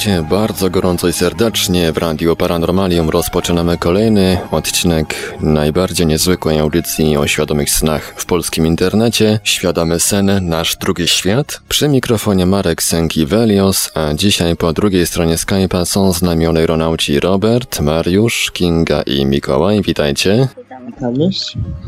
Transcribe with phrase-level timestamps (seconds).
[0.00, 3.10] Witajcie bardzo gorąco i serdecznie w Radio Paranormalium.
[3.10, 9.40] Rozpoczynamy kolejny odcinek najbardziej niezwykłej audycji o świadomych snach w polskim internecie.
[9.44, 11.60] Świadomy sen, nasz drugi świat.
[11.68, 18.50] Przy mikrofonie Marek Sękiewelios, a dzisiaj po drugiej stronie Skype'a są z aeronauci Robert, Mariusz,
[18.50, 19.82] Kinga i Mikołaj.
[19.82, 20.48] Witajcie.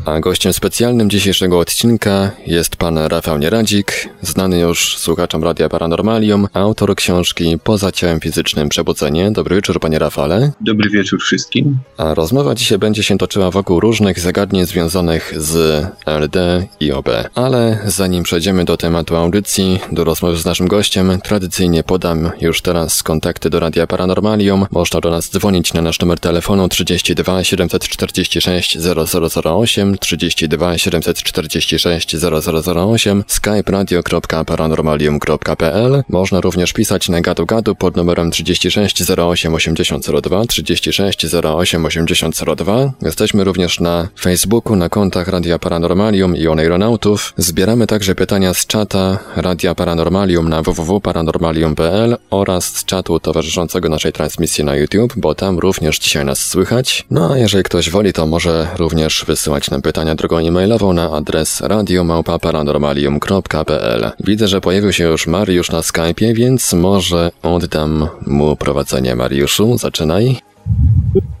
[0.05, 6.95] A gościem specjalnym dzisiejszego odcinka jest pan Rafał Nieradzik, znany już słuchaczom Radia Paranormalium, autor
[6.95, 9.31] książki Poza ciałem fizycznym przebudzenie.
[9.31, 10.51] Dobry wieczór, panie Rafale.
[10.61, 11.77] Dobry wieczór wszystkim.
[11.97, 17.09] A rozmowa dzisiaj będzie się toczyła wokół różnych zagadnień związanych z LD i OB.
[17.35, 23.03] Ale zanim przejdziemy do tematu audycji, do rozmowy z naszym gościem, tradycyjnie podam już teraz
[23.03, 24.65] kontakty do Radia Paranormalium.
[24.71, 33.71] Można do nas dzwonić na nasz numer telefonu 32 746 0008 32 746 0008 skype
[33.71, 42.93] radio.paranormalium.pl Można również pisać na gadu gadu pod numerem 36 08 8002 36 08 8002
[43.01, 47.33] Jesteśmy również na Facebooku, na kontach Radia Paranormalium i Oneironautów.
[47.37, 54.63] Zbieramy także pytania z czata Radia Paranormalium na www.paranormalium.pl oraz z czatu towarzyszącego naszej transmisji
[54.63, 57.05] na YouTube, bo tam również dzisiaj nas słychać.
[57.11, 58.92] No a jeżeli ktoś woli, to może również
[59.25, 64.11] wysyłać nam pytania drogą e-mailową na adres radiomałpa-paranormalium.pl.
[64.19, 69.15] Widzę, że pojawił się już Mariusz na Skype'ie, więc może oddam mu prowadzenie.
[69.15, 70.37] Mariuszu, zaczynaj.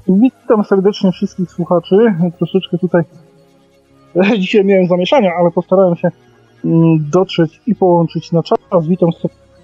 [0.07, 1.95] Witam serdecznie wszystkich słuchaczy.
[2.37, 3.03] Troszeczkę tutaj
[4.39, 6.11] dzisiaj miałem zamieszania, ale postarałem się
[6.65, 8.87] mm, dotrzeć i połączyć na czas.
[8.87, 9.09] Witam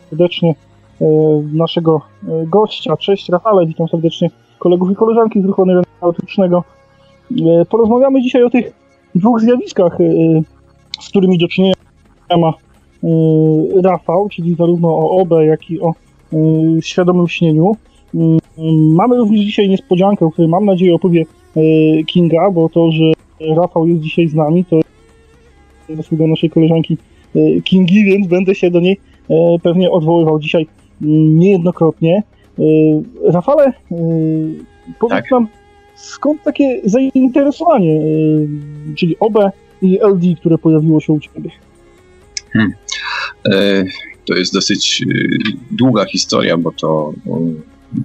[0.09, 0.55] serdecznie
[1.01, 1.05] e,
[1.53, 2.97] naszego e, gościa.
[2.97, 4.29] Cześć Rafale, witam serdecznie
[4.59, 6.63] kolegów i koleżanki z ruchu aeronautycznego.
[7.31, 8.73] E, porozmawiamy dzisiaj o tych
[9.15, 9.97] dwóch zjawiskach,
[10.99, 11.73] z którymi do czynienia
[12.37, 12.53] ma
[13.83, 15.93] Rafał, czyli zarówno o OB, jak i o
[16.81, 17.75] świadomym śnieniu.
[18.93, 21.25] Mamy również dzisiaj niespodziankę, o której mam nadzieję opowie
[22.07, 23.13] Kinga, bo to, że
[23.55, 24.79] Rafał jest dzisiaj z nami, to
[25.95, 26.97] zasługa naszej koleżanki
[27.63, 28.99] Kingi, więc będę się do niej
[29.63, 30.67] pewnie odwoływał dzisiaj
[31.01, 32.23] niejednokrotnie.
[33.23, 33.73] Rafale,
[34.99, 35.31] powiedz tak.
[35.31, 35.47] nam,
[36.01, 38.01] skąd takie zainteresowanie,
[38.97, 39.37] czyli OB
[39.81, 41.51] i LD, które pojawiło się u Ciebie?
[42.53, 42.73] Hmm.
[43.51, 43.83] E,
[44.25, 45.05] to jest dosyć
[45.71, 47.13] długa historia, bo to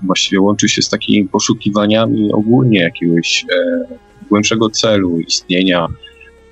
[0.03, 3.85] właściwie łączy się z takimi poszukiwaniami ogólnie jakiegoś e,
[4.29, 5.87] głębszego celu istnienia,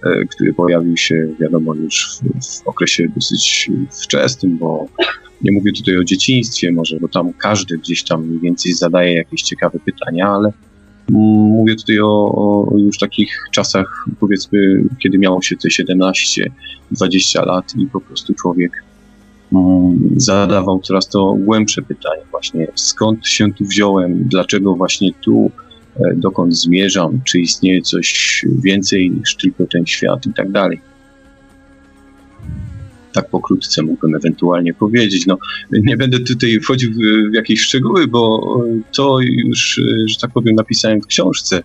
[0.04, 3.70] e, który pojawił się, wiadomo, już w, w okresie dosyć
[4.02, 4.86] wczesnym, bo
[5.42, 9.42] nie mówię tutaj o dzieciństwie może, bo tam każdy gdzieś tam mniej więcej zadaje jakieś
[9.42, 10.52] ciekawe pytania, ale
[11.08, 12.34] mówię tutaj o,
[12.72, 18.72] o już takich czasach, powiedzmy, kiedy miało się te 17-20 lat i po prostu człowiek
[20.16, 25.50] zadawał coraz to głębsze pytania właśnie, skąd się tu wziąłem, dlaczego właśnie tu,
[25.96, 30.80] e, dokąd zmierzam, czy istnieje coś więcej niż tylko ten świat i tak dalej.
[33.12, 35.26] Tak pokrótce mógłbym ewentualnie powiedzieć.
[35.26, 35.38] No,
[35.72, 36.92] nie będę tutaj wchodził
[37.30, 38.40] w jakieś szczegóły, bo
[38.96, 41.62] to już, e, że tak powiem, napisałem w książce.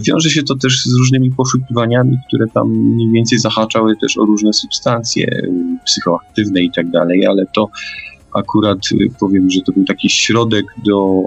[0.00, 4.52] Wiąże się to też z różnymi poszukiwaniami, które tam mniej więcej zahaczały też o różne
[4.52, 5.42] substancje
[5.86, 7.70] psychoaktywne i tak dalej, ale to
[8.34, 11.22] akurat y, powiem, że to był taki środek do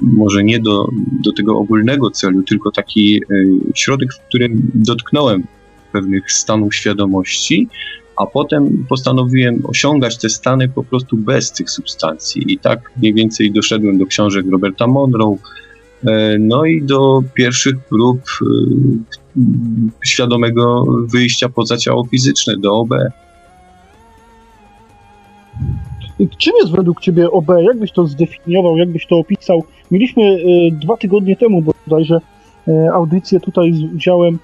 [0.00, 0.88] może nie do,
[1.24, 5.46] do tego ogólnego celu, tylko taki y, środek, w którym dotknąłem
[5.94, 7.68] pewnych stanów świadomości,
[8.16, 12.52] a potem postanowiłem osiągać te stany po prostu bez tych substancji.
[12.52, 15.36] I tak mniej więcej doszedłem do książek Roberta Monroe,
[16.06, 18.46] E, no i do pierwszych prób e,
[20.04, 22.90] świadomego wyjścia poza ciało fizyczne, do OB.
[26.38, 27.48] Czym jest według Ciebie OB?
[27.62, 29.64] Jak byś to zdefiniował, jak byś to opisał?
[29.90, 30.36] Mieliśmy e,
[30.70, 32.20] dwa tygodnie temu bodajże
[32.92, 34.38] audycję tutaj z udziałem,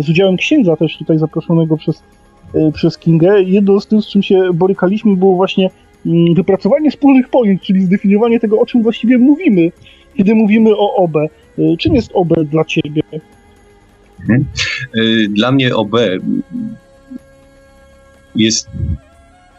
[0.00, 2.02] z udziałem księdza też tutaj zaproszonego przez,
[2.74, 3.42] przez Kingę.
[3.42, 5.70] Jedno z tym, z czym się borykaliśmy, było właśnie
[6.06, 9.70] mm, wypracowanie wspólnych pojęć, czyli zdefiniowanie tego, o czym właściwie mówimy
[10.16, 11.16] kiedy mówimy o OB.
[11.58, 13.02] Y, czym jest OB dla Ciebie?
[14.20, 14.44] Mhm.
[15.30, 15.96] Dla mnie OB
[18.34, 18.68] jest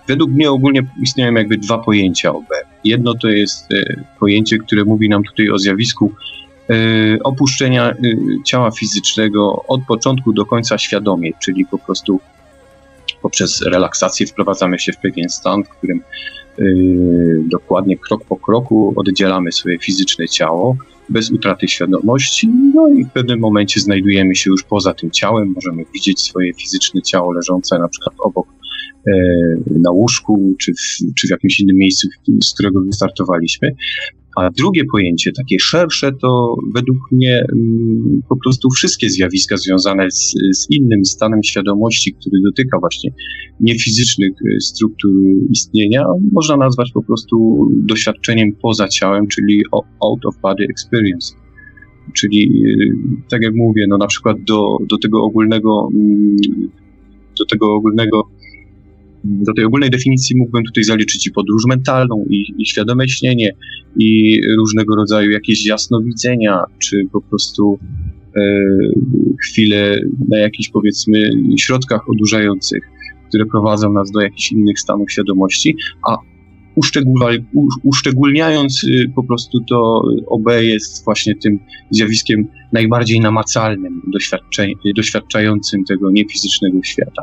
[0.08, 2.46] według mnie ogólnie istnieją jakby dwa pojęcia OB.
[2.84, 6.47] Jedno to jest e, pojęcie, które mówi nam tutaj o zjawisku e,
[7.24, 7.96] opuszczenia e,
[8.46, 12.20] ciała fizycznego od początku do końca świadomie, czyli po prostu
[13.22, 16.02] poprzez relaksację wprowadzamy się w pewien stan, w którym
[17.42, 20.78] dokładnie krok po kroku oddzielamy swoje fizyczne ciało
[21.10, 25.84] bez utraty świadomości, no i w pewnym momencie znajdujemy się już poza tym ciałem, możemy
[25.94, 28.48] widzieć swoje fizyczne ciało leżące na przykład obok
[29.08, 29.14] E,
[29.80, 32.08] na łóżku, czy w, czy w jakimś innym miejscu,
[32.44, 33.76] z którego wystartowaliśmy.
[34.38, 40.34] A drugie pojęcie, takie szersze, to według mnie mm, po prostu wszystkie zjawiska związane z,
[40.54, 43.12] z, innym stanem świadomości, który dotyka właśnie
[43.60, 45.12] niefizycznych e, struktur
[45.50, 49.64] istnienia, można nazwać po prostu doświadczeniem poza ciałem, czyli
[50.00, 51.34] out of body experience.
[52.14, 56.38] Czyli, e, tak jak mówię, no na przykład do, do tego ogólnego, mm,
[57.40, 58.24] do tego ogólnego
[59.28, 63.56] do tej ogólnej definicji mógłbym tutaj zaliczyć i podróż mentalną, i, i świadome śnienie,
[64.00, 67.80] i różnego rodzaju jakieś jasnowidzenia, czy po prostu
[68.36, 68.42] e,
[69.42, 72.84] chwile na jakichś powiedzmy środkach odurzających,
[73.30, 75.76] które prowadzą nas do jakichś innych stanów świadomości,
[76.10, 76.18] a
[77.84, 81.60] uszczególniając y, po prostu to OB jest właśnie tym
[81.92, 84.02] zjawiskiem najbardziej namacalnym,
[84.96, 87.22] doświadczającym tego niefizycznego świata.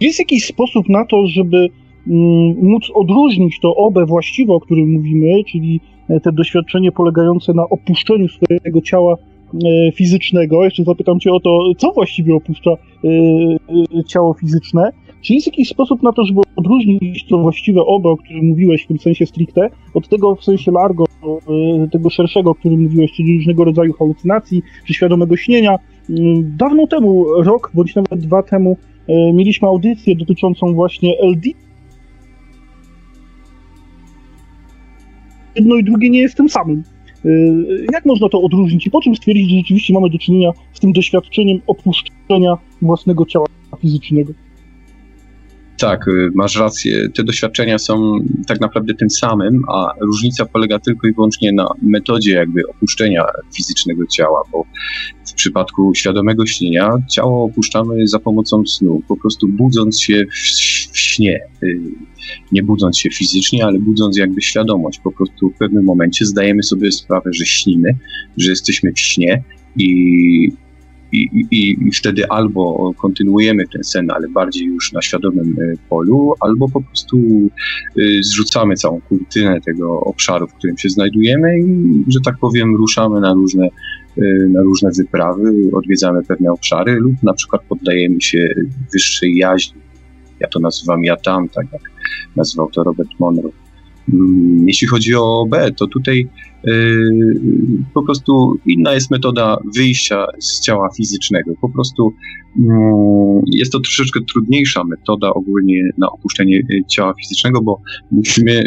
[0.00, 1.68] Jest jakiś sposób na to, żeby
[2.06, 7.68] mm, móc odróżnić to obę właściwe, o którym mówimy, czyli e, te doświadczenie polegające na
[7.68, 9.16] opuszczeniu swojego ciała
[9.54, 10.64] e, fizycznego.
[10.64, 14.92] Jeszcze zapytam Cię o to, co właściwie opuszcza e, ciało fizyczne.
[15.22, 18.86] Czy jest jakiś sposób na to, żeby odróżnić to właściwe obę, o którym mówiłeś w
[18.86, 21.04] tym sensie stricte, od tego w sensie largo,
[21.92, 25.76] tego szerszego, o którym mówiłeś, czyli różnego rodzaju halucynacji czy świadomego śnienia?
[26.10, 28.76] Mm, dawno temu, rok bądź nawet dwa temu,
[29.08, 31.50] mieliśmy audycję dotyczącą właśnie LD.
[35.56, 36.82] Jedno i drugie nie jest tym samym.
[37.24, 37.28] E,
[37.92, 40.92] jak można to odróżnić i po czym stwierdzić, że rzeczywiście mamy do czynienia z tym
[40.92, 43.46] doświadczeniem opuszczenia własnego ciała
[43.80, 44.32] fizycznego?
[45.78, 47.08] Tak, y, masz rację.
[47.14, 52.32] Te doświadczenia są tak naprawdę tym samym, a różnica polega tylko i wyłącznie na metodzie
[52.32, 53.24] jakby opuszczenia
[53.56, 54.64] fizycznego ciała, bo
[55.26, 60.98] w przypadku świadomego śnienia ciało opuszczamy za pomocą snu, po prostu budząc się w, w
[60.98, 61.40] śnie.
[61.62, 61.80] Y,
[62.52, 64.98] nie budząc się fizycznie, ale budząc jakby świadomość.
[64.98, 67.96] Po prostu w pewnym momencie zdajemy sobie sprawę, że śnimy,
[68.36, 69.42] że jesteśmy w śnie
[69.76, 70.52] i
[71.16, 76.34] i, i, i wtedy albo kontynuujemy ten sen, ale bardziej już na świadomym e, polu,
[76.40, 77.18] albo po prostu
[77.98, 83.20] e, zrzucamy całą kurtynę tego obszaru, w którym się znajdujemy i, że tak powiem, ruszamy
[83.20, 83.68] na różne,
[84.18, 88.48] e, na różne wyprawy, odwiedzamy pewne obszary lub na przykład poddajemy się
[88.92, 89.80] wyższej jaźni.
[90.40, 91.82] Ja to nazywam ja tam, tak jak
[92.36, 93.52] nazywał to Robert Monroe.
[94.12, 96.28] Mm, jeśli chodzi o OB, to tutaj
[97.94, 101.52] po prostu inna jest metoda wyjścia z ciała fizycznego.
[101.60, 102.12] Po prostu
[102.56, 102.64] yy,
[103.52, 107.80] jest to troszeczkę trudniejsza metoda ogólnie na opuszczenie y, ciała fizycznego, bo
[108.12, 108.62] musimy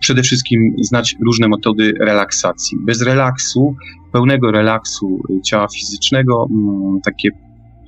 [0.00, 2.78] przede wszystkim znać różne metody relaksacji.
[2.80, 3.74] Bez relaksu,
[4.12, 7.28] pełnego relaksu y, ciała fizycznego, yy, takie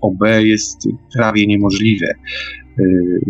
[0.00, 2.06] OB jest prawie niemożliwe.
[2.80, 3.20] Y,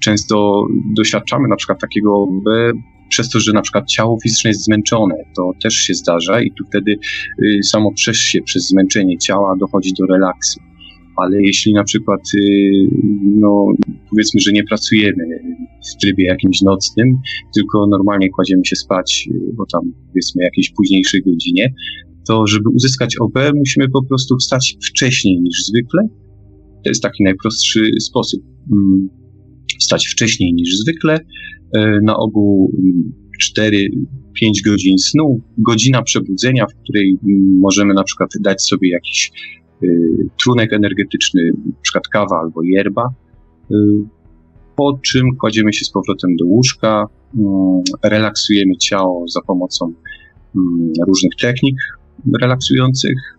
[0.00, 0.66] często
[0.96, 2.44] doświadczamy na przykład takiego OB
[3.08, 6.64] przez to, że na przykład ciało fizyczne jest zmęczone, to też się zdarza i tu
[6.64, 6.98] wtedy
[7.42, 10.60] y, samo przez się, przez zmęczenie ciała dochodzi do relaksu.
[11.16, 12.40] Ale jeśli na przykład, y,
[13.24, 13.66] no
[14.10, 15.24] powiedzmy, że nie pracujemy
[15.92, 17.18] w trybie jakimś nocnym,
[17.54, 21.72] tylko normalnie kładziemy się spać, y, bo tam powiedzmy jakiejś późniejszej godzinie,
[22.28, 26.08] to żeby uzyskać OB musimy po prostu wstać wcześniej niż zwykle.
[26.84, 28.42] To jest taki najprostszy sposób.
[28.72, 29.08] Mm,
[29.80, 31.20] wstać wcześniej niż zwykle,
[32.02, 32.72] na ogół
[33.42, 33.70] 4-5
[34.64, 37.18] godzin snu, godzina przebudzenia, w której
[37.60, 39.32] możemy na przykład dać sobie jakiś
[39.82, 39.86] e,
[40.42, 43.08] trunek energetyczny, na przykład kawa albo yerba,
[43.70, 43.74] e,
[44.76, 47.06] po czym kładziemy się z powrotem do łóżka,
[48.02, 49.92] relaksujemy ciało za pomocą
[51.06, 51.76] różnych technik
[52.42, 53.38] relaksujących,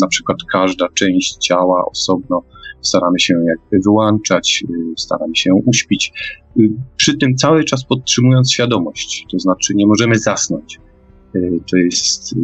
[0.00, 2.42] na przykład każda część ciała osobno
[2.82, 6.12] staramy się jakby wyłączać, y, staramy się uśpić,
[6.60, 10.80] y, przy tym cały czas podtrzymując świadomość, to znaczy nie możemy zasnąć.
[11.34, 12.34] Y, to jest,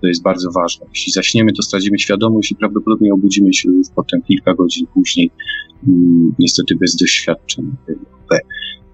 [0.00, 0.86] to jest bardzo ważne.
[0.94, 5.30] Jeśli zaśniemy, to stracimy świadomość i prawdopodobnie obudzimy się już potem kilka godzin później,
[6.38, 7.76] niestety bez doświadczeń.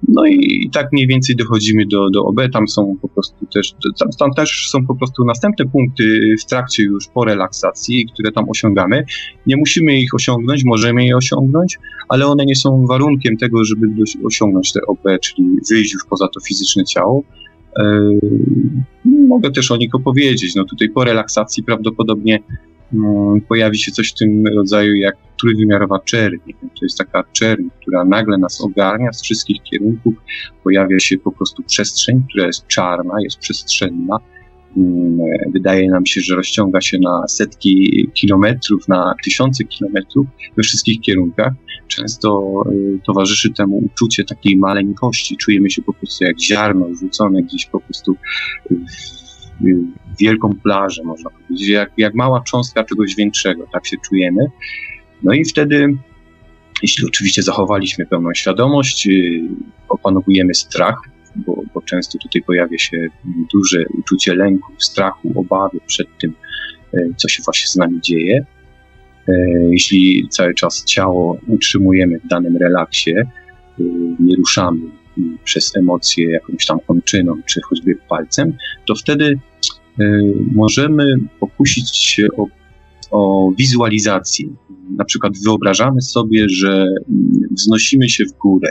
[0.09, 3.75] No i, i tak mniej więcej dochodzimy do, do OB, tam są po prostu też,
[3.99, 8.45] tam, tam też są po prostu następne punkty w trakcie już po relaksacji, które tam
[8.51, 9.05] osiągamy.
[9.47, 11.79] Nie musimy ich osiągnąć, możemy je osiągnąć,
[12.09, 13.87] ale one nie są warunkiem tego, żeby
[14.25, 17.23] osiągnąć te OB, czyli wyjść już poza to fizyczne ciało.
[17.79, 18.21] Yy,
[19.29, 20.55] mogę też o nich opowiedzieć.
[20.55, 22.39] No tutaj po relaksacji prawdopodobnie
[23.49, 26.37] pojawi się coś w tym rodzaju jak trójwymiarowa czerń.
[26.61, 30.15] To jest taka czerń, która nagle nas ogarnia z wszystkich kierunków.
[30.65, 34.17] Pojawia się po prostu przestrzeń, która jest czarna, jest przestrzenna.
[34.77, 34.85] Yy,
[35.53, 40.27] wydaje nam się, że rozciąga się na setki kilometrów, na tysiące kilometrów
[40.57, 41.53] we wszystkich kierunkach
[41.89, 45.37] często y, towarzyszy temu uczucie takiej maleńkości.
[45.37, 48.17] Czujemy się po prostu jak ziarno rzucone gdzieś po prostu
[48.71, 49.18] w
[50.21, 54.47] wielką plażę, można powiedzieć, jak, jak mała cząstka czegoś większego, tak się czujemy.
[55.23, 55.97] No i wtedy,
[56.83, 59.43] jeśli oczywiście zachowaliśmy pełną świadomość, y,
[59.89, 61.01] opanowujemy strach,
[61.37, 63.07] bo, bo często tutaj pojawia się
[63.53, 66.35] duże uczucie lęku, strachu, obawy przed tym,
[66.95, 68.47] y, co się właśnie z nami dzieje.
[69.29, 69.33] E,
[69.71, 73.15] jeśli cały czas ciało utrzymujemy w danym relaksie,
[74.21, 74.81] nie ruszamy
[75.45, 79.39] przez emocje jakąś tam kończyną, czy choćby palcem, to wtedy
[80.55, 82.47] możemy pokusić się o,
[83.11, 84.49] o wizualizację.
[84.97, 86.87] Na przykład wyobrażamy sobie, że
[87.51, 88.71] wznosimy się w górę,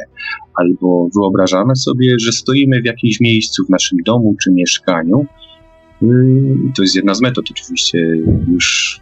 [0.54, 5.26] albo wyobrażamy sobie, że stoimy w jakimś miejscu w naszym domu czy mieszkaniu.
[6.76, 8.00] To jest jedna z metod, oczywiście
[8.48, 9.00] już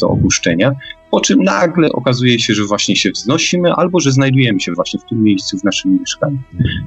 [0.00, 0.72] do opuszczenia,
[1.10, 5.04] po czym nagle okazuje się, że właśnie się wznosimy, albo że znajdujemy się właśnie w
[5.04, 6.38] tym miejscu w naszym mieszkaniu.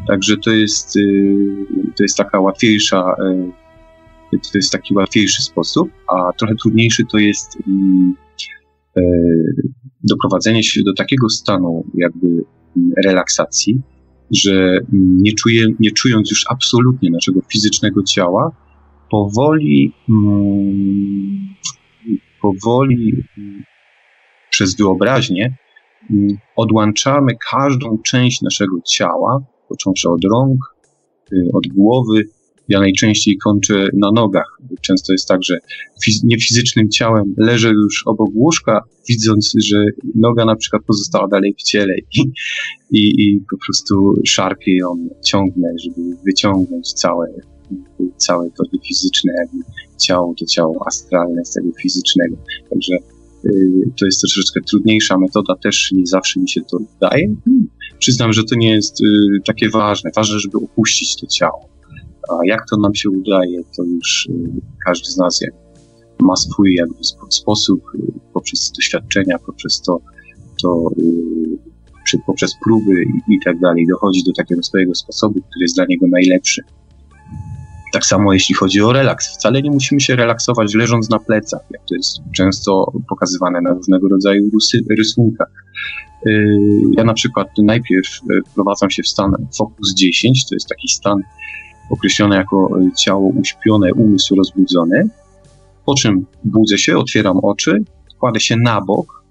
[0.08, 1.02] Także to jest, y,
[1.98, 3.65] to jest taka łatwiejsza, y,
[4.40, 8.16] to jest taki łatwiejszy sposób, a trochę trudniejszy to jest mm,
[8.98, 9.02] y,
[10.04, 12.28] doprowadzenie się do takiego stanu jakby
[13.06, 13.82] relaksacji,
[14.32, 18.52] że nie, czuje, nie czując już absolutnie naszego fizycznego ciała,
[19.12, 21.56] powoli mm,
[22.42, 23.24] powoli
[24.50, 25.58] przez wyobraźnię
[26.56, 29.40] odłączamy każdą część naszego ciała,
[29.70, 30.60] począwszy od rąk,
[31.34, 32.24] y, od głowy.
[32.70, 34.58] Ja najczęściej kończę na nogach.
[34.82, 35.58] Często jest tak, że
[36.04, 41.64] fiz niefizycznym ciałem leżę już obok łóżka, widząc, że noga na przykład pozostała dalej w
[41.64, 42.22] ciele i,
[42.92, 47.28] i, i po prostu szarpię ją, ciągnę, żeby wyciągnąć całe,
[48.18, 49.64] całe to fizyczne jakby
[49.98, 52.36] ciało, to ciało astralne z tego fizycznego.
[52.70, 52.96] Także
[53.46, 57.36] y, to jest troszeczkę trudniejsza metoda, też nie zawsze mi się to udaje.
[57.46, 57.68] Hmm.
[58.00, 59.06] Przyznam, że to nie jest y,
[59.46, 60.12] takie ważne.
[60.16, 61.75] Ważne, żeby opuścić to ciało.
[62.30, 64.32] A jak to nam się udaje, to już y,
[64.86, 65.40] każdy z nas
[66.22, 67.84] ma swój jakby sposób
[68.34, 70.00] poprzez doświadczenia, poprzez to,
[70.62, 70.90] to
[72.26, 76.06] poprzez próby i, i tak dalej, dochodzi do takiego swojego sposobu, który jest dla niego
[76.08, 76.62] najlepszy.
[77.94, 79.38] Tak samo jeśli chodzi o relaks.
[79.38, 84.08] Wcale nie musimy się relaksować leżąc na plecach, jak to jest często pokazywane na różnego
[84.08, 84.50] rodzaju
[84.98, 85.52] rysunkach.
[86.28, 86.58] Y,
[86.98, 91.22] ja na przykład najpierw y, wprowadzam się w stan Focus 10, to jest taki stan
[91.90, 95.10] określony jako ciało uśpione, umysł rozbudzony,
[95.86, 97.84] po czym budzę się, otwieram oczy,
[98.20, 99.24] kładę się na bok,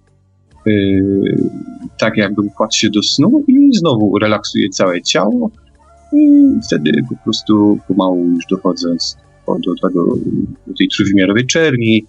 [0.67, 1.51] yy,
[1.99, 5.51] tak jakbym kładł się do snu i znowu relaksuję całe ciało,
[6.15, 10.05] i wtedy po prostu pomału już dochodząc do, tego,
[10.67, 12.05] do tej trójwymiarowej czerni,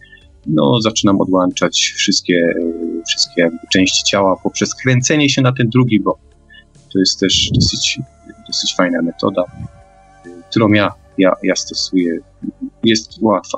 [0.47, 2.53] no, zaczynam odłączać wszystkie,
[3.07, 6.19] wszystkie jakby części ciała poprzez kręcenie się na ten drugi bok.
[6.93, 7.99] To jest też dosyć,
[8.47, 9.43] dosyć fajna metoda,
[10.55, 12.19] którą ja, ja, ja stosuję.
[12.83, 13.57] Jest łatwa.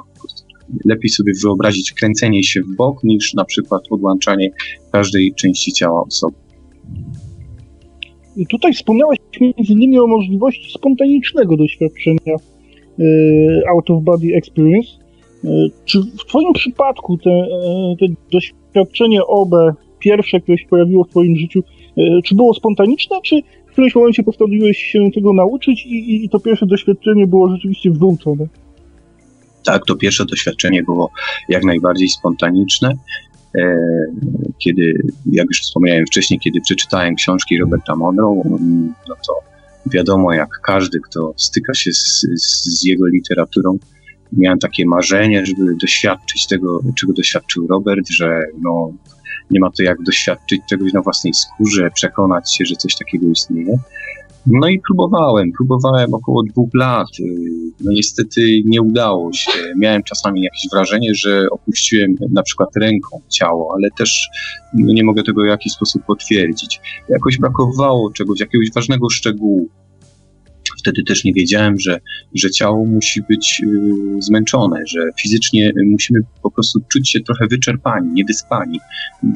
[0.86, 4.50] Lepiej sobie wyobrazić kręcenie się w bok niż na przykład odłączanie
[4.92, 6.36] każdej części ciała osoby.
[8.50, 14.90] Tutaj wspomniałeś między innymi o możliwości spontanicznego doświadczenia e, out of body experience.
[15.44, 15.48] E,
[15.86, 19.52] czy w Twoim przypadku te, e, te doświadczenie OB,
[20.00, 21.64] pierwsze, które się pojawiło w Twoim życiu,
[22.26, 23.36] czy było spontaniczne, czy
[23.78, 28.48] którymś momencie postanowiłeś się tego nauczyć i, i to pierwsze doświadczenie było rzeczywiście wyuczone?
[29.66, 31.12] Tak, to pierwsze doświadczenie było
[31.50, 32.94] jak najbardziej spontaniczne.
[33.58, 33.78] E,
[34.60, 34.94] kiedy,
[35.26, 38.42] jak już wspomniałem wcześniej, kiedy przeczytałem książki Roberta Monroe,
[39.10, 39.34] no to
[39.86, 43.78] wiadomo, jak każdy, kto styka się z, z jego literaturą,
[44.32, 48.94] miałem takie marzenie, żeby doświadczyć tego, czego doświadczył Robert, że no,
[49.52, 53.78] nie ma to jak doświadczyć czegoś na własnej skórze, przekonać się, że coś takiego istnieje.
[54.48, 57.08] No i próbowałem, próbowałem około dwóch lat.
[57.80, 59.52] No niestety nie udało się.
[59.78, 64.30] Miałem czasami jakieś wrażenie, że opuściłem na przykład ręką ciało, ale też
[64.74, 66.80] nie mogę tego w jakiś sposób potwierdzić.
[67.10, 69.70] Jakoś brakowało czegoś, jakiegoś ważnego szczegółu
[70.80, 72.00] wtedy też nie wiedziałem, że,
[72.36, 78.14] że ciało musi być y, zmęczone, że fizycznie musimy po prostu czuć się trochę wyczerpani,
[78.14, 78.80] niewyspani,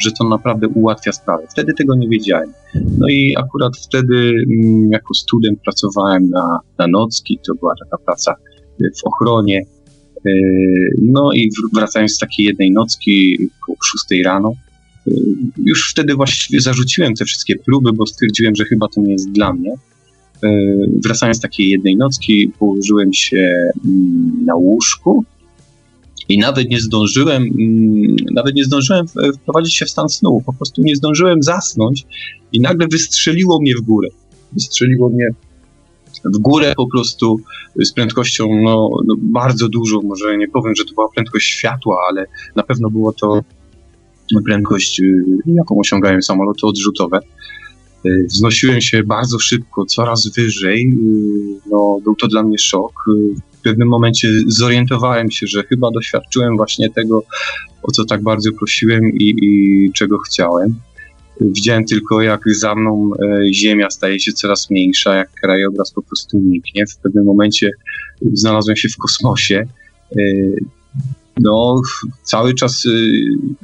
[0.04, 1.44] że to naprawdę ułatwia sprawę.
[1.52, 2.54] Wtedy tego nie wiedziałem.
[2.98, 8.36] No i akurat wtedy mm, jako student pracowałem na, na nocki, to była taka praca
[8.80, 9.62] w ochronie.
[10.26, 10.32] Y,
[11.02, 13.74] no i wracając z takiej jednej nocki po
[14.10, 14.54] 6 rano,
[15.08, 15.12] y,
[15.58, 19.54] już wtedy właściwie zarzuciłem te wszystkie próby, bo stwierdziłem, że chyba to nie jest dla
[19.54, 19.72] mnie.
[20.44, 20.50] E,
[21.04, 25.24] wracając z takiej jednej nocki, położyłem się mm, na łóżku
[26.30, 29.06] i nawet nie zdążyłem, mm, nawet nie zdążyłem
[29.42, 32.06] wprowadzić się w stan snu, po prostu nie zdążyłem zasnąć
[32.54, 34.10] i nagle wystrzeliło mnie w górę.
[34.54, 35.28] Wystrzeliło mnie
[36.26, 37.40] w górę po prostu
[37.76, 42.26] z prędkością no, no bardzo dużą, może nie powiem, że to była prędkość światła, ale
[42.56, 43.42] na pewno było to
[44.46, 47.20] prędkość, y, jaką osiągają samoloty odrzutowe.
[48.06, 50.90] Y, wznosiłem się bardzo szybko, coraz wyżej.
[50.90, 52.92] Y, no, był to dla mnie szok.
[53.08, 57.24] Y, w pewnym momencie zorientowałem się, że chyba doświadczyłem właśnie tego,
[57.84, 60.76] o co tak bardzo prosiłem i, i czego chciałem.
[61.42, 66.38] Widziałem tylko, jak za mną e, ziemia staje się coraz mniejsza, jak krajobraz po prostu
[66.38, 66.86] niknie.
[66.86, 67.70] W pewnym momencie
[68.34, 69.66] znalazłem się w kosmosie.
[70.12, 70.24] E,
[71.40, 71.82] no,
[72.24, 72.88] cały czas,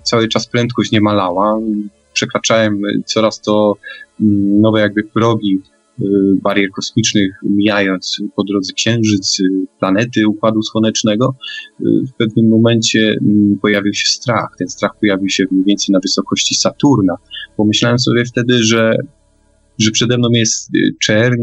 [0.03, 1.59] cały czas prędkość nie malała.
[2.17, 3.75] Przekraczałem coraz to
[4.61, 5.59] nowe jakby progi
[6.01, 6.05] y,
[6.43, 9.43] barier kosmicznych, mijając po drodze Księżyc, y,
[9.79, 11.35] planety Układu Słonecznego,
[11.81, 14.55] y, w pewnym momencie mm, pojawił się strach.
[14.59, 17.15] Ten strach pojawił się mniej więcej na wysokości Saturna.
[17.57, 18.97] Pomyślałem sobie wtedy, że
[19.79, 20.71] że przede mną jest
[21.01, 21.41] czerń,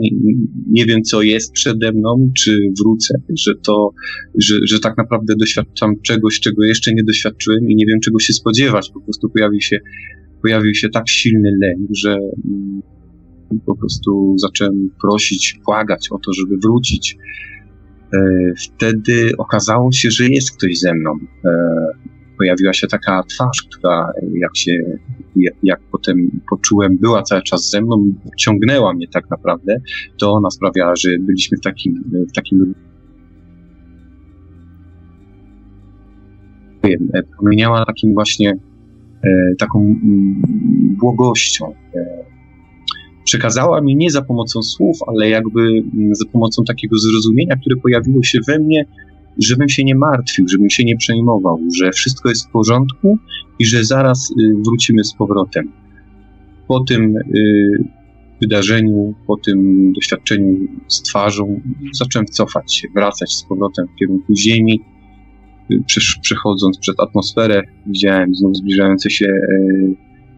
[0.70, 3.90] nie wiem co jest przede mną, czy wrócę, że to,
[4.38, 8.32] że, że tak naprawdę doświadczam czegoś, czego jeszcze nie doświadczyłem i nie wiem czego się
[8.32, 8.90] spodziewać.
[8.94, 9.78] Po prostu pojawił się
[10.44, 12.82] pojawił się tak silny lęk, że mm,
[13.66, 17.16] po prostu zacząłem prosić, błagać o to, żeby wrócić.
[18.14, 18.18] E,
[18.56, 21.10] wtedy okazało się, że jest ktoś ze mną.
[21.44, 21.50] E,
[22.38, 24.72] pojawiła się taka twarz, która jak się,
[25.62, 29.76] jak potem poczułem, była cały czas ze mną, ciągnęła mnie tak naprawdę,
[30.18, 32.74] to ona sprawiała, że byliśmy w takim, w takim
[37.38, 38.73] promieniała takim właśnie E,
[39.58, 40.42] taką mm,
[41.00, 41.72] błogością.
[41.94, 42.24] E,
[43.24, 48.22] przekazała mi nie za pomocą słów, ale jakby mm, za pomocą takiego zrozumienia, które pojawiło
[48.22, 48.84] się we mnie,
[49.38, 53.18] żebym się nie martwił, żebym się nie przejmował, że wszystko jest w porządku
[53.58, 54.34] i że zaraz y,
[54.66, 55.72] wrócimy z powrotem.
[56.68, 57.84] Po tym y,
[58.40, 61.60] wydarzeniu, po tym doświadczeniu z twarzą,
[61.92, 64.80] zacząłem cofać się, wracać z powrotem w kierunku Ziemi,
[66.22, 69.94] przechodząc przez atmosferę, widziałem znów zbliżające się e,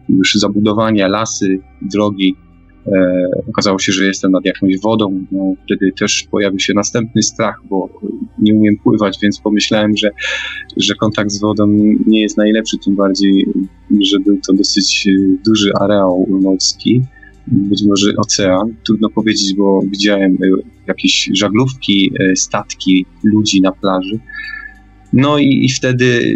[0.09, 2.35] już zabudowania, lasy, drogi.
[2.87, 5.25] E, okazało się, że jestem nad jakąś wodą.
[5.31, 7.89] No, wtedy też pojawił się następny strach, bo
[8.39, 10.09] nie umiem pływać, więc pomyślałem, że,
[10.77, 11.67] że kontakt z wodą
[12.07, 13.45] nie jest najlepszy, tym bardziej,
[14.01, 15.07] że był to dosyć
[15.45, 17.01] duży areał morski
[17.47, 18.75] być może ocean.
[18.85, 20.37] Trudno powiedzieć, bo widziałem
[20.87, 24.19] jakieś żaglówki, e, statki, ludzi na plaży.
[25.17, 26.35] No i, i wtedy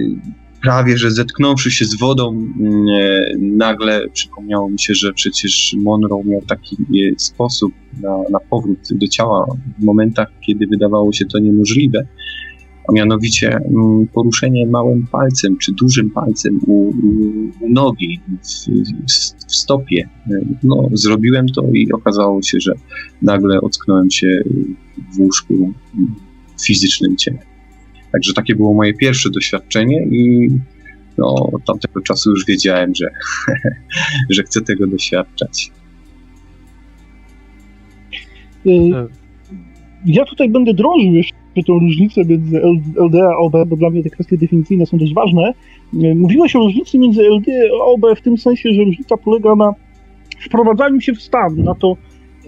[0.62, 6.24] prawie, że zetknąwszy się z wodą, mm, e, nagle przypomniało mi się, że przecież Monroe
[6.26, 9.46] miał taki e, sposób na, na powrót do ciała
[9.80, 12.08] w momentach, kiedy wydawało się to niemożliwe,
[12.90, 16.90] a mianowicie mm, poruszenie małym palcem czy dużym palcem u,
[17.62, 18.68] u nogi, w,
[19.48, 20.10] w, stopie.
[20.64, 22.74] No, zrobiłem to i okazało się, że
[23.22, 24.42] nagle ocknąłem się
[25.14, 25.74] w łóżku
[26.58, 27.51] w fizycznym ciele.
[28.12, 30.50] Także takie było moje pierwsze doświadczenie i
[31.18, 33.10] no, od tamtego czasu już wiedziałem, że,
[34.36, 35.72] że chcę tego doświadczać.
[38.66, 38.72] Y,
[40.06, 41.34] ja tutaj będę drążył jeszcze
[41.68, 42.62] tą różnicę między
[42.96, 45.54] LD a OB, bo dla mnie te kwestie definicyjne są dość ważne.
[45.94, 49.74] Y, mówiłeś o różnicy między LD a OB w tym sensie, że różnica polega na
[50.40, 51.98] wprowadzaniu się w stan, na to,
[52.46, 52.48] y,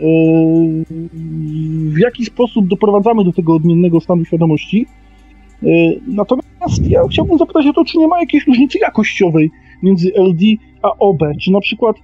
[1.89, 4.85] w jaki sposób doprowadzamy do tego odmiennego stanu świadomości.
[5.65, 9.51] Y, natomiast ja chciałbym zapytać o to, czy nie ma jakiejś różnicy jakościowej
[9.83, 10.45] między LD
[10.81, 11.19] a OB?
[11.41, 11.95] Czy na przykład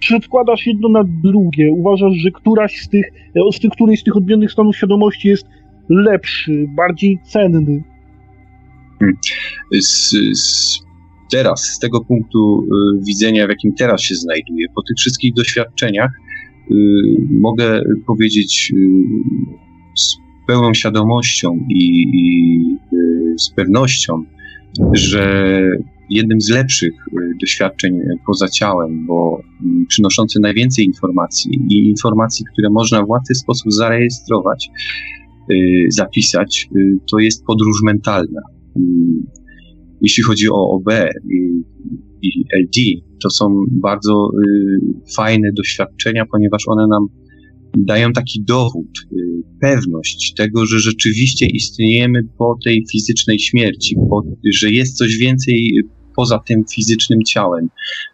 [0.00, 4.16] przedkładasz jedno na drugie, uważasz, że któraś z tych, e, z tych któryś z tych
[4.16, 5.46] odmiennych stanów świadomości jest
[5.88, 7.84] lepszy, bardziej cenny?
[8.98, 9.16] Hmm.
[9.80, 10.78] Z, z,
[11.30, 16.10] teraz, z tego punktu y, widzenia, w jakim teraz się znajduję, po tych wszystkich doświadczeniach,
[17.30, 18.72] mogę powiedzieć
[19.94, 20.16] z
[20.46, 22.73] pełną świadomością i, i
[23.38, 24.24] z pewnością,
[24.92, 25.62] że
[26.10, 26.92] jednym z lepszych
[27.40, 33.72] doświadczeń poza ciałem, bo mm, przynoszący najwięcej informacji i informacji, które można w łatwy sposób
[33.72, 34.70] zarejestrować,
[35.88, 36.68] zapisać,
[37.10, 38.40] to jest podróż mentalna.
[38.76, 39.26] Mm,
[40.00, 40.88] jeśli chodzi o OB
[41.30, 41.64] i,
[42.60, 42.80] LD,
[43.22, 47.06] to są bardzo y, fajne doświadczenia, ponieważ one nam
[47.76, 49.33] dają taki dowód, y,
[49.64, 54.22] pewność tego, że rzeczywiście istniejemy po tej fizycznej śmierci, po,
[54.52, 55.72] że jest coś więcej
[56.16, 57.68] poza tym fizycznym ciałem,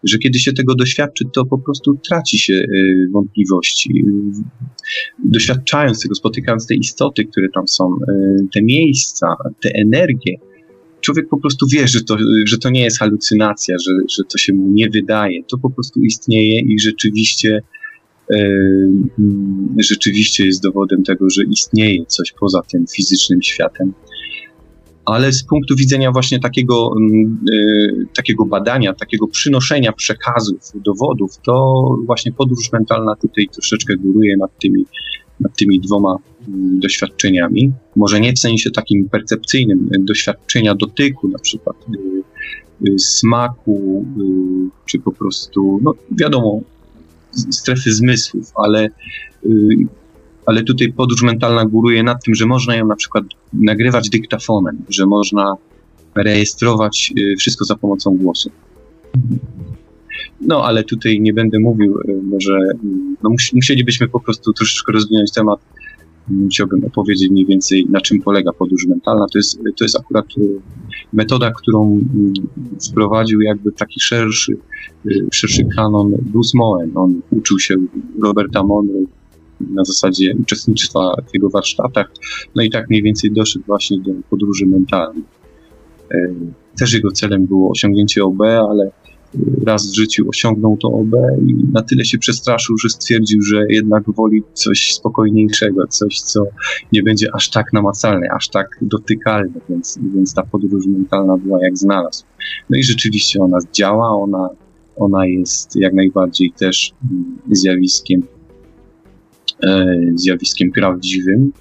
[0.05, 4.05] że kiedy się tego doświadczy, to po prostu traci się y, wątpliwości.
[5.25, 9.27] Doświadczając tego, spotykając te istoty, które tam są, y, te miejsca,
[9.63, 10.37] te energie,
[11.01, 14.53] człowiek po prostu wie, że to, że to nie jest halucynacja, że, że to się
[14.53, 15.45] mu nie wydaje.
[15.45, 17.63] To po prostu istnieje i rzeczywiście
[19.79, 23.93] rzeczywiście jest dowodem tego, że istnieje coś poza tym fizycznym światem.
[25.05, 26.91] Ale z punktu widzenia właśnie takiego,
[28.15, 34.85] takiego badania, takiego przynoszenia przekazów, dowodów, to właśnie podróż mentalna tutaj troszeczkę góruje nad tymi,
[35.41, 36.17] nad tymi dwoma
[36.79, 37.73] doświadczeniami.
[37.97, 41.77] Może nie w sensie takim percepcyjnym, doświadczenia dotyku, na przykład
[42.99, 44.05] smaku,
[44.87, 46.61] czy po prostu, no wiadomo,
[47.51, 48.89] strefy zmysłów, ale,
[50.47, 55.07] ale tutaj podróż mentalna góruje nad tym, że można ją na przykład nagrywać dyktafonem, że
[55.07, 55.55] można
[56.15, 58.51] rejestrować wszystko za pomocą głosu.
[60.41, 62.59] No, ale tutaj nie będę mówił, może
[63.23, 65.61] no, musielibyśmy po prostu troszeczkę rozwinąć temat
[66.51, 69.27] chciałbym opowiedzieć mniej więcej, na czym polega podróż mentalna.
[69.33, 70.41] To jest, to jest akurat e,
[71.13, 72.33] metoda, którą mm,
[72.91, 74.57] wprowadził jakby taki szerszy,
[75.07, 76.91] e, szerszy kanon Bruce Moen.
[76.95, 77.77] On uczył się
[78.23, 79.05] Roberta Monroe
[79.61, 82.13] na zasadzie uczestnictwa w jego warsztatach,
[82.55, 85.25] no i tak mniej więcej doszedł właśnie do podróży mentalnej.
[86.11, 86.17] E,
[86.79, 88.91] też jego celem było osiągnięcie OB, ale
[89.67, 91.15] raz w życiu osiągnął to OB
[91.47, 96.45] i na tyle się przestraszył, że stwierdził, że jednak woli coś spokojniejszego, coś, co
[96.93, 101.79] nie będzie aż tak namacalne, aż tak dotykalne, więc, więc ta podróż mentalna była jak
[101.79, 102.25] znalazł.
[102.71, 104.49] No i rzeczywiście ona działa, ona,
[104.97, 108.23] ona jest jak najbardziej też mm, zjawiskiem,
[109.65, 111.53] e, zjawiskiem prawdziwym.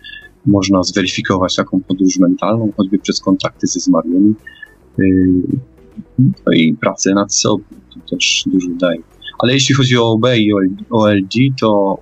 [0.46, 4.34] Można zweryfikować taką podróż mentalną, choćby przez kontakty ze zmarłymi.
[6.52, 9.02] E, i pracę nad sobą, to też dużo daje.
[9.40, 10.52] Ale jeśli chodzi o OB i
[10.90, 11.98] OLG, to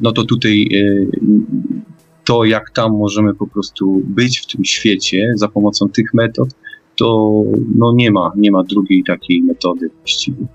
[0.00, 1.06] no to tutaj e,
[2.24, 6.48] to, jak tam możemy po prostu być w tym świecie za pomocą tych metod,
[6.96, 7.42] to
[7.74, 10.46] no nie ma, nie ma drugiej takiej metody właściwie.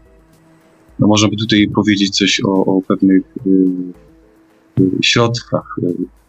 [1.00, 5.76] No możemy tutaj powiedzieć coś o, o pewnych y, środkach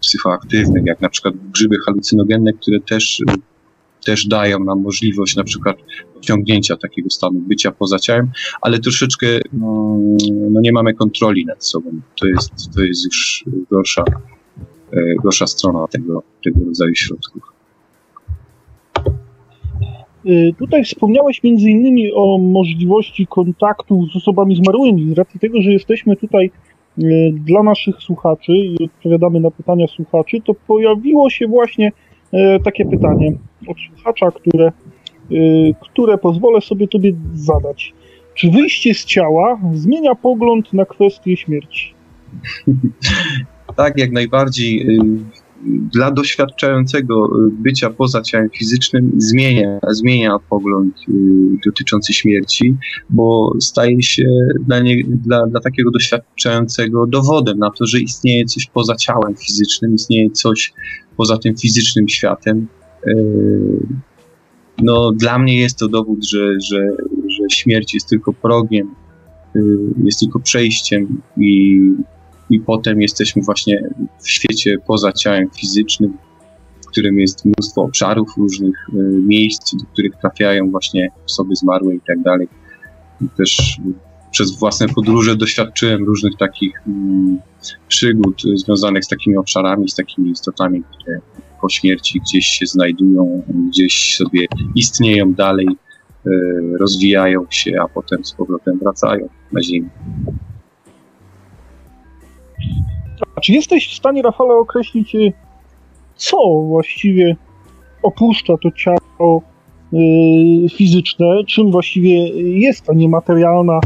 [0.01, 3.23] psychoaktywnych, jak na przykład grzyby halucynogenne, które też
[4.05, 5.77] też dają nam możliwość na przykład
[6.21, 9.99] osiągnięcia takiego stanu bycia poza ciałem, ale troszeczkę no,
[10.51, 11.91] no nie mamy kontroli nad sobą.
[12.21, 14.05] To jest, to jest już gorsza,
[14.93, 17.43] e, gorsza strona tego, tego rodzaju środków.
[20.27, 25.15] E, tutaj wspomniałeś między innymi o możliwości kontaktu z osobami zmarłymi.
[25.15, 26.51] Z racji tego, że jesteśmy tutaj
[26.99, 31.93] e, dla naszych słuchaczy i odpowiadamy na pytania słuchaczy, to pojawiło się właśnie
[32.65, 33.33] takie pytanie
[33.69, 34.73] od słuchacza, które,
[35.33, 37.95] y, które pozwolę sobie tobie zadać.
[38.35, 41.95] Czy wyjście z ciała zmienia pogląd na kwestię śmierci?
[43.77, 44.99] tak, jak najbardziej.
[45.67, 50.95] Y, dla doświadczającego y, bycia poza ciałem fizycznym zmienia, zmienia pogląd
[51.67, 52.77] dotyczący śmierci,
[53.11, 54.27] bo staje się
[54.67, 59.95] dla, nie, dla, dla takiego doświadczającego dowodem na to, że istnieje coś poza ciałem fizycznym,
[59.95, 60.73] istnieje coś
[61.17, 62.67] poza tym fizycznym światem,
[63.07, 63.87] Yy,
[64.83, 66.89] no, dla mnie jest to dowód, że, że,
[67.29, 68.95] że śmierć jest tylko progiem,
[70.05, 71.81] jest tylko przejściem i,
[72.51, 73.89] i potem jesteśmy właśnie
[74.23, 76.17] w świecie poza ciałem fizycznym,
[76.83, 82.01] w którym jest mnóstwo obszarów różnych, yy, miejsc, do których trafiają właśnie osoby zmarłe i
[82.07, 82.49] tak dalej.
[83.37, 83.81] Też
[84.31, 87.39] przez własne podróże doświadczyłem różnych takich mm,
[87.89, 91.21] przygód związanych z takimi obszarami, z takimi istotami, które
[91.61, 95.67] po śmierci gdzieś się znajdują, gdzieś sobie istnieją dalej,
[96.81, 99.89] rozwijają się, a potem z powrotem wracają na Ziemię.
[103.37, 105.19] A czy jesteś w stanie, Rafale, określić, e,
[106.17, 106.37] co
[106.69, 107.37] właściwie
[108.03, 109.43] opuszcza to ciało
[109.93, 109.97] e,
[110.69, 113.81] fizyczne, czym właściwie jest ta niematerialna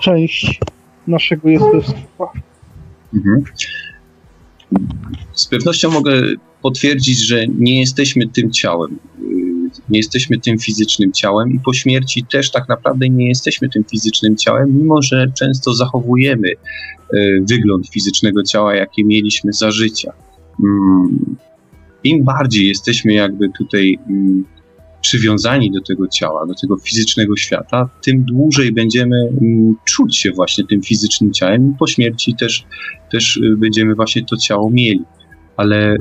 [0.00, 0.60] część
[1.06, 2.32] naszego jestestwa.
[3.14, 3.44] Mhm.
[5.32, 6.22] Z pewnością mogę
[6.62, 8.98] potwierdzić, że nie jesteśmy tym ciałem.
[9.88, 14.36] Nie jesteśmy tym fizycznym ciałem i po śmierci też tak naprawdę nie jesteśmy tym fizycznym
[14.36, 16.48] ciałem, mimo że często zachowujemy
[17.50, 20.12] wygląd fizycznego ciała, jakie mieliśmy za życia.
[20.64, 21.36] Mm,
[22.04, 24.44] Im bardziej jesteśmy jakby tutaj mm,
[25.02, 30.64] przywiązani do tego ciała, do tego fizycznego świata, tym dłużej będziemy mm, czuć się właśnie
[30.64, 32.66] tym fizycznym ciałem i po śmierci też,
[33.10, 35.02] też y, będziemy właśnie to ciało mieli.
[35.56, 35.96] Ale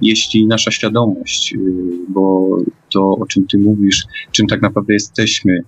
[0.00, 1.58] jeśli nasza świadomość, y,
[2.08, 2.48] bo
[2.92, 5.62] to o czym ty mówisz, czym tak naprawdę jesteśmy,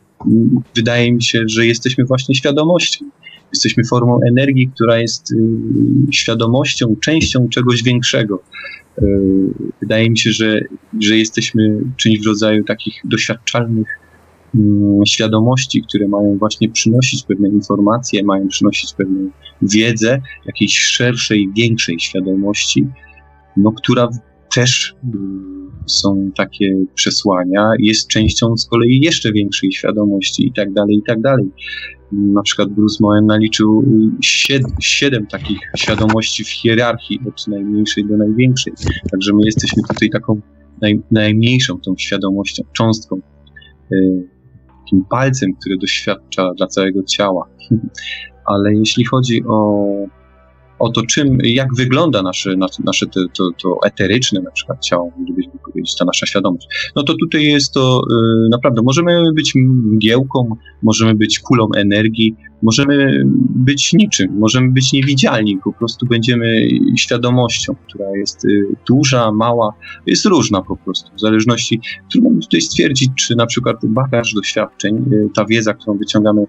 [0.76, 3.04] wydaje mi się, że jesteśmy właśnie świadomością.
[3.54, 5.36] Jesteśmy formą energii, która jest y,
[6.12, 8.42] świadomością, częścią czegoś większego.
[8.98, 9.06] E,
[9.80, 10.60] wydaje mi się, że,
[11.00, 13.88] że jesteśmy czymś w rodzaju takich doświadczalnych
[14.54, 19.30] mm, świadomości, które mają właśnie przynosić pewne informacje, mają przynosić pewną
[19.62, 22.86] wiedzę, jakiejś szerszej, większej świadomości,
[23.56, 24.08] no, która
[24.54, 24.94] też
[25.86, 31.20] są takie przesłania, jest częścią z kolei jeszcze większej świadomości i tak dalej, i tak
[31.20, 31.46] dalej.
[32.16, 33.84] Na przykład Bruce Moen naliczył
[34.20, 38.72] siedem, siedem takich świadomości w hierarchii, od najmniejszej do największej.
[39.10, 40.40] Także my jesteśmy tutaj taką
[40.82, 43.20] naj, najmniejszą tą świadomością, cząstką,
[43.92, 44.28] y,
[44.84, 47.48] takim palcem, który doświadcza dla całego ciała.
[48.52, 49.86] Ale jeśli chodzi o
[50.78, 55.52] o to, czym, jak wygląda nasze, nasze to, to, to eteryczne na przykład ciało, gdybyśmy
[55.64, 56.68] powiedzieć, ta nasza świadomość.
[56.96, 63.24] No to tutaj jest to y, naprawdę, możemy być mgiełką, możemy być kulą energii, możemy
[63.54, 69.74] być niczym, możemy być niewidzialni, po prostu będziemy świadomością, która jest y, duża, mała,
[70.06, 71.80] jest różna po prostu, w zależności,
[72.12, 76.46] trudno mi tutaj stwierdzić, czy na przykład bagaż doświadczeń, y, ta wiedza, którą wyciągamy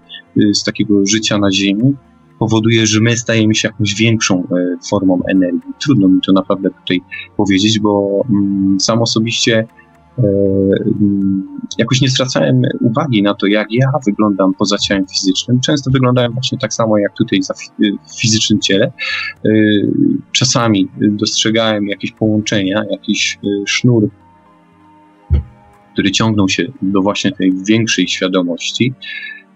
[0.54, 1.96] z takiego życia na Ziemi,
[2.40, 5.74] powoduje, że my stajemy się jakąś większą e, formą energii.
[5.80, 7.02] Trudno mi to naprawdę tutaj
[7.38, 9.68] powiedzieć, bo mm, sam osobiście
[10.18, 15.60] e, mm, jakoś nie zwracałem uwagi na to, jak ja wyglądam poza ciałem fizycznym.
[15.60, 17.40] Często wyglądałem właśnie tak samo jak tutaj
[18.08, 18.92] w fizycznym ciele.
[19.46, 19.50] E,
[20.32, 24.10] czasami dostrzegałem jakieś połączenia, jakiś sznur,
[25.94, 28.94] który ciągnął się do właśnie tej większej świadomości.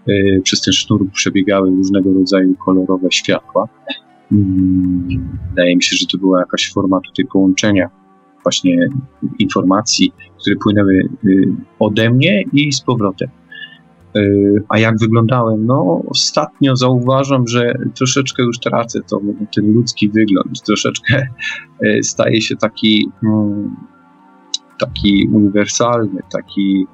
[0.09, 3.67] E, przez ten sznur przebiegały różnego rodzaju kolorowe światła.
[4.31, 7.89] Mm, wydaje mi się, że to była jakaś forma tutaj połączenia
[8.43, 8.87] właśnie
[9.39, 13.29] informacji, które płynęły y, ode mnie i z powrotem.
[14.15, 14.21] E,
[14.69, 15.65] a jak wyglądałem?
[15.65, 19.21] No, ostatnio zauważam, że troszeczkę już tracę to,
[19.55, 20.61] ten ludzki wygląd.
[20.65, 21.27] Troszeczkę
[21.85, 23.75] e, staje się taki, mm,
[24.79, 26.85] taki uniwersalny, taki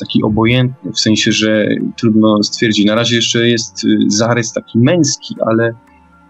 [0.00, 2.86] taki obojętny, w sensie, że trudno stwierdzić.
[2.86, 5.74] Na razie jeszcze jest y, zarys taki męski, ale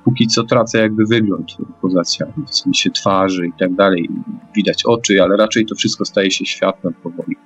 [0.05, 4.09] póki co tracę jakby wygląd poza ciałem, w sensie twarzy i tak dalej.
[4.57, 7.37] Widać oczy, ale raczej to wszystko staje się światłem powoli.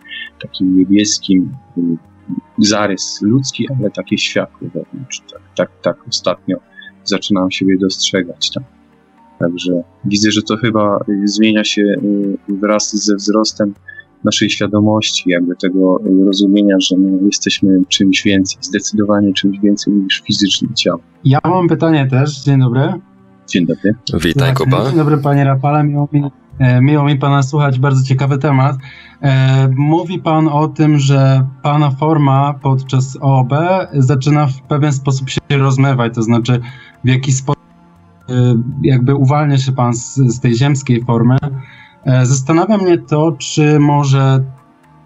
[0.43, 1.83] Takim niebieskim, y,
[2.59, 5.23] zarys ludzki, ale takie światło wewnątrz.
[5.33, 6.57] Tak, tak, tak ostatnio
[7.05, 8.51] zaczynam siebie dostrzegać.
[8.51, 8.65] Tak.
[9.39, 13.75] Także widzę, że to chyba zmienia się y, wraz ze wzrostem
[14.25, 20.69] naszej świadomości, jakby tego rozumienia, że my jesteśmy czymś więcej, zdecydowanie czymś więcej niż fizyczne
[20.75, 21.01] ciało.
[21.25, 22.43] Ja mam pytanie też.
[22.43, 22.93] Dzień dobry.
[23.47, 23.95] Dzień dobry.
[24.21, 24.85] Witaj, Kuba.
[24.87, 25.85] Dzień dobry, panie Rafale.
[25.85, 26.23] Miło mi,
[26.59, 27.79] e, miło mi pana słuchać.
[27.79, 28.77] Bardzo ciekawy temat.
[29.23, 33.53] E, mówi pan o tym, że pana forma podczas OOB
[33.93, 36.61] zaczyna w pewien sposób się rozmywać, to znaczy
[37.05, 37.63] w jakiś sposób
[38.29, 38.35] e,
[38.83, 41.37] jakby uwalnia się pan z, z tej ziemskiej formy
[42.07, 44.45] zastanawia mnie to, czy może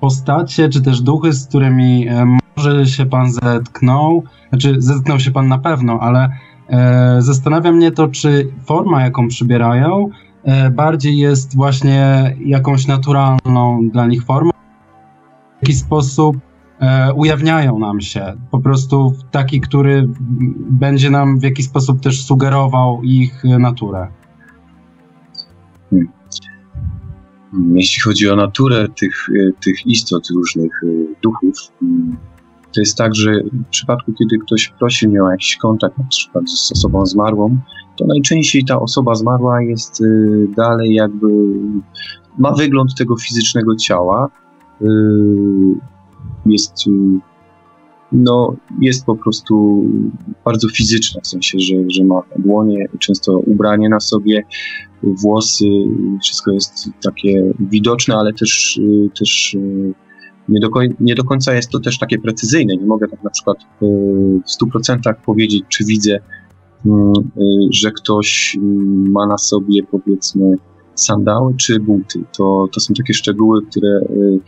[0.01, 5.49] postacie, czy też duchy, z którymi e, może się pan zetknął, znaczy zetknął się pan
[5.49, 6.31] na pewno, ale
[6.69, 10.09] e, zastanawia mnie to, czy forma, jaką przybierają,
[10.73, 14.51] bardziej jest właśnie jakąś naturalną dla nich formą,
[15.59, 16.37] w jakiś sposób
[17.15, 20.09] ujawniają nam się, po prostu taki, który
[20.71, 24.09] będzie nam w jakiś sposób też sugerował ich naturę.
[27.75, 30.87] Jeśli chodzi o naturę tych, e, tych istot, różnych e,
[31.23, 32.17] duchów, mm,
[32.75, 36.51] to jest tak, że w przypadku, kiedy ktoś prosi mnie o jakiś kontakt, na przykład
[36.51, 37.59] z osobą zmarłą,
[37.97, 40.05] to najczęściej ta osoba zmarła jest e,
[40.57, 41.29] dalej jakby,
[42.39, 44.31] ma wygląd tego fizycznego ciała,
[46.47, 46.75] jest
[48.13, 49.85] no, jest po prostu
[50.45, 54.45] bardzo fizyczna, w sensie, że, że ma dłonie, często ubranie na sobie,
[55.03, 55.65] włosy,
[56.23, 58.81] wszystko jest takie widoczne, ale też,
[59.19, 59.57] też
[60.49, 60.69] Nie do,
[61.01, 62.77] nie do końca jest to też takie precyzyjne.
[62.77, 66.19] Nie mogę tak na przykład w 100% powiedzieć, czy widzę,
[66.87, 67.13] mm,
[67.71, 68.57] że ktoś
[69.11, 70.57] ma na sobie powiedzmy
[71.01, 72.25] sandały czy buty.
[72.37, 74.41] To, to są takie szczegóły, które y,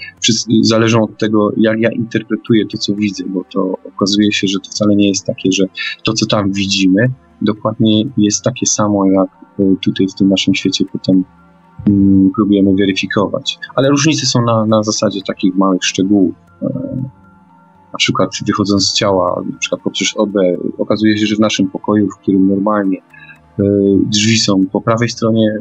[0.63, 4.71] zależą od tego, jak ja interpretuję to, co widzę, bo to okazuje się, że to
[4.71, 5.65] wcale nie jest takie, że
[6.05, 7.11] to, co tam widzimy,
[7.42, 9.29] dokładnie jest takie samo, jak
[9.61, 11.24] y, tutaj w tym naszym świecie potem
[11.88, 13.59] mm, próbujemy weryfikować.
[13.74, 16.35] Ale różnice są na, na zasadzie takich małych szczegółów.
[16.62, 16.66] E,
[17.92, 20.35] na przykład wychodząc z ciała, na przykład poprzez OB,
[20.79, 23.62] okazuje się, że w naszym pokoju, w którym normalnie e,
[24.07, 25.59] drzwi są po prawej stronie,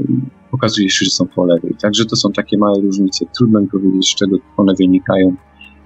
[0.51, 1.75] okazuje się, że są po lewej.
[1.81, 3.25] Także to są takie małe różnice.
[3.37, 5.35] Trudno mi powiedzieć, z czego one wynikają.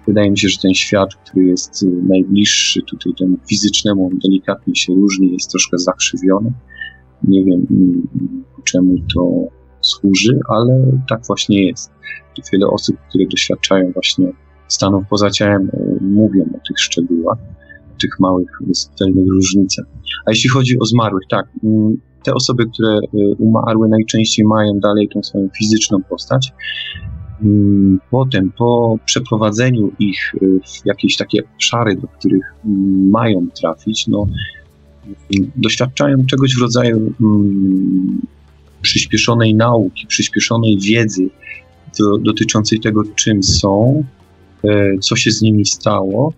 [0.07, 4.75] Wydaje mi się, że ten świat, który jest y, najbliższy tutaj temu fizycznemu, on delikatnie
[4.75, 6.53] się różni, jest troszkę zakrzywiony.
[7.23, 8.07] Nie wiem mm,
[8.63, 9.47] czemu to
[9.81, 11.91] służy, ale tak właśnie jest.
[12.53, 14.33] Wiele osób, które doświadczają właśnie
[14.67, 17.37] stanów poza ciałem, y, mówią o tych szczegółach,
[18.01, 19.85] tych małych, subtelnych różnicach.
[20.25, 21.47] A jeśli chodzi o zmarłych, tak,
[22.23, 26.53] te osoby, które y, umarły, najczęściej mają dalej tą swoją fizyczną postać.
[27.41, 34.07] Mm, potem, po przeprowadzeniu ich y, w jakieś takie obszary, do których mm, mają trafić,
[34.07, 34.27] no,
[35.55, 37.13] doświadczają czegoś w rodzaju
[38.81, 41.29] przyspieszonej nauki, przyspieszonej wiedzy
[41.99, 44.03] do, dotyczącej tego, czym są,
[44.63, 46.33] e, co się z nimi stało,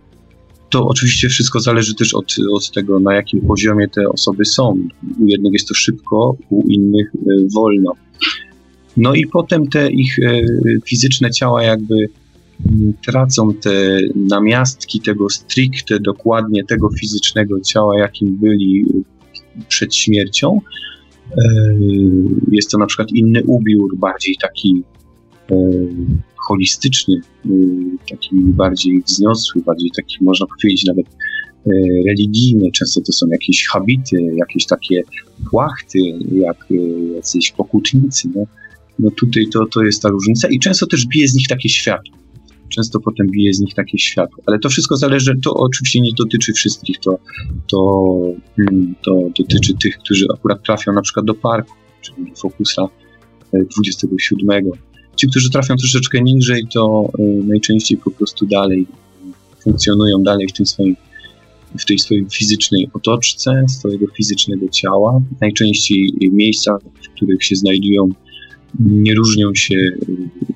[0.69, 4.77] to oczywiście wszystko zależy też od, od tego, na jakim poziomie te osoby są.
[5.21, 7.19] U jednych jest to szybko, u innych e,
[7.53, 7.91] wolno.
[8.97, 10.41] No i potem te ich e,
[10.85, 18.85] fizyczne ciała jakby mm, tracą te namiastki tego stricte, dokładnie tego fizycznego ciała, jakim byli
[19.67, 20.61] przed śmiercią.
[21.31, 21.41] E,
[22.51, 24.83] jest to na przykład inny ubiór, bardziej taki
[26.47, 27.15] holistyczny,
[28.09, 31.05] taki bardziej wzniosły, bardziej taki można powiedzieć nawet
[32.07, 32.71] religijny.
[32.71, 35.03] Często to są jakieś habity, jakieś takie
[35.49, 35.99] płachty,
[36.31, 36.57] jak
[37.15, 38.29] jacyś pokutnicy.
[38.35, 38.45] No,
[38.99, 42.17] no tutaj to, to jest ta różnica i często też bije z nich takie światło.
[42.69, 44.43] Często potem bije z nich takie światło.
[44.45, 47.19] Ale to wszystko zależy, to oczywiście nie dotyczy wszystkich, to,
[47.67, 48.11] to,
[48.59, 52.87] mm, to dotyczy tych, którzy akurat trafią na przykład do parku, czyli do Fokusa
[53.53, 54.71] 27
[55.15, 58.87] Ci, którzy trafią troszeczkę niżej, to y, najczęściej po prostu dalej
[59.63, 60.95] funkcjonują dalej w tym swoim
[61.79, 65.21] w tej swojej fizycznej otoczce, swojego fizycznego ciała.
[65.41, 68.09] Najczęściej miejsca, w których się znajdują,
[68.79, 69.75] nie różnią się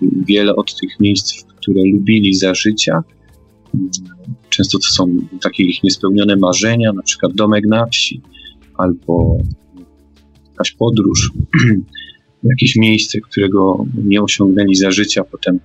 [0.02, 3.04] wiele od tych miejsc, które lubili za życia.
[4.50, 8.22] Często to są takie ich niespełnione marzenia, na przykład domek na wsi
[8.78, 9.38] albo
[10.52, 11.32] jakaś podróż.
[12.44, 15.60] jakieś miejsce, którego nie osiągnęli za życia, potem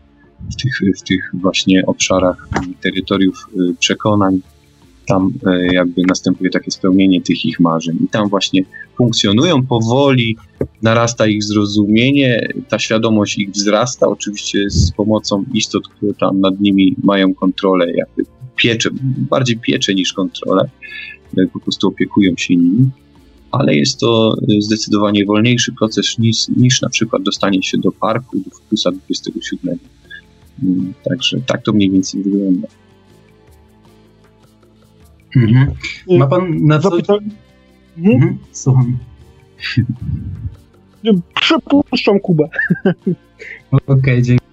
[0.52, 2.48] w tych, w tych właśnie obszarach
[2.80, 4.40] terytoriów y, przekonań,
[5.06, 7.96] tam y, jakby następuje takie spełnienie tych ich marzeń.
[8.04, 8.62] I tam właśnie
[8.96, 10.36] funkcjonują powoli,
[10.82, 16.94] narasta ich zrozumienie, ta świadomość ich wzrasta, oczywiście z pomocą istot, które tam nad nimi
[17.02, 18.22] mają kontrolę, jakby
[18.56, 18.90] piecze,
[19.30, 20.68] bardziej piecze niż kontrolę,
[21.38, 22.90] y, po prostu opiekują się nimi
[23.58, 28.50] ale jest to zdecydowanie wolniejszy proces niż, niż na przykład dostanie się do parku, do
[28.50, 29.78] Fukusa 27.
[30.62, 32.68] Mm, także tak to mniej więcej wygląda.
[35.36, 35.70] Mhm.
[36.18, 36.90] Ma pan na co...
[36.90, 37.14] Zapyta...
[37.98, 38.14] Mhm.
[38.14, 38.38] Mhm.
[38.52, 38.98] Słucham.
[41.34, 42.48] Przepuszczam Kubę.
[43.70, 44.44] Okej, okay, dziękuję.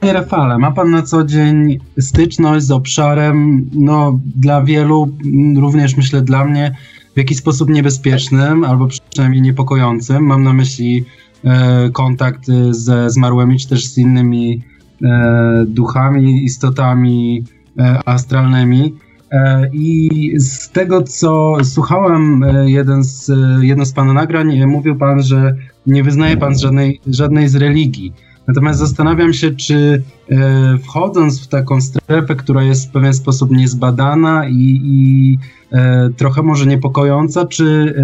[0.00, 5.08] Panie Rafale, ma Pan na co dzień styczność z obszarem, no dla wielu,
[5.56, 6.76] również myślę dla mnie,
[7.14, 10.24] w jakiś sposób niebezpiecznym, albo przynajmniej niepokojącym.
[10.24, 11.04] Mam na myśli
[11.44, 14.62] e, kontakt e, ze zmarłymi, czy też z innymi
[15.04, 17.44] e, duchami, istotami
[17.78, 18.94] e, astralnymi.
[19.34, 25.22] E, I z tego, co słuchałem, e, jeden z, jedno z Pana nagrań, mówił Pan,
[25.22, 28.12] że nie wyznaje Pan żadnej, żadnej z religii.
[28.48, 34.48] Natomiast zastanawiam się, czy e, wchodząc w taką strefę, która jest w pewien sposób niezbadana
[34.48, 35.38] i, i
[35.72, 37.94] e, trochę może niepokojąca, czy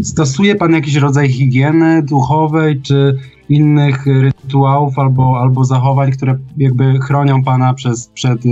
[0.00, 6.98] e, stosuje Pan jakiś rodzaj higieny duchowej, czy innych rytuałów albo, albo zachowań, które jakby
[6.98, 8.42] chronią Pana przez, przed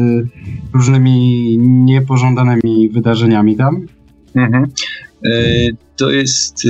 [0.74, 3.86] różnymi niepożądanymi wydarzeniami tam?
[4.34, 4.66] Mhm.
[5.96, 6.62] To jest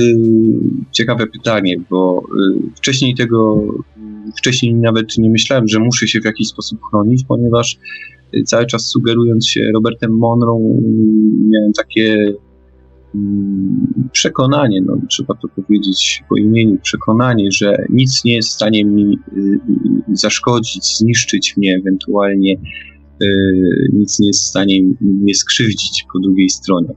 [0.91, 2.23] ciekawe pytanie, bo
[2.75, 3.63] wcześniej tego
[4.37, 7.77] wcześniej nawet nie myślałem, że muszę się w jakiś sposób chronić, ponieważ
[8.35, 10.59] y, cały czas sugerując się Robertem Monroe,
[11.49, 12.33] miałem takie
[14.11, 19.19] przekonanie, no, trzeba to powiedzieć po imieniu, przekonanie, że nic nie jest w stanie mi
[19.37, 22.57] y, y, zaszkodzić, zniszczyć mnie, ewentualnie
[23.93, 26.89] nic nie jest w stanie mnie skrzywdzić po drugiej stronie.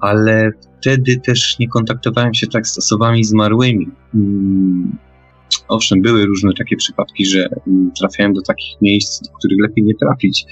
[0.00, 3.86] Ale wtedy też nie kontaktowałem się tak z osobami zmarłymi.
[4.14, 4.96] Mm,
[5.68, 9.94] owszem, były różne takie przypadki, że mm, trafiałem do takich miejsc, do których lepiej nie
[9.94, 10.46] trafić.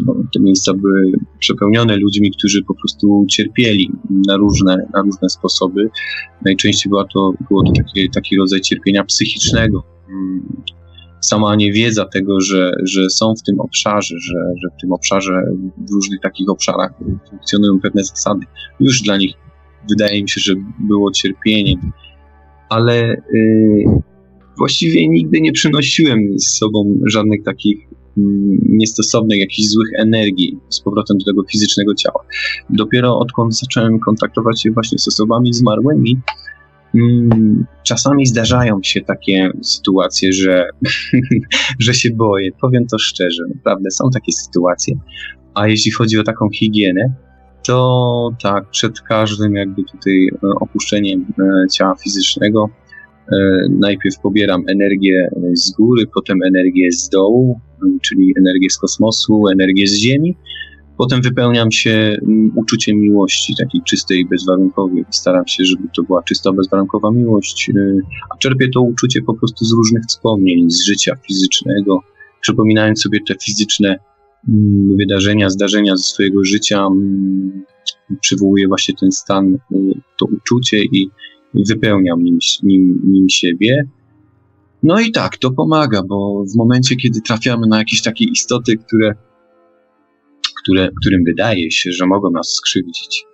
[0.00, 3.90] Mm, no, te miejsca były przepełnione ludźmi, którzy po prostu cierpieli
[4.26, 5.88] na różne, na różne sposoby.
[6.44, 9.82] Najczęściej była to, było to taki, taki rodzaj cierpienia psychicznego.
[11.20, 15.42] Sama niewiedza tego, że, że są w tym obszarze, że, że w tym obszarze,
[15.88, 16.92] w różnych takich obszarach
[17.30, 18.46] funkcjonują pewne zasady,
[18.80, 19.34] już dla nich
[19.88, 21.92] wydaje mi się, że było cierpieniem
[22.68, 23.84] ale y,
[24.58, 27.95] właściwie nigdy nie przynosiłem z sobą żadnych takich mm,
[28.62, 32.24] niestosownych, jakichś złych energii z powrotem do tego fizycznego ciała.
[32.70, 36.20] Dopiero odkąd zacząłem kontaktować się właśnie z osobami zmarłymi,
[36.94, 40.68] mm, czasami zdarzają się takie sytuacje, że,
[41.78, 42.50] że się boję.
[42.60, 44.94] Powiem to szczerze, naprawdę są takie sytuacje.
[45.54, 47.14] A jeśli chodzi o taką higienę,
[47.66, 52.70] to tak, przed każdym jakby tutaj e, opuszczeniem e, ciała fizycznego
[53.70, 57.60] najpierw pobieram energię z góry, potem energię z dołu,
[58.02, 60.36] czyli energię z kosmosu, energię z Ziemi.
[60.98, 62.16] Potem wypełniam się
[62.54, 65.04] uczuciem miłości, takiej czystej, bezwarunkowej.
[65.10, 67.70] Staram się, żeby to była czysta, bezwarunkowa miłość,
[68.34, 72.00] a czerpię to uczucie po prostu z różnych wspomnień, z życia fizycznego,
[72.40, 73.98] przypominając sobie te fizyczne
[74.98, 76.86] wydarzenia, zdarzenia ze swojego życia
[78.20, 79.58] przywołuje właśnie ten stan,
[80.18, 81.10] to uczucie i
[81.68, 83.84] wypełniam nim, nim, nim siebie.
[84.82, 89.14] No i tak, to pomaga, bo w momencie, kiedy trafiamy na jakieś takie istoty, które,
[90.62, 93.24] które, którym wydaje się, że mogą nas skrzywdzić,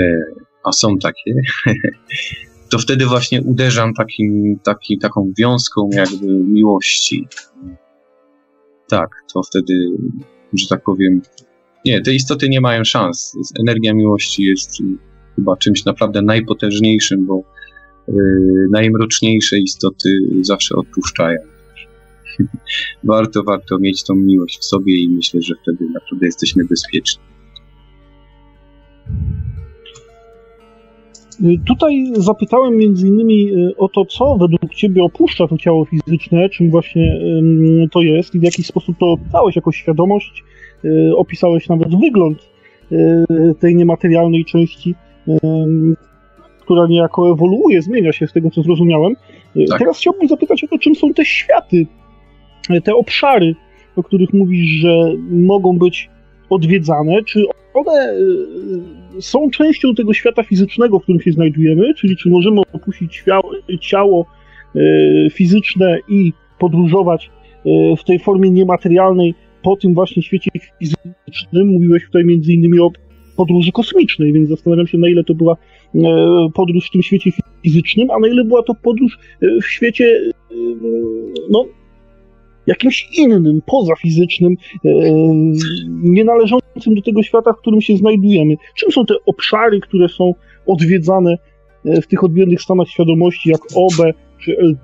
[0.00, 0.18] e,
[0.64, 1.34] a są takie,
[2.70, 7.26] to wtedy właśnie uderzam takim, taki, taką wiązką jakby miłości.
[8.88, 9.74] Tak, to wtedy
[10.52, 11.22] że tak powiem,
[11.84, 13.36] nie, te istoty nie mają szans.
[13.60, 14.82] Energia miłości jest
[15.36, 17.42] chyba czymś naprawdę najpotężniejszym, bo
[18.08, 18.14] yy,
[18.70, 20.08] najmroczniejsze istoty
[20.40, 21.38] zawsze odpuszczają.
[23.04, 27.22] warto, warto mieć tą miłość w sobie i myślę, że wtedy naprawdę jesteśmy bezpieczni.
[31.66, 36.70] Tutaj zapytałem między innymi y, o to, co według Ciebie opuszcza to ciało fizyczne, czym
[36.70, 37.20] właśnie
[37.92, 40.44] to jest i w jaki sposób to opisałeś jako świadomość,
[40.84, 42.48] y, opisałeś nawet wygląd
[42.92, 43.24] y,
[43.60, 44.94] tej niematerialnej części,
[46.60, 49.14] która niejako ewoluuje, zmienia się z tego, co zrozumiałem.
[49.70, 49.78] Tak.
[49.78, 51.86] Teraz chciałbym zapytać o to, czym są te światy,
[52.84, 53.54] te obszary,
[53.96, 56.10] o których mówisz, że mogą być
[56.50, 58.12] odwiedzane, czy one
[59.18, 63.50] y, są częścią tego świata fizycznego, w którym się znajdujemy, czyli czy możemy opuścić ciało,
[63.80, 64.26] ciało
[65.32, 67.30] fizyczne i podróżować
[67.98, 71.68] w tej formie niematerialnej po tym właśnie świecie fizycznym.
[71.68, 72.90] Mówiłeś tutaj między innymi o
[73.36, 75.56] podróży kosmicznej, więc zastanawiam się, na ile to była
[76.54, 77.30] podróż w tym świecie
[77.62, 79.18] fizycznym, a na ile była to podróż
[79.62, 80.20] w świecie
[81.50, 81.66] no,
[82.66, 84.90] jakimś innym, pozafizycznym, e,
[85.88, 88.54] nie należącym do tego świata, w którym się znajdujemy.
[88.76, 90.34] Czym są te obszary, które są
[90.66, 91.36] odwiedzane
[91.84, 94.76] e, w tych odmiennych stanach świadomości, jak OBE czy L?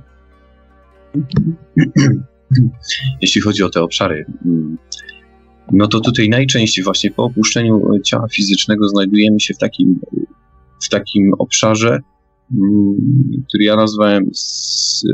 [3.20, 4.78] Jeśli chodzi o te obszary, mm,
[5.72, 10.00] no to tutaj najczęściej właśnie po opuszczeniu ciała fizycznego znajdujemy się w takim,
[10.82, 11.98] w takim obszarze,
[12.52, 12.96] mm,
[13.48, 14.30] który ja nazwałem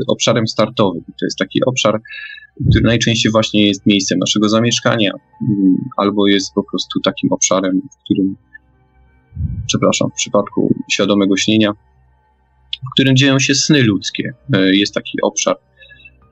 [0.07, 1.03] obszarem startowym.
[1.05, 1.99] To jest taki obszar,
[2.69, 8.03] który najczęściej właśnie jest miejscem naszego zamieszkania, mm, albo jest po prostu takim obszarem, w
[8.03, 8.35] którym,
[9.67, 11.71] przepraszam, w przypadku świadomego śnienia,
[12.73, 14.33] w którym dzieją się sny ludzkie.
[14.53, 15.55] E, jest taki obszar,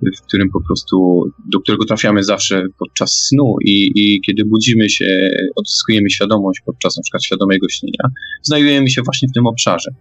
[0.02, 5.30] w którym po prostu, do którego trafiamy zawsze podczas snu i, i kiedy budzimy się,
[5.56, 8.10] odzyskujemy świadomość podczas na przykład świadomego śnienia,
[8.42, 9.92] znajdujemy się właśnie w tym obszarze.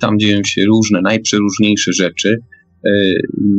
[0.00, 2.42] Tam dzieją się różne, najprzeróżniejsze rzeczy,
[2.86, 2.90] E,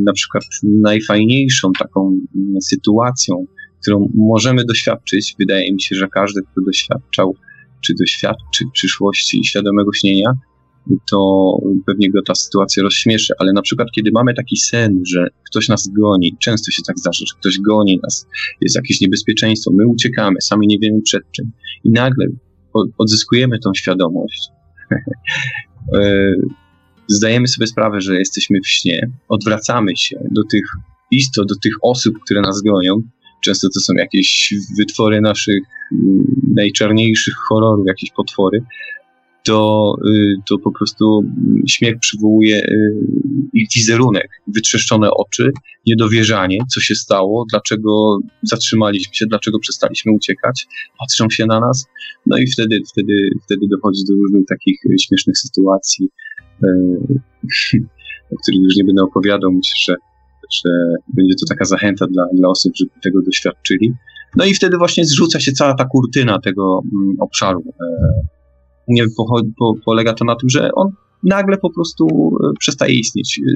[0.04, 2.18] na przykład najfajniejszą taką
[2.62, 3.46] sytuacją,
[3.82, 7.36] którą możemy doświadczyć, wydaje mi się, że każdy, kto doświadczał,
[7.82, 10.32] czy doświadczy w przyszłości świadomego śnienia,
[11.12, 15.68] to pewnie go ta sytuacja rozśmieszy, ale na przykład kiedy mamy taki sen, że ktoś
[15.68, 18.28] nas goni, często się tak zdarza, że ktoś goni nas,
[18.62, 21.52] jest jakieś niebezpieczeństwo, my uciekamy, sami nie wiemy przed czym
[21.84, 22.26] i nagle
[22.98, 24.50] odzyskujemy tą świadomość,
[25.96, 26.32] e,
[27.08, 30.64] zdajemy sobie sprawę, że jesteśmy w śnie, odwracamy się do tych
[31.12, 33.02] istot, do tych osób, które nas gonią.
[33.44, 35.60] Często to są jakieś wytwory naszych
[35.92, 36.24] mm,
[36.56, 38.64] najczarniejszych horrorów, jakieś potwory.
[39.44, 41.24] To, y, to po prostu
[41.68, 42.96] śmiech przywołuje y,
[43.54, 45.52] ich wizerunek, wytrzeszczone oczy,
[45.88, 50.68] niedowierzanie, co się stało, dlaczego zatrzymaliśmy się, dlaczego przestaliśmy uciekać,
[51.00, 51.86] patrzą się na nas,
[52.26, 56.10] no i wtedy, wtedy, wtedy dochodzi do różnych takich śmiesznych sytuacji,
[58.32, 59.96] o których już nie będę opowiadał, myślę, że,
[60.52, 60.70] że
[61.14, 63.94] będzie to taka zachęta dla, dla osób, żeby tego doświadczyli.
[64.36, 67.64] No i wtedy właśnie zrzuca się cała ta kurtyna tego mm, obszaru.
[68.90, 69.26] E, nie po,
[69.58, 70.92] po, polega to na tym, że on
[71.24, 73.40] nagle po prostu e, przestaje istnieć.
[73.40, 73.52] E,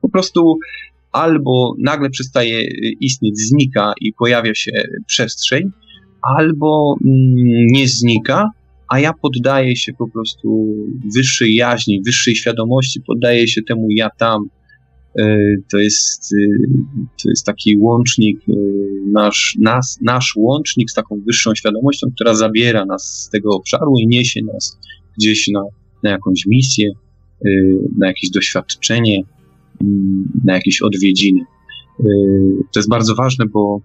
[0.00, 0.58] po prostu
[1.12, 2.64] albo nagle przestaje
[3.00, 4.72] istnieć, znika i pojawia się
[5.06, 5.70] przestrzeń,
[6.38, 8.50] albo mm, nie znika,
[8.88, 10.74] a ja poddaję się po prostu
[11.14, 14.48] wyższej jaźni, wyższej świadomości, poddaję się temu ja tam.
[15.18, 15.38] E,
[15.70, 16.46] to jest, e,
[17.22, 18.52] to jest taki łącznik, e,
[19.06, 24.06] nasz, nas, nasz łącznik z taką wyższą świadomością, która zabiera nas z tego obszaru i
[24.06, 24.78] niesie nas
[25.18, 25.62] gdzieś na,
[26.02, 26.90] na jakąś misję,
[27.98, 29.22] na jakieś doświadczenie,
[30.44, 31.40] na jakieś odwiedziny.
[32.72, 33.80] To jest bardzo ważne, bo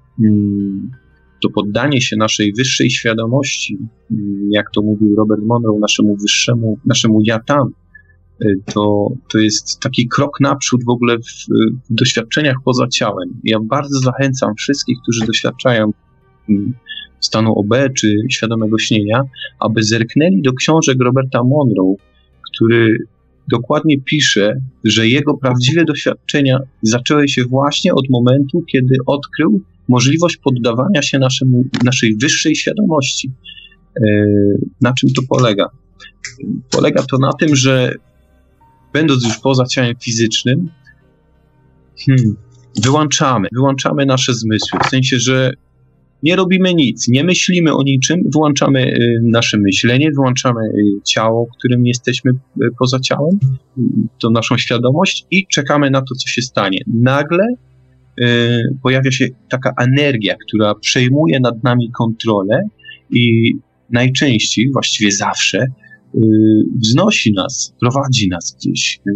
[1.43, 3.77] to poddanie się naszej wyższej świadomości,
[4.49, 7.71] jak to mówił Robert Monroe, naszemu wyższemu, naszemu ja tam,
[8.73, 11.21] to, to jest taki krok naprzód w ogóle w,
[11.89, 13.29] w doświadczeniach poza ciałem.
[13.43, 15.91] Ja bardzo zachęcam wszystkich, którzy doświadczają
[16.49, 16.73] mm,
[17.19, 19.23] stanu OB czy świadomego śnienia,
[19.59, 21.95] aby zerknęli do książek Roberta Monroe,
[22.49, 22.97] który
[23.51, 31.01] dokładnie pisze, że jego prawdziwe doświadczenia zaczęły się właśnie od momentu, kiedy odkrył, możliwość poddawania
[31.01, 33.31] się naszemu, naszej wyższej świadomości.
[33.97, 34.25] E,
[34.81, 35.69] na czym to polega?
[36.71, 37.93] Polega to na tym, że
[38.93, 40.69] będąc już poza ciałem fizycznym,
[42.05, 42.35] hmm,
[42.83, 45.51] wyłączamy, wyłączamy nasze zmysły, w sensie, że
[46.23, 51.85] nie robimy nic, nie myślimy o niczym, wyłączamy y, nasze myślenie, wyłączamy y, ciało, którym
[51.85, 53.39] jesteśmy y, poza ciałem,
[54.19, 56.79] to naszą świadomość i czekamy na to, co się stanie.
[56.93, 57.47] Nagle
[58.21, 62.63] Y, pojawia się taka energia, która przejmuje nad nami kontrolę
[63.11, 63.53] i
[63.89, 65.67] najczęściej, właściwie zawsze,
[66.75, 68.99] wznosi nas, prowadzi nas gdzieś.
[69.07, 69.11] Y,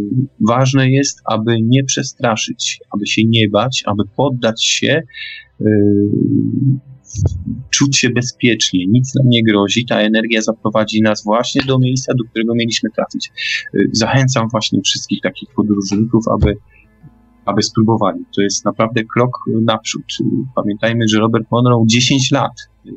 [0.47, 5.01] ważne jest, aby nie przestraszyć, aby się nie bać, aby poddać się,
[7.69, 12.23] czuć się bezpiecznie, nic nam nie grozi, ta energia zaprowadzi nas właśnie do miejsca, do
[12.29, 13.31] którego mieliśmy trafić.
[13.91, 16.55] Zachęcam właśnie wszystkich takich podróżników, aby
[17.47, 18.19] aby spróbowali.
[18.35, 20.03] To jest naprawdę krok naprzód.
[20.55, 22.51] Pamiętajmy, że Robert Monroe 10 lat
[22.85, 22.91] y,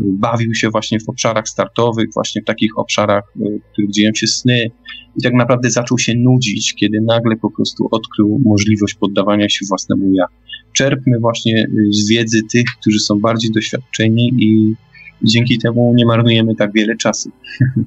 [0.00, 4.26] bawił się właśnie w obszarach startowych, właśnie w takich obszarach, y, w których dzieją się
[4.26, 4.70] sny
[5.16, 10.12] i tak naprawdę zaczął się nudzić, kiedy nagle po prostu odkrył możliwość poddawania się własnemu
[10.12, 10.24] ja.
[10.72, 14.74] Czerpmy właśnie y, z wiedzy tych, którzy są bardziej doświadczeni i
[15.22, 17.30] dzięki temu nie marnujemy tak wiele czasu.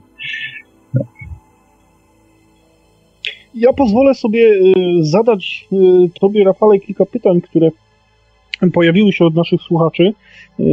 [3.56, 5.68] Ja pozwolę sobie y, zadać
[6.22, 7.72] Tobie, Rafale, kilka pytań, które
[8.74, 10.04] pojawiły się od naszych słuchaczy.
[10.60, 10.64] Y,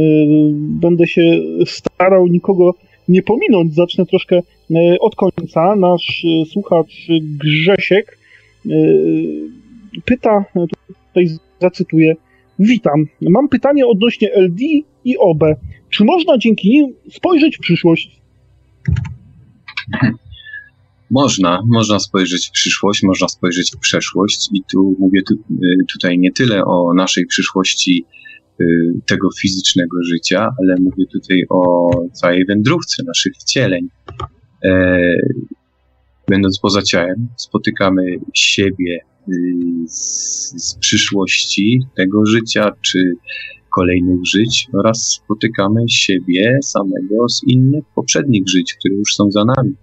[0.53, 2.73] będę się starał nikogo
[3.07, 3.73] nie pominąć.
[3.73, 4.41] Zacznę troszkę
[4.99, 5.75] od końca.
[5.75, 8.17] Nasz słuchacz Grzesiek
[10.05, 10.45] pyta,
[11.07, 11.27] tutaj
[11.61, 12.15] zacytuję,
[12.59, 13.05] Witam.
[13.21, 14.59] Mam pytanie odnośnie LD
[15.05, 15.43] i OB.
[15.89, 18.21] Czy można dzięki nim spojrzeć w przyszłość?
[21.11, 26.19] Można, można spojrzeć w przyszłość, można spojrzeć w przeszłość i tu mówię tu, y, tutaj
[26.19, 28.05] nie tyle o naszej przyszłości
[28.61, 28.65] y,
[29.07, 33.87] tego fizycznego życia, ale mówię tutaj o całej wędrówce naszych wcieleń.
[34.63, 34.99] E,
[36.27, 38.03] będąc poza ciałem, spotykamy
[38.33, 38.99] siebie
[39.29, 39.33] y,
[39.87, 43.13] z, z przyszłości tego życia, czy
[43.75, 49.73] kolejnych żyć oraz spotykamy siebie samego z innych poprzednich żyć, które już są za nami.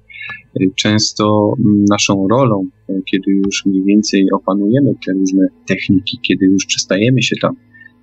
[0.76, 1.52] Często
[1.90, 2.66] naszą rolą,
[3.10, 7.56] kiedy już mniej więcej opanujemy te różne techniki, kiedy już przestajemy się tam,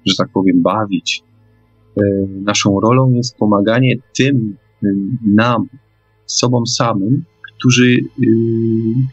[0.06, 1.24] że tak powiem, bawić,
[1.98, 4.56] e, naszą rolą jest pomaganie tym
[5.26, 5.68] nam,
[6.26, 7.24] sobom samym,
[7.62, 8.28] którzy, y,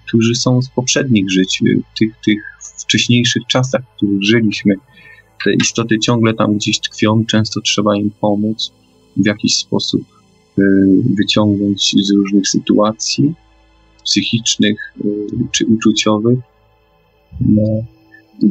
[0.06, 2.42] którzy są z poprzednich żyć, y, tych, tych
[2.78, 4.74] wcześniejszych czasach, w których żyliśmy.
[5.44, 8.72] Te istoty ciągle tam gdzieś tkwią, często trzeba im pomóc
[9.16, 10.17] w jakiś sposób
[11.18, 13.34] wyciągnąć z różnych sytuacji
[14.04, 16.38] psychicznych y, czy uczuciowych.
[17.40, 17.62] No,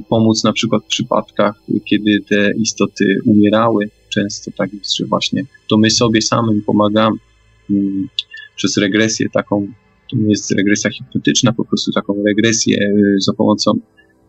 [0.10, 1.56] pomóc na przykład w przypadkach,
[1.86, 3.90] kiedy te istoty umierały.
[4.10, 7.18] Często tak jest, że właśnie to my sobie samym pomagamy
[7.70, 8.08] mm,
[8.56, 9.68] przez regresję taką,
[10.12, 13.80] to nie jest regresja hipnotyczna, po prostu taką regresję y, za pomocą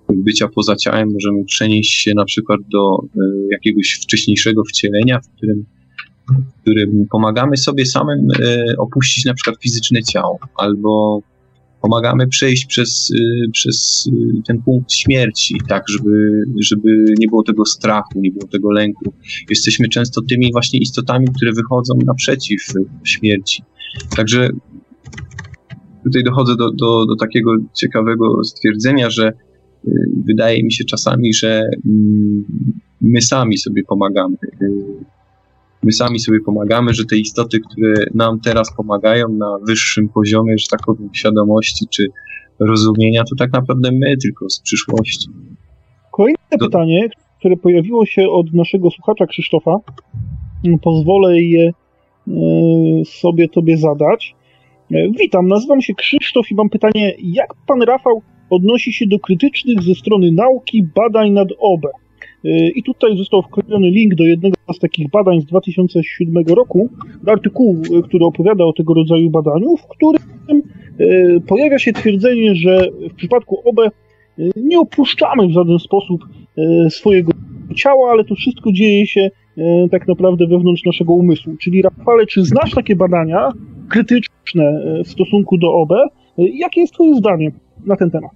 [0.08, 3.08] bycia poza ciałem możemy przenieść się na przykład do y,
[3.50, 5.64] jakiegoś wcześniejszego wcielenia, w którym
[6.28, 11.22] w którym pomagamy sobie samym e, opuścić na przykład fizyczne ciało, albo
[11.82, 17.66] pomagamy przejść przez, y, przez y, ten punkt śmierci, tak, żeby, żeby nie było tego
[17.66, 19.12] strachu, nie było tego lęku.
[19.50, 22.62] Jesteśmy często tymi właśnie istotami, które wychodzą naprzeciw
[23.04, 23.62] śmierci.
[24.16, 24.48] Także
[26.04, 29.32] tutaj dochodzę do, do, do takiego ciekawego stwierdzenia, że
[30.26, 32.44] wydaje mi się czasami, że mm,
[33.00, 34.36] my sami sobie pomagamy
[35.82, 40.66] my sami sobie pomagamy, że te istoty, które nam teraz pomagają na wyższym poziomie, że
[40.70, 42.08] tak powiem, świadomości czy
[42.60, 45.28] rozumienia, to tak naprawdę my tylko z przyszłości.
[46.12, 46.66] Kolejne Do...
[46.66, 47.08] pytanie,
[47.38, 49.76] które pojawiło się od naszego słuchacza Krzysztofa,
[50.82, 51.68] pozwolę je
[52.28, 52.32] e,
[53.04, 54.34] sobie tobie zadać.
[54.92, 59.82] E, witam, nazywam się Krzysztof i mam pytanie, jak pan Rafał odnosi się do krytycznych
[59.82, 61.82] ze strony nauki badań nad OB?
[62.44, 66.88] Y, I tutaj został wklejony link do jednego z takich badań z 2007 roku,
[67.22, 70.22] do artykułu, y, który opowiada o tego rodzaju badaniu, w którym
[71.00, 73.90] y, pojawia się twierdzenie, że w przypadku OB
[74.56, 76.20] nie opuszczamy w żaden sposób
[76.88, 77.32] swojego
[77.76, 79.30] ciała, ale to wszystko dzieje się
[79.90, 81.56] tak naprawdę wewnątrz naszego umysłu.
[81.56, 83.48] Czyli Rafale, czy znasz takie badania
[83.88, 85.92] krytyczne w stosunku do OB?
[86.38, 87.52] Jakie jest Twoje zdanie
[87.86, 88.30] na ten temat?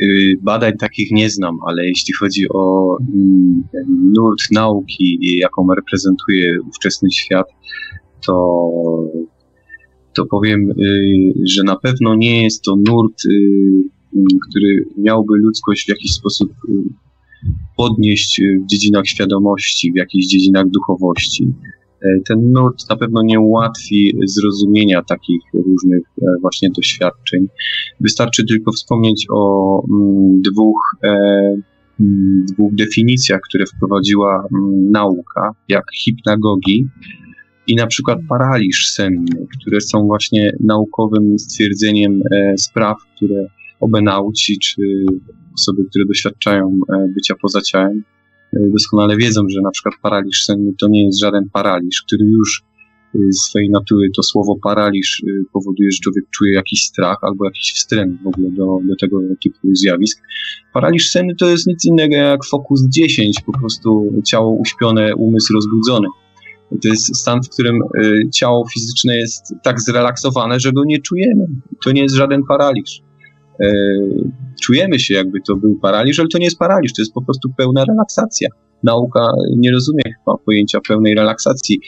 [0.00, 7.10] Y, badań takich nie znam, ale jeśli chodzi o mm, nurt nauki, jaką reprezentuje ówczesny
[7.10, 7.46] świat,
[8.26, 8.62] to,
[10.14, 13.30] to powiem, y, że na pewno nie jest to nurt, y,
[14.48, 16.52] który miałby ludzkość w jakiś sposób
[17.76, 21.46] podnieść w dziedzinach świadomości, w jakichś dziedzinach duchowości.
[22.04, 27.46] E, ten nurt na pewno nie ułatwi zrozumienia takich różnych e, właśnie doświadczeń.
[28.00, 31.08] Wystarczy tylko wspomnieć o mm, dwóch, e,
[32.00, 36.86] mm, dwóch definicjach, które wprowadziła mm, nauka, jak hipnagogi
[37.66, 42.20] i na przykład paraliż senny, które są właśnie naukowym stwierdzeniem
[42.58, 43.46] spraw, które
[43.80, 44.82] obenauci czy
[45.54, 46.80] osoby, które doświadczają
[47.14, 48.02] bycia poza ciałem,
[48.52, 52.62] doskonale wiedzą, że na przykład paraliż senny to nie jest żaden paraliż, który już
[53.14, 57.44] y, z swojej natury to słowo paraliż y, powoduje, że człowiek czuje jakiś strach albo
[57.44, 60.22] jakiś wstręt w ogóle do, do tego typu zjawisk.
[60.74, 66.08] Paraliż senny to jest nic innego jak fokus 10, po prostu ciało uśpione, umysł rozbudzony.
[66.82, 71.46] To jest stan, w którym y, ciało fizyczne jest tak zrelaksowane, że go nie czujemy.
[71.84, 73.02] To nie jest żaden paraliż.
[74.62, 77.48] Czujemy się, jakby to był paraliż, ale to nie jest paraliż, to jest po prostu
[77.56, 78.48] pełna relaksacja.
[78.82, 81.80] Nauka nie rozumie chyba pojęcia pełnej relaksacji.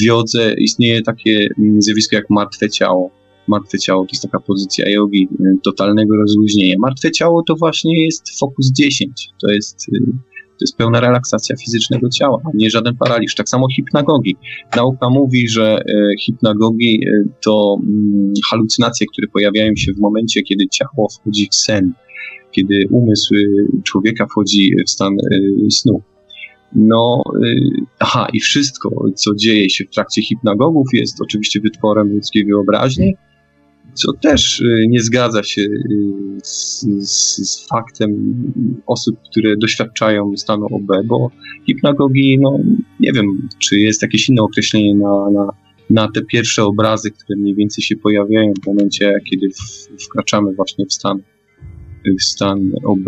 [0.00, 3.10] W jodze istnieje takie mm, zjawisko jak martwe ciało.
[3.48, 6.74] Martwe ciało to jest taka pozycja jogi, e, totalnego rozluźnienia.
[6.78, 9.28] Martwe ciało to właśnie jest fokus 10.
[9.40, 9.86] To jest
[10.58, 13.34] to jest pełna relaksacja fizycznego ciała, a nie żaden paraliż.
[13.34, 14.36] Tak samo hipnagogi.
[14.76, 15.82] Nauka mówi, że e,
[16.20, 21.92] hipnagogi e, to mm, halucynacje, które pojawiają się w momencie, kiedy ciało wchodzi w sen,
[22.52, 23.38] kiedy umysł e,
[23.82, 25.16] człowieka wchodzi w stan
[25.70, 26.02] snu.
[26.72, 27.22] No,
[27.98, 33.14] aha, i wszystko, co dzieje się w trakcie hipnagogów, jest oczywiście wytworem ludzkiej wyobraźni,
[33.96, 35.78] co też y, nie zgadza się y,
[36.42, 38.34] z, z, z, faktem
[38.86, 41.30] osób, które doświadczają stanu OB, bo
[41.66, 42.58] hipnagogi, no
[43.00, 45.48] nie wiem, czy jest jakieś inne określenie na, na,
[45.90, 50.86] na te pierwsze obrazy, które mniej więcej się pojawiają w momencie, kiedy w, wkraczamy właśnie
[50.86, 51.22] w stan
[52.18, 53.06] w stan OB.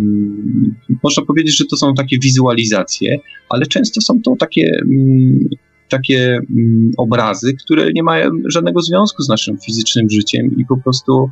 [0.00, 3.18] Mm, można powiedzieć, że to są takie wizualizacje,
[3.48, 5.48] ale często są to takie mm,
[5.88, 11.30] takie mm, obrazy, które nie mają żadnego związku z naszym fizycznym życiem i po prostu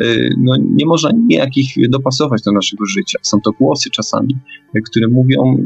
[0.00, 3.18] y, no, nie można nijakich dopasować do naszego życia.
[3.22, 4.36] Są to głosy czasami,
[4.90, 5.56] które mówią,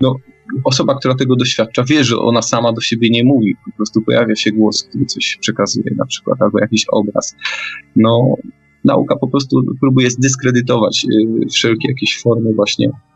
[0.00, 0.16] no,
[0.64, 3.56] osoba, która tego doświadcza, wie, że ona sama do siebie nie mówi.
[3.64, 7.36] Po prostu pojawia się głos, który coś przekazuje, na przykład, albo jakiś obraz.
[7.96, 8.34] No,
[8.84, 11.06] nauka po prostu próbuje zdyskredytować
[11.44, 13.15] y, wszelkie jakieś formy właśnie Mm,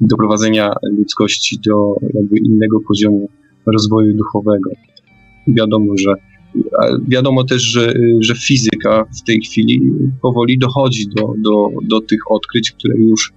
[0.00, 3.28] doprowadzenia ludzkości do jakby innego poziomu
[3.66, 4.70] rozwoju duchowego.
[5.48, 6.14] Wiadomo, że
[7.08, 9.80] wiadomo też, że, że fizyka w tej chwili
[10.22, 13.32] powoli dochodzi do, do, do tych odkryć, które już,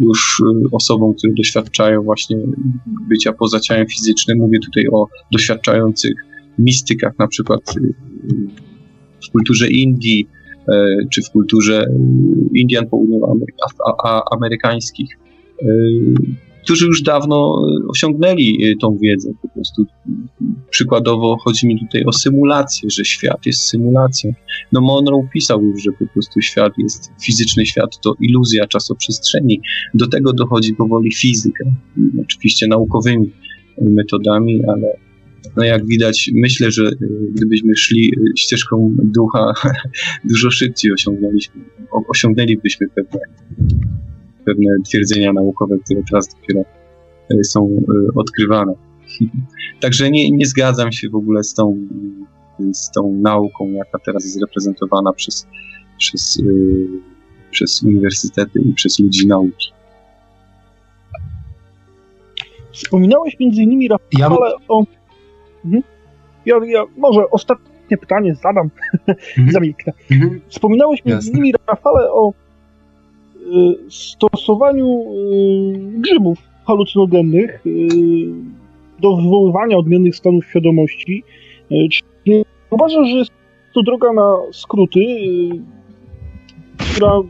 [0.00, 2.36] już osobom, które doświadczają właśnie
[3.08, 6.14] bycia poza ciałem fizycznym, mówię tutaj o doświadczających
[6.58, 7.74] mistykach, na przykład
[9.28, 10.28] w kulturze Indii,
[11.12, 11.86] czy w kulturze
[12.54, 15.18] Indian południowoamerykańskich.
[15.62, 15.66] E,
[16.64, 19.30] którzy już dawno osiągnęli tą wiedzę.
[19.42, 19.84] Po prostu
[20.70, 24.32] przykładowo chodzi mi tutaj o symulację, że świat jest symulacją.
[24.72, 29.60] No Monroe pisał już, że po prostu świat jest, fizyczny świat to iluzja czasoprzestrzeni.
[29.94, 31.64] Do tego dochodzi powoli fizyka,
[32.22, 33.30] oczywiście naukowymi
[33.80, 34.86] metodami, ale
[35.56, 39.52] no jak widać, myślę, że y, gdybyśmy szli y, ścieżką ducha,
[40.30, 41.64] dużo szybciej osiągnęliśmy,
[42.08, 43.20] osiągnęlibyśmy pewne,
[44.44, 46.64] pewne twierdzenia naukowe, które teraz dopiero
[47.32, 47.82] y, są
[48.14, 48.72] odkrywane.
[49.80, 51.88] Także nie, nie zgadzam się w ogóle z tą,
[52.72, 55.46] z tą nauką, jaka teraz jest reprezentowana przez,
[55.98, 56.42] przez,
[57.50, 59.74] przez uniwersytety i przez ludzi nauki.
[62.72, 64.56] Wspominałeś między innymi, Rafale, ja...
[64.68, 64.84] o
[65.64, 65.82] Mhm.
[66.46, 68.70] Ja, ja może ostatnie pytanie zadam
[69.08, 69.50] mhm.
[69.50, 69.92] zamilknę.
[70.10, 70.40] Mhm.
[70.48, 77.88] Wspominałeś między innymi, Rafale, o y, stosowaniu y, grzybów halucynogennych y,
[79.00, 81.24] do wywoływania odmiennych stanów świadomości.
[81.72, 83.30] Y, czy nie uważasz, że jest
[83.74, 85.50] to droga na skróty, y,
[86.76, 87.20] która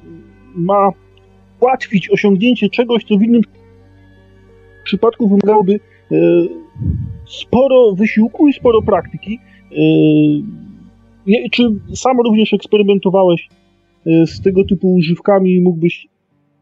[0.55, 0.91] ma
[1.61, 3.43] ułatwić osiągnięcie czegoś, co w innym
[4.85, 5.72] przypadku wymagałoby
[6.12, 6.49] y,
[7.27, 9.39] sporo wysiłku i sporo praktyki.
[11.27, 11.62] Yy, czy
[11.95, 13.49] sam również eksperymentowałeś
[14.05, 16.09] yy, z tego typu używkami i mógłbyś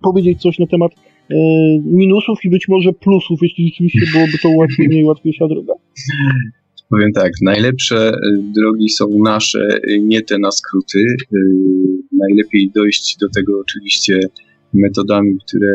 [0.03, 0.93] powiedzieć coś na temat
[1.29, 1.37] yy,
[1.85, 5.75] minusów i być może plusów, jeśli rzeczywiście byłoby to ułatwienie i łatwiejsza droga?
[6.91, 8.13] Powiem tak, najlepsze
[8.57, 9.69] drogi są nasze,
[10.01, 10.99] nie te na skróty.
[12.13, 14.21] Najlepiej dojść do tego oczywiście
[14.75, 15.73] metodami, które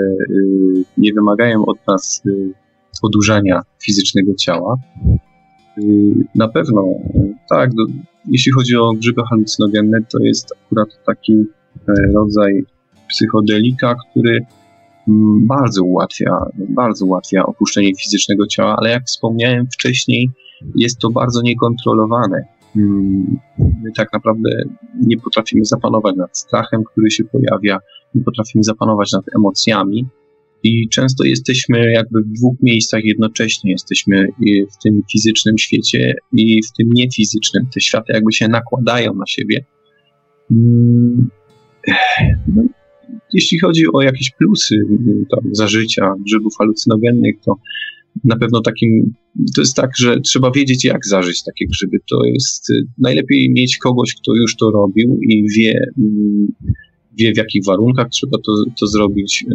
[0.97, 2.23] nie wymagają od nas
[3.03, 4.75] odurzania fizycznego ciała.
[5.77, 5.81] Y,
[6.35, 6.85] na pewno,
[7.49, 7.85] tak, do,
[8.31, 12.65] jeśli chodzi o grzyby halucynogenne, to jest akurat taki e, rodzaj
[13.09, 14.45] psychodelika, który
[15.07, 20.29] mm, bardzo ułatwia, bardzo ułatwia opuszczenie fizycznego ciała, ale jak wspomniałem wcześniej,
[20.75, 22.43] jest to bardzo niekontrolowane.
[22.75, 24.49] Mm, my tak naprawdę
[25.01, 27.79] nie potrafimy zapanować nad strachem, który się pojawia,
[28.15, 30.05] nie potrafimy zapanować nad emocjami,
[30.63, 33.71] i często jesteśmy jakby w dwóch miejscach jednocześnie.
[33.71, 34.27] Jesteśmy
[34.79, 37.67] w tym fizycznym świecie i w tym niefizycznym.
[37.73, 39.65] Te światy jakby się nakładają na siebie.
[40.51, 41.29] Mm,
[42.55, 42.63] no,
[43.33, 44.75] jeśli chodzi o jakieś plusy
[45.31, 47.55] tam, zażycia grzybów halucynogennych, to
[48.23, 49.13] na pewno takim,
[49.55, 51.97] to jest tak, że trzeba wiedzieć, jak zażyć takie grzyby.
[52.09, 56.47] To jest najlepiej mieć kogoś, kto już to robił i wie, mm,
[57.19, 59.45] wie w jakich warunkach trzeba to, to zrobić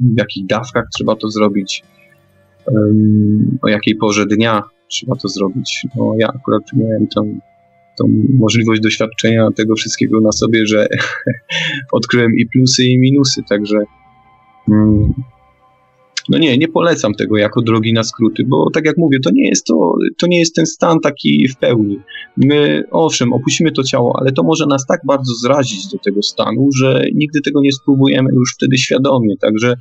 [0.00, 1.82] w jakich dawkach trzeba to zrobić,
[3.62, 5.86] o jakiej porze dnia trzeba to zrobić.
[5.96, 7.38] No, ja akurat miałem tą,
[7.98, 8.04] tą
[8.38, 10.88] możliwość doświadczenia tego wszystkiego na sobie, że
[11.92, 13.78] odkryłem i plusy, i minusy, także
[14.68, 15.14] mm,
[16.28, 19.48] no nie, nie polecam tego jako drogi na skróty, bo tak jak mówię, to nie
[19.48, 21.98] jest to, to nie jest ten stan taki w pełni.
[22.36, 26.68] My, owszem, opuścimy to ciało, ale to może nas tak bardzo zrazić do tego stanu,
[26.76, 29.74] że nigdy tego nie spróbujemy już wtedy świadomie, także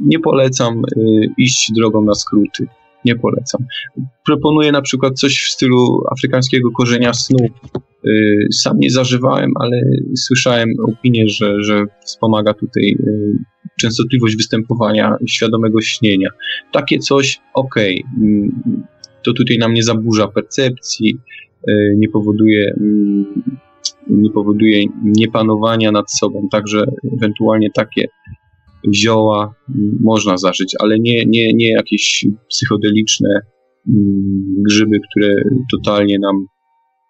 [0.00, 2.66] nie polecam y, iść drogą na skróty.
[3.04, 3.64] Nie polecam.
[4.26, 7.38] Proponuję na przykład coś w stylu afrykańskiego korzenia snu.
[8.06, 9.80] Y, sam nie zażywałem, ale
[10.16, 13.38] słyszałem opinię, że, że wspomaga tutaj y,
[13.80, 16.28] częstotliwość występowania świadomego śnienia.
[16.72, 18.92] Takie coś, okej, okay,
[19.24, 21.18] to tutaj nam nie zaburza percepcji,
[21.96, 22.74] nie powoduje
[24.08, 26.84] nie powoduje niepanowania nad sobą, także
[27.16, 28.08] ewentualnie takie
[28.94, 29.54] zioła
[30.00, 33.28] można zażyć, ale nie, nie, nie jakieś psychodeliczne
[33.88, 35.34] mm, grzyby, które
[35.70, 36.46] totalnie nam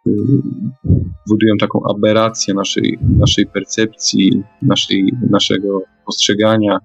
[0.07, 0.11] y,
[1.27, 6.79] powodują taką aberrację naszej, naszej percepcji, naszej, naszego postrzegania,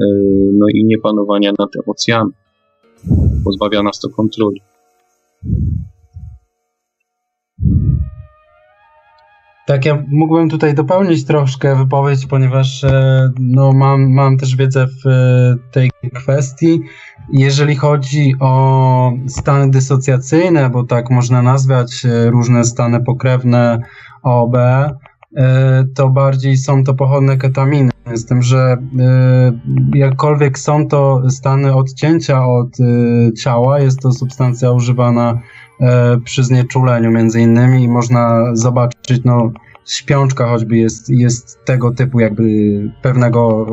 [0.00, 0.04] y,
[0.52, 2.32] no i niepanowania nad emocjami.
[3.44, 4.60] Pozbawia nas to kontroli.
[9.66, 15.06] Tak, ja mógłbym tutaj dopełnić troszkę wypowiedź, ponieważ e, no, mam, mam też wiedzę w
[15.06, 16.80] e, tej kwestii.
[17.32, 23.78] Jeżeli chodzi o stany dysocjacyjne, bo tak można nazwać e, różne stany pokrewne
[24.22, 24.56] OB,
[25.94, 27.90] to bardziej są to pochodne ketaminy.
[28.14, 28.76] Z tym, że
[29.94, 32.68] jakkolwiek są to stany odcięcia od
[33.42, 35.38] ciała, jest to substancja używana
[36.24, 39.52] przy znieczuleniu między innymi i można zobaczyć, no
[39.86, 42.44] śpiączka choćby jest, jest tego typu jakby
[43.02, 43.66] pewnego,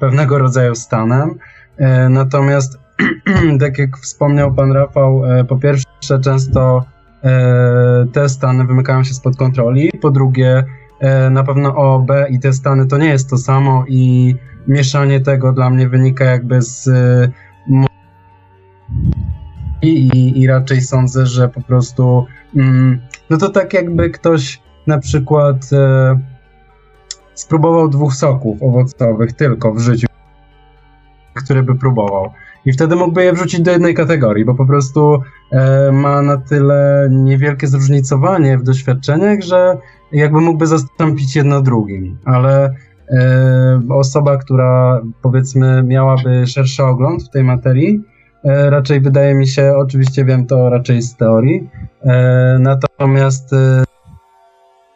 [0.00, 1.38] pewnego rodzaju stanem.
[1.76, 2.78] E, natomiast
[3.60, 6.84] tak jak wspomniał pan Rafał, e, po pierwsze często
[8.12, 10.64] te stany wymykają się spod kontroli, po drugie
[11.00, 14.34] e, na pewno OB i te stany to nie jest to samo i
[14.68, 16.88] mieszanie tego dla mnie wynika jakby z
[19.82, 22.26] i, i raczej sądzę, że po prostu
[22.56, 23.00] mm,
[23.30, 26.20] no to tak jakby ktoś na przykład e,
[27.34, 30.06] spróbował dwóch soków owocowych tylko w życiu,
[31.34, 32.30] które by próbował.
[32.64, 35.22] I wtedy mógłby je wrzucić do jednej kategorii, bo po prostu
[35.52, 39.76] e, ma na tyle niewielkie zróżnicowanie w doświadczeniach, że
[40.12, 42.18] jakby mógłby zastąpić jedno drugim.
[42.24, 42.74] Ale
[43.10, 48.04] e, osoba, która powiedzmy miałaby szerszy ogląd w tej materii,
[48.44, 51.70] raczej wydaje mi się, oczywiście wiem to raczej z teorii,
[52.02, 53.84] e, natomiast e,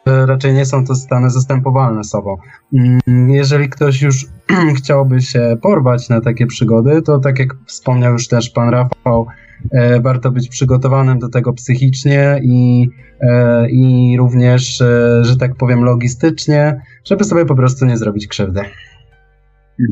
[0.05, 2.37] raczej nie są to stany zastępowalne sobą.
[2.73, 4.25] Mm, jeżeli ktoś już
[4.77, 9.27] chciałby się porwać na takie przygody, to tak jak wspomniał już też pan Rafał,
[9.71, 12.89] e, warto być przygotowanym do tego psychicznie i,
[13.21, 18.61] e, i również, e, że tak powiem, logistycznie, żeby sobie po prostu nie zrobić krzywdy.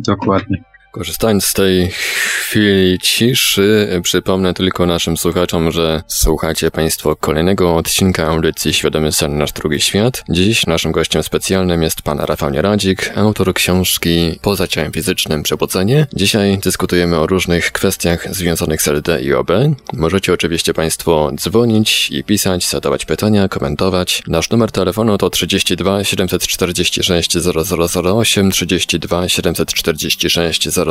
[0.08, 0.73] Dokładnie.
[0.94, 8.74] Korzystając z tej chwili ciszy, przypomnę tylko naszym słuchaczom, że słuchacie Państwo kolejnego odcinka audycji
[8.74, 10.24] Świadomy Sen Nasz Drugi Świat.
[10.30, 16.08] Dziś naszym gościem specjalnym jest pan Rafał Nieradzik, autor książki Poza ciałem fizycznym przebudzenie.
[16.14, 19.52] Dzisiaj dyskutujemy o różnych kwestiach związanych z LD i OB.
[19.94, 24.24] Możecie oczywiście Państwo dzwonić i pisać, zadawać pytania, komentować.
[24.28, 30.83] Nasz numer telefonu to 32 746 0008, 32 746 0008,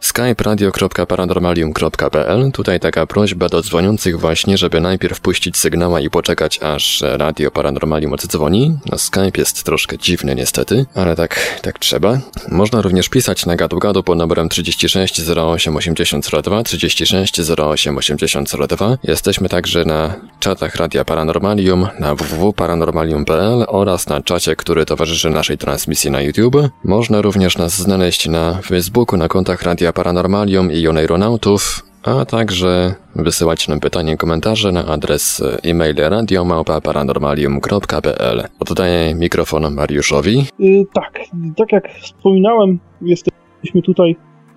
[0.00, 2.52] skype radio.paranormalium.pl.
[2.52, 8.12] Tutaj taka prośba do dzwoniących właśnie, żeby najpierw puścić sygnała i poczekać, aż Radio Paranormalium
[8.12, 8.78] oddzwoni.
[8.86, 12.18] No Skype jest troszkę dziwny niestety, ale tak, tak trzeba.
[12.48, 18.52] Można również pisać na gadu gadu pod numerem 36 08 80 02, 36 08 80
[18.68, 18.98] 02.
[19.04, 26.10] Jesteśmy także na czatach Radia Paranormalium, na www.paranormalium.pl oraz na czacie, który towarzyszy naszej transmisji
[26.10, 26.56] na YouTube.
[26.84, 28.83] Można również nas znaleźć na Facebooku,
[29.16, 35.96] na kontach Radia Paranormalium i Joneironautów, a także wysyłać nam pytanie, komentarze na adres e-mail
[35.96, 38.44] radiomałpa-paranormalium.pl.
[38.60, 40.44] Oddaję mikrofon Mariuszowi.
[40.58, 41.20] Yy, tak,
[41.56, 44.16] tak jak wspominałem, jesteśmy tutaj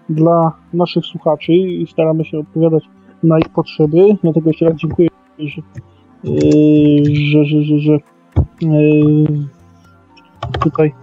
[0.09, 2.83] dla naszych słuchaczy i staramy się odpowiadać
[3.23, 4.17] na ich potrzeby.
[4.23, 5.09] Dlatego jeszcze raz dziękuję,
[5.39, 5.61] że,
[6.23, 7.97] yy, że, że, że, że
[8.61, 9.25] yy,
[10.59, 10.93] tutaj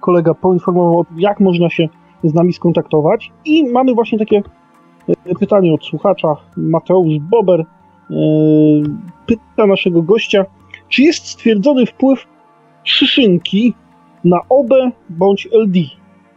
[0.00, 1.88] kolega poinformował, jak można się
[2.24, 3.32] z nami skontaktować.
[3.44, 4.42] I mamy właśnie takie
[5.08, 6.28] e, pytanie od słuchacza.
[6.56, 7.64] Mateusz Bober e,
[9.26, 10.46] pyta naszego gościa,
[10.88, 12.26] czy jest stwierdzony wpływ
[12.84, 13.74] szyszynki
[14.24, 14.70] na OB
[15.10, 15.78] bądź LD?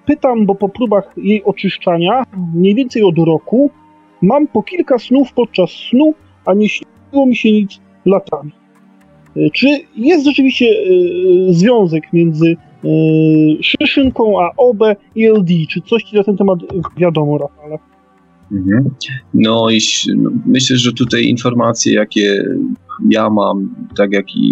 [0.06, 2.24] Pytam, bo po próbach jej oczyszczania,
[2.56, 3.72] mniej więcej od roku,
[4.22, 6.14] mam po kilka snów podczas snu,
[6.46, 8.52] a nie śniło mi się nic latami.
[9.38, 10.66] E, czy jest rzeczywiście
[11.50, 12.58] związek między
[13.62, 14.80] Szyszynką, a OB
[15.16, 15.50] i LD.
[15.70, 16.60] Czy coś ci na ten temat
[16.98, 17.78] wiadomo, Rafale?
[18.52, 18.90] Mhm.
[19.34, 19.80] No i
[20.16, 22.46] no, myślę, że tutaj informacje, jakie
[23.10, 24.50] ja mam, tak jak i,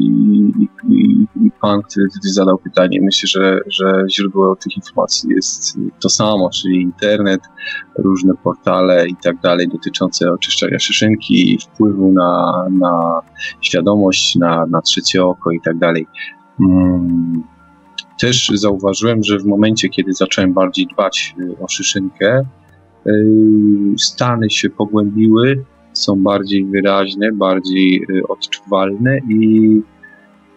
[0.90, 6.10] i, i pan, który tutaj zadał pytanie, myślę, że, że źródło tych informacji jest to
[6.10, 7.42] samo, czyli internet,
[7.98, 13.22] różne portale i tak dalej dotyczące oczyszczania szyszynki, wpływu na, na
[13.62, 16.08] świadomość, na, na trzecie oko i tak dalej.
[16.58, 17.44] Hmm
[18.22, 22.46] też zauważyłem, że w momencie, kiedy zacząłem bardziej dbać y, o szyszynkę,
[23.08, 23.14] y,
[23.98, 29.82] stany się pogłębiły, są bardziej wyraźne, bardziej y, odczuwalne i,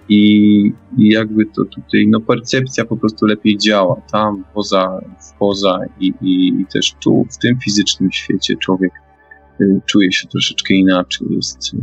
[0.08, 4.02] i, jakby to tutaj, no percepcja po prostu lepiej działa.
[4.12, 5.00] Tam, poza,
[5.38, 8.92] poza i, i, i też tu, w tym fizycznym świecie człowiek
[9.86, 11.76] czuje się troszeczkę inaczej, jest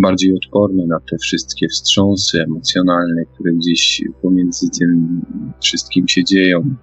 [0.00, 5.20] bardziej odporny na te wszystkie wstrząsy emocjonalne, które gdzieś pomiędzy tym
[5.62, 6.74] wszystkim się dzieją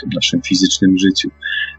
[0.00, 1.30] tym naszym fizycznym życiu.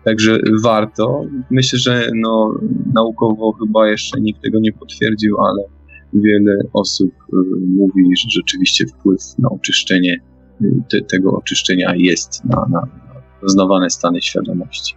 [0.04, 1.26] Także warto.
[1.52, 2.60] Myślę, że no,
[2.94, 5.64] naukowo chyba jeszcze nikt tego nie potwierdził, ale
[6.14, 7.36] wiele osób y,
[7.68, 10.18] mówi, że rzeczywiście wpływ na oczyszczenie
[10.62, 14.96] y, te, tego oczyszczenia jest na, na stany świadomości.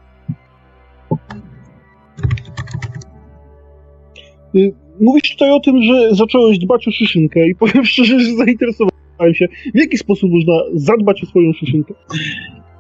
[4.54, 9.34] Y, mówisz tutaj o tym, że zacząłeś dbać o szyszynkę i powiem szczerze, że zainteresowałem
[9.34, 11.94] się, w jaki sposób można zadbać o swoją szyszynkę?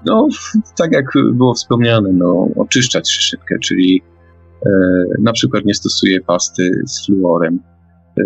[0.06, 0.28] No,
[0.78, 4.02] tak jak było wspomniane, no, oczyszczać szyszynkę, czyli
[4.66, 4.70] e,
[5.22, 7.58] na przykład nie stosuję pasty z fluorem.
[8.18, 8.22] E,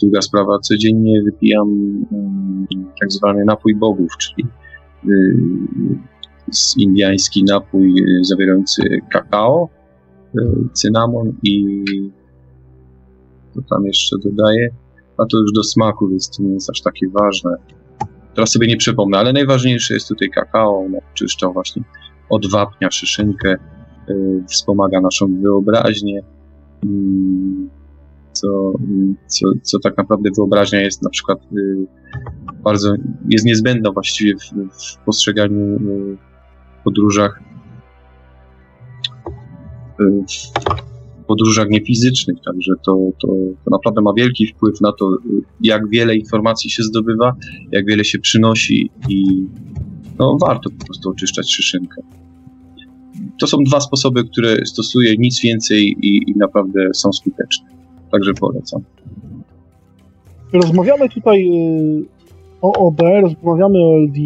[0.00, 1.68] druga sprawa, codziennie wypijam
[2.12, 2.66] mm,
[3.00, 4.48] tak zwany napój bogów, czyli
[5.04, 5.08] e,
[6.52, 8.82] z indiański napój zawierający
[9.12, 9.68] kakao,
[10.38, 10.40] e,
[10.72, 11.84] cynamon i
[13.56, 14.68] to tam jeszcze dodaję,
[15.18, 17.56] a to już do smaku, więc to nie jest aż takie ważne.
[18.34, 21.82] Teraz sobie nie przypomnę, ale najważniejsze jest tutaj kakao, no, czyszczą właśnie
[22.28, 23.56] od wapnia szyszynkę,
[24.08, 26.20] y, wspomaga naszą wyobraźnię,
[26.84, 26.88] y,
[28.32, 28.72] co,
[29.26, 31.86] co, co tak naprawdę wyobraźnia jest na przykład y,
[32.64, 32.94] bardzo,
[33.28, 34.44] jest niezbędna właściwie w,
[34.82, 36.16] w postrzeganiu y,
[36.84, 37.40] podróżach
[40.00, 40.95] y, w
[41.26, 43.28] podróżach niefizycznych, także to, to,
[43.64, 45.10] to naprawdę ma wielki wpływ na to,
[45.62, 47.36] jak wiele informacji się zdobywa,
[47.72, 49.46] jak wiele się przynosi i
[50.18, 52.02] no, warto po prostu oczyszczać szyszynkę.
[53.40, 57.66] To są dwa sposoby, które stosuję, nic więcej i, i naprawdę są skuteczne.
[58.12, 58.80] Także polecam.
[60.52, 62.04] Rozmawiamy tutaj y,
[62.60, 64.18] o OB, rozmawiamy o LD.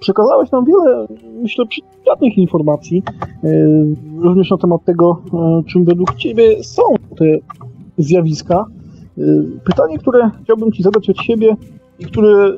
[0.00, 1.06] Przekazałeś nam wiele,
[1.42, 3.02] myślę, przydatnych informacji,
[3.44, 5.22] y, również na temat tego,
[5.68, 6.82] czym według Ciebie są
[7.16, 7.24] te
[7.98, 8.64] zjawiska.
[9.64, 11.56] Pytanie, które chciałbym Ci zadać od siebie
[11.98, 12.52] i które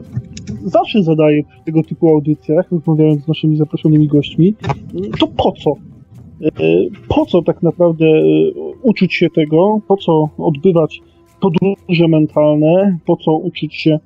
[0.65, 4.55] zawsze zadaję w tego typu audycjach, rozmawiając z naszymi zaproszonymi gośćmi,
[5.21, 5.73] to po co?
[7.09, 8.07] Po co tak naprawdę
[8.83, 11.01] uczyć się tego, po co odbywać
[11.41, 13.99] podróże mentalne, po co uczyć się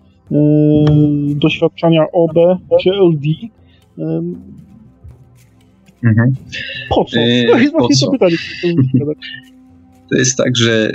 [1.34, 2.34] doświadczenia OB
[2.82, 3.26] czy LD.
[6.04, 6.34] Mhm.
[6.88, 7.16] Po co?
[7.48, 8.06] To jest właśnie co?
[8.06, 8.36] to pytanie,
[10.10, 10.90] To jest tak, że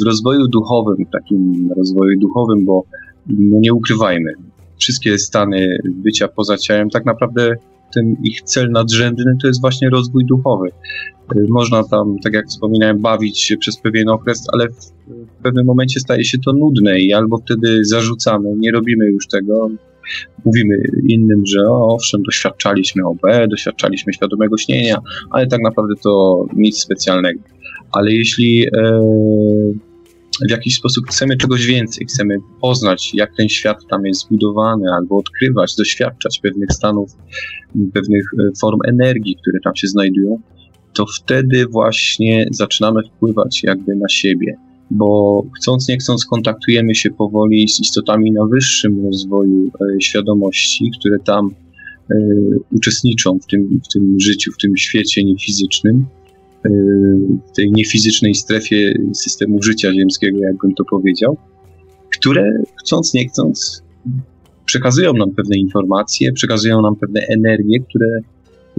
[0.00, 2.84] w rozwoju duchowym, takim rozwoju duchowym, bo
[3.26, 4.32] no nie ukrywajmy,
[4.78, 7.54] wszystkie stany bycia poza ciałem tak naprawdę
[7.94, 10.68] ten ich cel nadrzędny to jest właśnie rozwój duchowy.
[11.36, 16.00] Y, można tam, tak jak wspominałem, bawić się przez pewien okres, ale w pewnym momencie
[16.00, 19.70] staje się to nudne i albo wtedy zarzucamy, nie robimy już tego,
[20.44, 20.74] mówimy
[21.08, 23.20] innym, że o, owszem, doświadczaliśmy OB,
[23.50, 24.98] doświadczaliśmy świadomego śnienia,
[25.30, 27.40] ale tak naprawdę to nic specjalnego.
[27.92, 29.00] Ale jeśli e,
[30.48, 35.18] w jakiś sposób chcemy czegoś więcej, chcemy poznać, jak ten świat tam jest zbudowany, albo
[35.18, 37.10] odkrywać, doświadczać pewnych stanów,
[37.94, 40.40] pewnych e, form energii, które tam się znajdują,
[40.92, 44.56] to wtedy właśnie zaczynamy wpływać jakby na siebie,
[44.90, 51.18] bo chcąc nie chcąc kontaktujemy się powoli z istotami na wyższym rozwoju e, świadomości, które
[51.18, 51.50] tam
[52.10, 52.14] e,
[52.72, 56.06] uczestniczą w tym, w tym życiu, w tym świecie niefizycznym
[57.52, 61.36] w tej niefizycznej strefie systemu życia ziemskiego, jakbym to powiedział,
[62.10, 63.82] które chcąc, nie chcąc
[64.64, 68.06] przekazują nam pewne informacje, przekazują nam pewne energie, które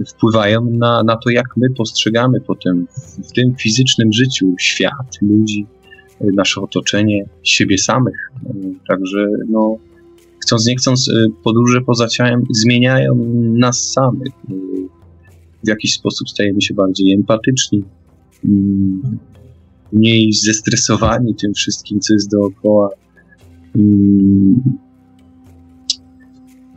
[0.08, 5.66] wpływają na, na to, jak my postrzegamy potem w, w tym fizycznym życiu świat, ludzi,
[6.20, 8.30] nasze otoczenie, siebie samych.
[8.88, 9.76] Także no,
[10.42, 11.10] chcąc, nie chcąc,
[11.44, 13.14] podróże poza ciałem zmieniają
[13.58, 14.32] nas samych
[15.64, 17.84] w jakiś sposób stajemy się bardziej empatyczni,
[19.92, 22.90] mniej zestresowani tym wszystkim, co jest dookoła.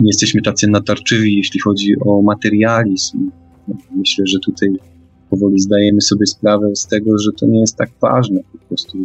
[0.04, 3.32] Nie jesteśmy tacy natarczywi, jeśli chodzi o materializm.
[3.95, 4.70] Myślę, że tutaj
[5.30, 8.97] powoli zdajemy sobie sprawę z tego, że to nie jest tak ważne po prostu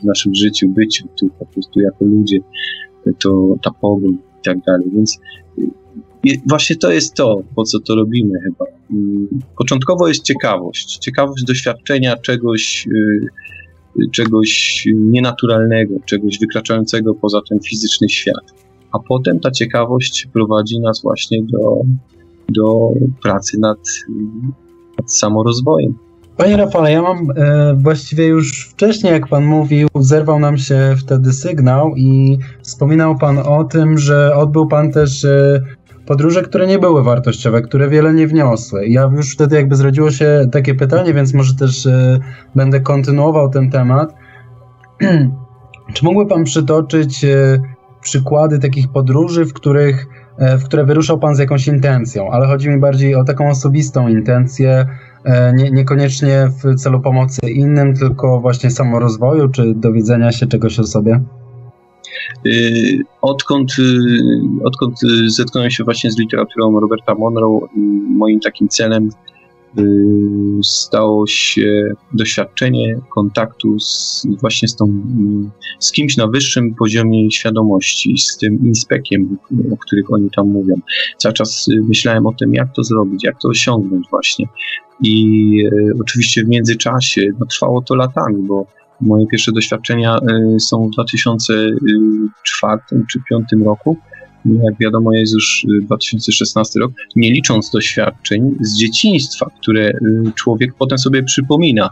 [0.00, 2.38] w naszym życiu, byciu tu po prostu jako ludzie,
[3.22, 4.90] to ta pogoń i tak dalej.
[4.92, 5.18] Więc
[6.24, 8.64] i właśnie to jest to, po co to robimy chyba.
[8.90, 9.28] Mm,
[9.58, 10.98] początkowo jest ciekawość.
[10.98, 18.67] Ciekawość doświadczenia czegoś, y, czegoś nienaturalnego, czegoś wykraczającego poza ten fizyczny świat.
[18.92, 21.76] A potem ta ciekawość prowadzi nas właśnie do,
[22.48, 22.90] do
[23.22, 23.78] pracy nad,
[24.98, 25.94] nad samorozwojem.
[26.36, 31.32] Panie Rafale, ja mam e, właściwie już wcześniej, jak pan mówił, zerwał nam się wtedy
[31.32, 35.62] sygnał i wspominał pan o tym, że odbył pan też e,
[36.08, 38.88] podróże, które nie były wartościowe, które wiele nie wniosły.
[38.88, 42.20] Ja już wtedy jakby zrodziło się takie pytanie, więc może też y,
[42.54, 44.14] będę kontynuował ten temat.
[45.94, 47.60] Czy mógłby Pan przytoczyć y,
[48.08, 50.06] przykłady takich podróży, w których
[50.58, 54.86] w które wyruszał Pan z jakąś intencją, ale chodzi mi bardziej o taką osobistą intencję,
[55.54, 61.20] nie, niekoniecznie w celu pomocy innym, tylko właśnie samorozwoju, czy dowiedzenia się czegoś o sobie?
[62.46, 64.08] Y, odkąd, y,
[64.64, 67.60] odkąd y, zetknąłem się właśnie z literaturą Roberta Monroe,
[68.16, 69.10] moim takim celem
[70.62, 75.02] stało się doświadczenie kontaktu z, właśnie z, tą,
[75.78, 79.38] z kimś na wyższym poziomie świadomości, z tym inspekiem,
[79.72, 80.74] o których oni tam mówią.
[81.16, 84.46] Cały czas myślałem o tym, jak to zrobić, jak to osiągnąć właśnie.
[85.02, 85.54] I
[86.00, 88.66] oczywiście w międzyczasie, no trwało to latami, bo
[89.00, 90.18] Moje pierwsze doświadczenia
[90.56, 93.96] y, są w 2004 czy 2005 roku.
[94.64, 100.74] Jak wiadomo, jest już 2016 y, rok, nie licząc doświadczeń z dzieciństwa, które y, człowiek
[100.78, 101.90] potem sobie przypomina,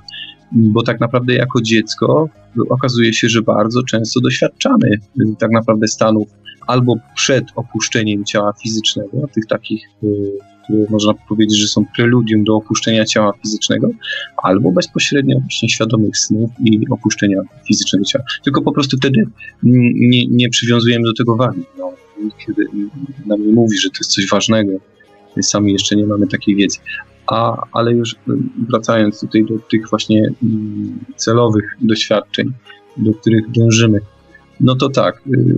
[0.52, 2.28] bo tak naprawdę jako dziecko
[2.70, 4.90] okazuje się, że bardzo często doświadczamy
[5.38, 6.28] tak naprawdę stanów
[6.66, 9.88] albo przed opuszczeniem ciała fizycznego, tych takich,
[10.64, 13.88] które można powiedzieć, że są preludium do opuszczenia ciała fizycznego,
[14.42, 18.24] albo bezpośrednio właśnie świadomych snów i opuszczenia fizycznego ciała.
[18.44, 19.26] Tylko po prostu wtedy
[19.62, 21.62] nie, nie przywiązujemy do tego wagi.
[21.78, 21.92] No,
[22.46, 22.64] kiedy
[23.26, 24.72] nam nie mówi, że to jest coś ważnego,
[25.42, 26.78] sami jeszcze nie mamy takiej wiedzy.
[27.26, 28.14] A, ale już
[28.68, 32.52] wracając tutaj do tych właśnie mm, celowych doświadczeń,
[32.96, 34.00] do których dążymy,
[34.60, 35.22] no to tak.
[35.26, 35.56] Y,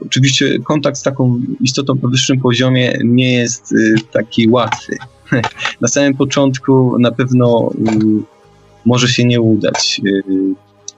[0.00, 4.96] oczywiście kontakt z taką istotą na wyższym poziomie nie jest y, taki łatwy.
[5.80, 8.22] Na samym początku na pewno y,
[8.84, 10.00] może się nie udać.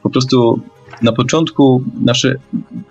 [0.03, 0.61] Po prostu
[1.03, 2.35] na początku nasze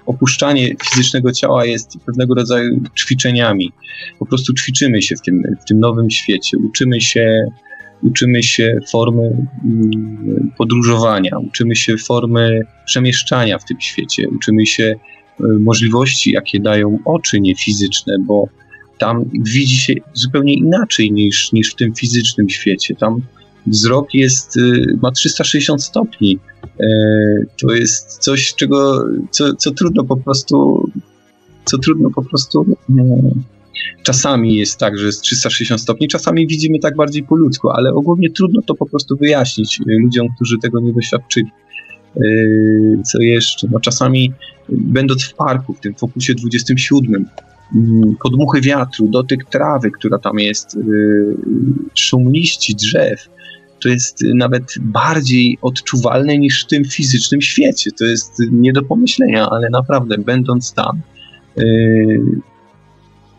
[0.05, 3.71] opuszczanie fizycznego ciała jest pewnego rodzaju ćwiczeniami.
[4.19, 7.45] Po prostu ćwiczymy się w tym, w tym nowym świecie, uczymy się,
[8.03, 15.43] uczymy się formy mm, podróżowania, uczymy się formy przemieszczania w tym świecie, uczymy się e,
[15.59, 18.47] możliwości, jakie dają oczy niefizyczne, bo
[18.97, 22.95] tam widzi się zupełnie inaczej niż, niż w tym fizycznym świecie.
[22.95, 23.21] Tam
[23.67, 26.39] wzrok jest, y, ma 360 stopni.
[26.79, 26.87] E,
[27.61, 30.89] to jest coś, czego, co, co trudno po prostu,
[31.65, 32.65] co trudno po prostu.
[34.03, 38.29] Czasami jest tak, że jest 360 stopni, czasami widzimy tak bardziej po ludzku, ale ogólnie
[38.29, 41.47] trudno to po prostu wyjaśnić y, ludziom, którzy tego nie doświadczyli.
[42.15, 42.21] E,
[43.03, 43.67] co jeszcze?
[43.71, 44.33] No czasami
[44.69, 47.25] będąc w parku, w tym fokusie 27,
[47.75, 50.77] mm, podmuchy wiatru, dotyk trawy, która tam jest,
[51.95, 53.29] szum liści, drzew,
[53.83, 57.91] to jest nawet bardziej odczuwalne niż w tym fizycznym świecie.
[57.91, 61.01] To jest nie do pomyślenia, ale naprawdę, będąc tam,
[61.55, 62.21] yy,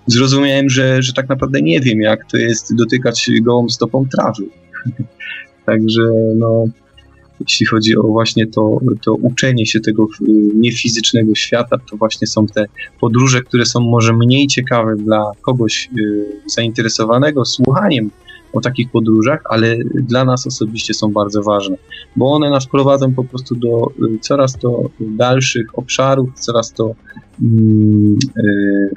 [0.07, 4.45] zrozumiałem, że, że tak naprawdę nie wiem, jak to jest dotykać gołą stopą trawy.
[5.67, 6.03] Także,
[6.37, 6.65] no,
[7.41, 10.07] jeśli chodzi o właśnie to, to uczenie się tego
[10.55, 12.67] niefizycznego świata, to właśnie są te
[13.01, 18.11] podróże, które są może mniej ciekawe dla kogoś yy, zainteresowanego słuchaniem
[18.55, 21.77] o takich podróżach, ale dla nas osobiście są bardzo ważne,
[22.17, 26.95] bo one nas prowadzą po prostu do y, coraz to dalszych obszarów, coraz to
[27.43, 28.91] mm, y,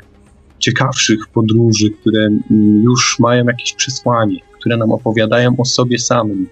[0.59, 2.41] ciekawszych podróży, które mm,
[2.83, 6.47] już mają jakieś przesłanie, które nam opowiadają o sobie samym,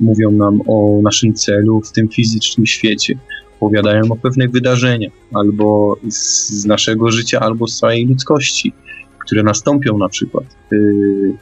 [0.00, 3.18] mówią nam o naszym celu w tym fizycznym świecie,
[3.56, 8.72] opowiadają o pewnych wydarzeniach, albo z, naszego życia, albo z całej ludzkości,
[9.18, 10.44] które nastąpią na przykład.
[10.72, 11.32] Y,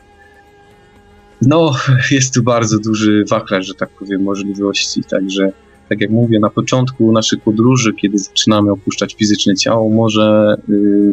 [1.43, 1.73] no,
[2.11, 5.53] jest tu bardzo duży wachlarz, że tak powiem, możliwości, także
[5.89, 11.13] tak jak mówię, na początku naszych podróży, kiedy zaczynamy opuszczać fizyczne ciało, może y,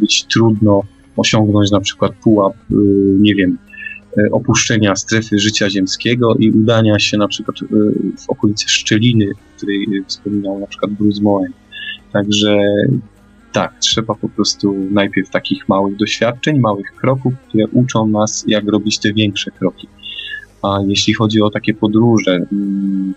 [0.00, 0.82] być trudno
[1.16, 2.74] osiągnąć na przykład pułap, y,
[3.20, 3.58] nie wiem,
[4.18, 7.56] y, opuszczenia strefy życia ziemskiego i udania się na przykład
[8.18, 11.52] w okolice szczeliny, o której wspominał na przykład Bruce Moen.
[12.12, 12.58] Także
[13.52, 18.98] tak, trzeba po prostu najpierw takich małych doświadczeń, małych kroków, które uczą nas, jak robić
[18.98, 19.88] te większe kroki.
[20.62, 23.14] A jeśli chodzi o takie podróże, mm,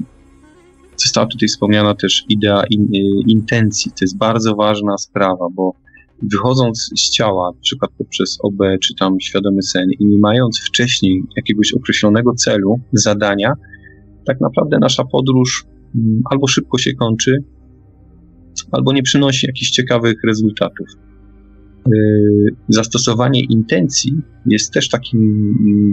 [0.97, 2.87] Została tutaj wspomniana też idea in,
[3.27, 3.91] intencji.
[3.91, 5.73] To jest bardzo ważna sprawa, bo
[6.21, 11.23] wychodząc z ciała, na przykład poprzez OB czy tam świadomy sen i nie mając wcześniej
[11.35, 13.53] jakiegoś określonego celu, zadania,
[14.25, 15.65] tak naprawdę nasza podróż
[15.95, 17.43] mm, albo szybko się kończy,
[18.71, 20.87] albo nie przynosi jakichś ciekawych rezultatów.
[21.87, 24.13] Y, zastosowanie intencji
[24.45, 25.45] jest też takim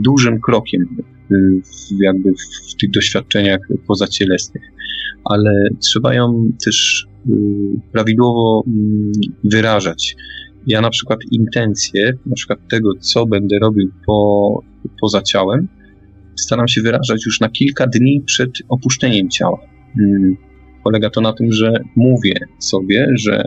[0.05, 0.97] dużym krokiem
[1.31, 2.33] w, jakby
[2.71, 4.63] w tych doświadczeniach pozacielesnych,
[5.25, 7.07] ale trzeba ją też
[7.93, 9.13] prawidłowo mm,
[9.45, 10.17] wyrażać.
[10.67, 14.63] Ja na przykład intencje, na przykład tego, co będę robił po,
[15.01, 15.69] poza ciałem,
[16.37, 19.59] staram się wyrażać już na kilka dni przed opuszczeniem ciała.
[20.01, 20.37] Mm,
[20.85, 23.45] polega to na tym, że mówię sobie, że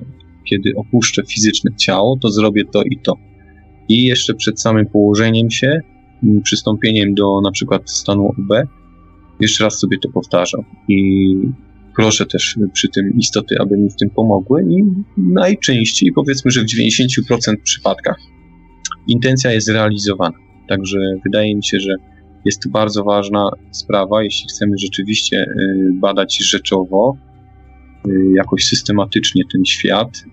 [0.50, 3.18] kiedy opuszczę fizyczne ciało, to zrobię to i to.
[3.90, 5.80] I jeszcze przed samym położeniem się,
[6.24, 8.68] mm, przystąpieniem do na przykład stanu OB,
[9.40, 10.62] jeszcze raz sobie to powtarzam.
[10.88, 11.36] I
[11.96, 14.84] proszę też przy tym istoty, aby mi w tym pomogły i
[15.18, 18.18] najczęściej, powiedzmy, że w 90% przypadkach
[19.08, 20.38] intencja jest realizowana.
[20.70, 21.96] Także wydaje mi się, że
[22.46, 27.18] jest to bardzo ważna sprawa, jeśli chcemy rzeczywiście y, badać rzeczowo,
[28.08, 30.24] y, jakoś systematycznie ten świat,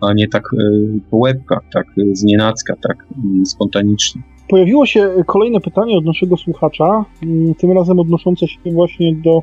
[0.00, 3.06] a nie tak y, po łebkach, tak z nienacka, tak
[3.44, 4.22] spontanicznie.
[4.48, 9.42] Pojawiło się kolejne pytanie od naszego słuchacza, mm, tym razem odnoszące się właśnie do,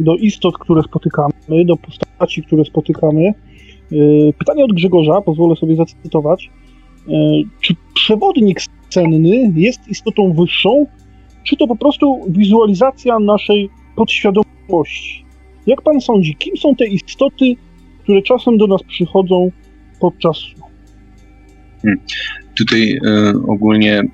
[0.00, 3.34] do istot, które spotykamy, do postaci, które spotykamy.
[4.38, 6.50] Pytanie od Grzegorza, pozwolę sobie zacytować.
[7.60, 10.86] Czy przewodnik scenny jest istotą wyższą,
[11.44, 15.24] czy to po prostu wizualizacja naszej podświadomości?
[15.66, 17.54] Jak pan sądzi, kim są te istoty,
[18.02, 19.50] które czasem do nas przychodzą
[20.00, 20.38] podczas?
[21.82, 22.00] Hmm.
[22.58, 22.98] Tutaj y,
[23.48, 24.06] ogólnie y,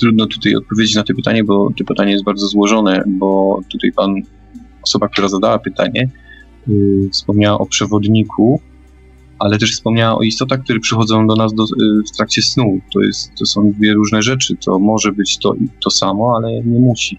[0.00, 4.14] trudno tutaj odpowiedzieć na to pytanie, bo to pytanie jest bardzo złożone, bo tutaj pan,
[4.82, 6.10] osoba, która zadała pytanie,
[6.68, 8.60] y, wspomniała o przewodniku,
[9.38, 11.66] ale też wspomniała o istotach, które przychodzą do nas do, y,
[12.12, 12.80] w trakcie snu.
[12.94, 14.56] To, jest, to są dwie różne rzeczy.
[14.64, 15.54] To może być to,
[15.84, 17.18] to samo, ale nie musi.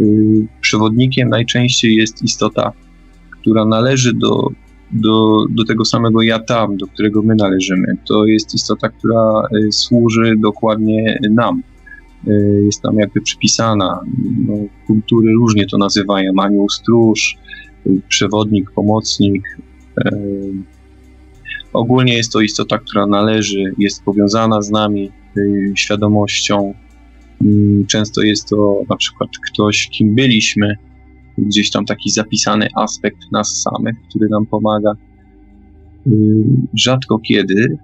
[0.00, 2.72] Y, przewodnikiem najczęściej jest istota,
[3.30, 4.48] która należy do,
[4.92, 7.96] do, do tego samego ja tam, do którego my należymy.
[8.08, 11.62] To jest istota, która służy dokładnie nam.
[12.64, 14.00] Jest nam jakby przypisana.
[14.46, 14.54] No,
[14.86, 16.32] kultury różnie to nazywają.
[16.38, 17.36] Anioł stróż,
[18.08, 19.58] przewodnik, pomocnik,
[21.72, 26.74] Ogólnie jest to istota, która należy, jest powiązana z nami y, świadomością.
[27.44, 30.76] Y, często jest to na przykład ktoś, kim byliśmy,
[31.38, 34.92] gdzieś tam taki zapisany aspekt nas samych, który nam pomaga.
[36.06, 36.10] Y,
[36.74, 37.78] rzadko kiedy y,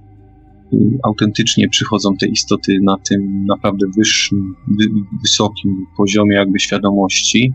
[1.02, 4.84] autentycznie przychodzą te istoty na tym naprawdę wyższym, wy,
[5.22, 7.52] wysokim poziomie jakby świadomości.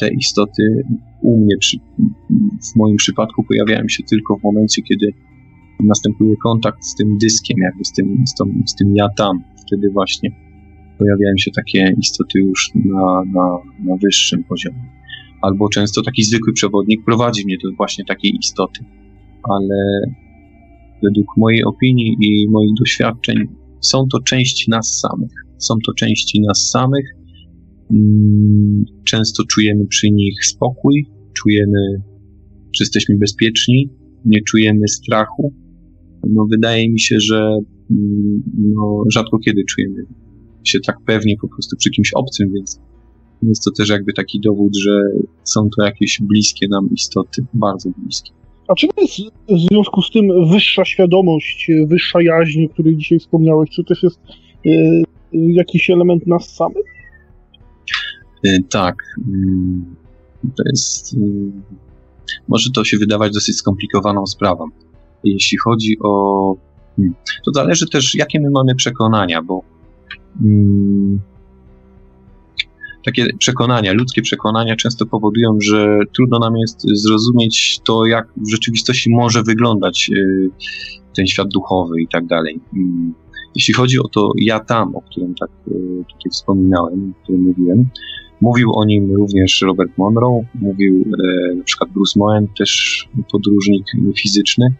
[0.00, 0.84] Te istoty
[1.22, 1.56] u mnie,
[2.72, 5.12] w moim przypadku, pojawiają się tylko w momencie, kiedy
[5.80, 9.42] następuje kontakt z tym dyskiem, jakby z tym, z, tą, z tym ja tam.
[9.66, 10.30] Wtedy właśnie
[10.98, 14.84] pojawiają się takie istoty już na, na, na wyższym poziomie.
[15.42, 18.84] Albo często taki zwykły przewodnik prowadzi mnie do właśnie takiej istoty.
[19.42, 19.76] Ale
[21.04, 23.36] według mojej opinii i moich doświadczeń
[23.80, 25.32] są to części nas samych.
[25.58, 27.06] Są to części nas samych.
[27.92, 31.80] Mm, często czujemy przy nich spokój, czujemy,
[32.72, 33.90] że jesteśmy bezpieczni,
[34.24, 35.52] nie czujemy strachu,
[36.30, 37.58] no wydaje mi się, że
[37.90, 40.02] mm, no, rzadko kiedy czujemy
[40.64, 42.80] się tak pewnie po prostu przy kimś obcym, więc
[43.42, 45.00] jest to też jakby taki dowód, że
[45.44, 48.30] są to jakieś bliskie nam istoty, bardzo bliskie.
[48.68, 53.70] A czy jest w związku z tym wyższa świadomość, wyższa jaźń, o której dzisiaj wspomniałeś,
[53.70, 54.20] czy też jest
[54.66, 56.86] y, jakiś element nas samych?
[58.46, 58.96] Y, tak.
[59.18, 61.16] Y, to jest.
[62.48, 64.68] Może to się wydawać dosyć skomplikowaną sprawą
[65.24, 66.56] jeśli chodzi o.
[66.96, 67.14] Hmm,
[67.44, 69.62] to zależy też, jakie my mamy przekonania, bo
[70.38, 71.20] hmm,
[73.04, 79.10] takie przekonania, ludzkie przekonania często powodują, że trudno nam jest zrozumieć to, jak w rzeczywistości
[79.10, 80.50] może wyglądać y,
[81.16, 82.60] ten świat duchowy i tak dalej.
[82.70, 83.14] Hmm,
[83.54, 85.72] jeśli chodzi o to ja tam, o którym tak y,
[86.08, 87.86] tutaj wspominałem, o którym mówiłem,
[88.40, 93.86] Mówił o nim również Robert Monroe, mówił e, na przykład Bruce Moen, też podróżnik
[94.16, 94.74] fizyczny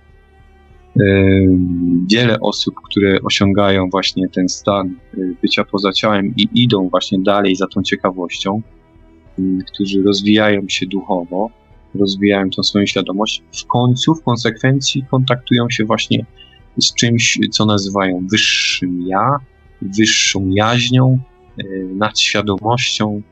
[2.11, 7.57] wiele osób, które osiągają właśnie ten stan y, bycia poza ciałem i idą właśnie dalej
[7.57, 8.63] za tą ciekawością,
[9.39, 9.43] y,
[9.73, 11.51] którzy rozwijają się duchowo,
[11.95, 16.27] rozwijają tą swoją świadomość, w końcu, w konsekwencji kontaktują się właśnie
[16.79, 19.37] z czymś, co nazywają wyższym ja,
[19.83, 21.19] wyższą jaźnią,
[21.61, 23.23] y, nadświadomością.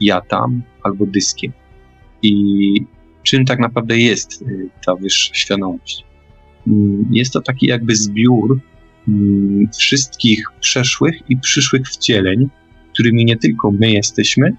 [0.00, 1.52] ja tam albo dyskiem.
[2.22, 2.84] I
[3.22, 6.07] czym tak naprawdę jest y, ta wyższa świadomość?
[6.68, 8.60] Mm, jest to taki jakby zbiór
[9.08, 12.48] mm, wszystkich przeszłych i przyszłych wcieleń,
[12.92, 14.56] którymi nie tylko my jesteśmy,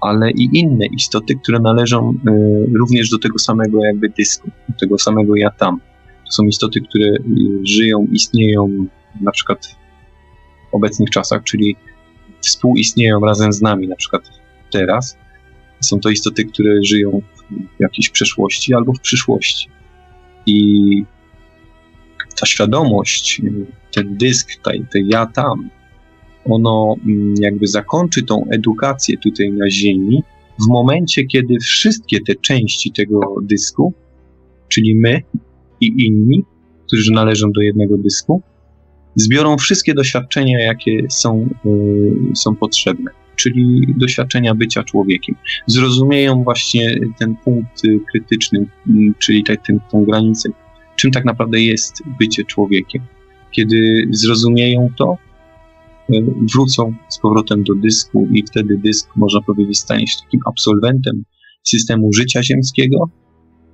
[0.00, 4.98] ale i inne istoty, które należą y, również do tego samego jakby dysku, do tego
[4.98, 5.80] samego ja tam.
[6.24, 7.16] To są istoty, które y,
[7.64, 8.86] żyją, istnieją
[9.20, 9.76] na przykład
[10.70, 11.76] w obecnych czasach, czyli
[12.40, 14.22] współistnieją razem z nami, na przykład
[14.72, 15.18] teraz.
[15.80, 19.68] Są to istoty, które żyją w jakiejś przeszłości albo w przyszłości.
[20.46, 21.04] I
[22.40, 23.42] ta świadomość,
[23.94, 25.70] ten dysk, te ja tam,
[26.44, 30.22] ono mm, jakby zakończy tą edukację tutaj na Ziemi
[30.60, 33.92] w momencie, kiedy wszystkie te części tego dysku,
[34.68, 35.22] czyli my
[35.80, 36.44] i inni,
[36.86, 38.42] którzy należą do jednego dysku,
[39.16, 45.34] zbiorą wszystkie doświadczenia, jakie są, y, są potrzebne, czyli doświadczenia bycia człowiekiem.
[45.66, 50.48] Zrozumieją właśnie ten punkt y, krytyczny, y, czyli ten, ten, tą granicę,
[50.96, 53.02] czym tak naprawdę jest bycie człowiekiem.
[53.50, 55.16] Kiedy zrozumieją to,
[56.54, 61.22] wrócą z powrotem do dysku i wtedy dysk, można powiedzieć, stanie się takim absolwentem
[61.62, 63.10] systemu życia ziemskiego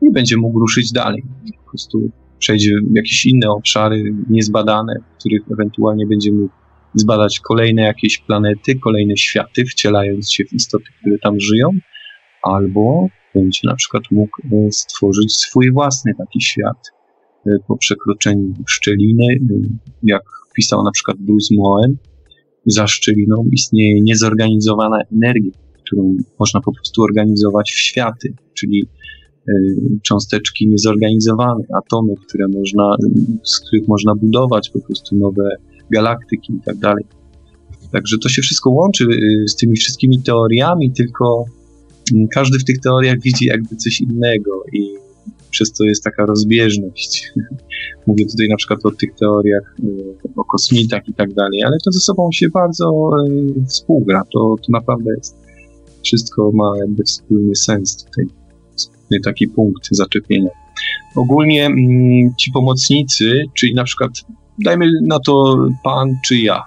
[0.03, 1.23] i będzie mógł ruszyć dalej.
[1.65, 6.55] Po prostu przejdzie w jakieś inne obszary niezbadane, w których ewentualnie będzie mógł
[6.95, 11.71] zbadać kolejne jakieś planety, kolejne światy, wcielając się w istoty, które tam żyją,
[12.43, 16.91] albo będzie na przykład mógł e, stworzyć swój własny taki świat
[17.67, 19.39] po przekroczeniu szczeliny, e,
[20.03, 20.23] jak
[20.55, 21.97] pisał na przykład Bruce Moen,
[22.67, 25.53] za szczeliną istnieje niezorganizowana energia,
[25.87, 28.87] którą można po prostu organizować w światy, czyli
[29.49, 29.53] y,
[30.03, 32.97] cząsteczki niezorganizowane, atomy, które można,
[33.45, 35.57] z których można budować po prostu nowe
[35.91, 37.05] galaktyki i tak dalej.
[37.93, 41.45] Także to się wszystko łączy y, z tymi wszystkimi teoriami, tylko
[42.13, 45.02] mm, każdy w tych teoriach widzi jakby coś innego i
[45.53, 47.33] przez to jest taka rozbieżność.
[48.07, 51.93] Mówię tutaj na przykład o tych teoriach e, o kosmitach i tak dalej, ale to
[51.93, 54.23] ze sobą się bardzo e, współgra.
[54.33, 55.37] To, to naprawdę jest,
[56.05, 58.25] wszystko ma jakby wspólny sens tutaj,
[58.77, 60.51] wspólny taki punkt zaczepienia.
[61.17, 64.11] Ogólnie mm, ci pomocnicy, czyli na przykład
[64.59, 66.63] dajmy na to pan czy ja,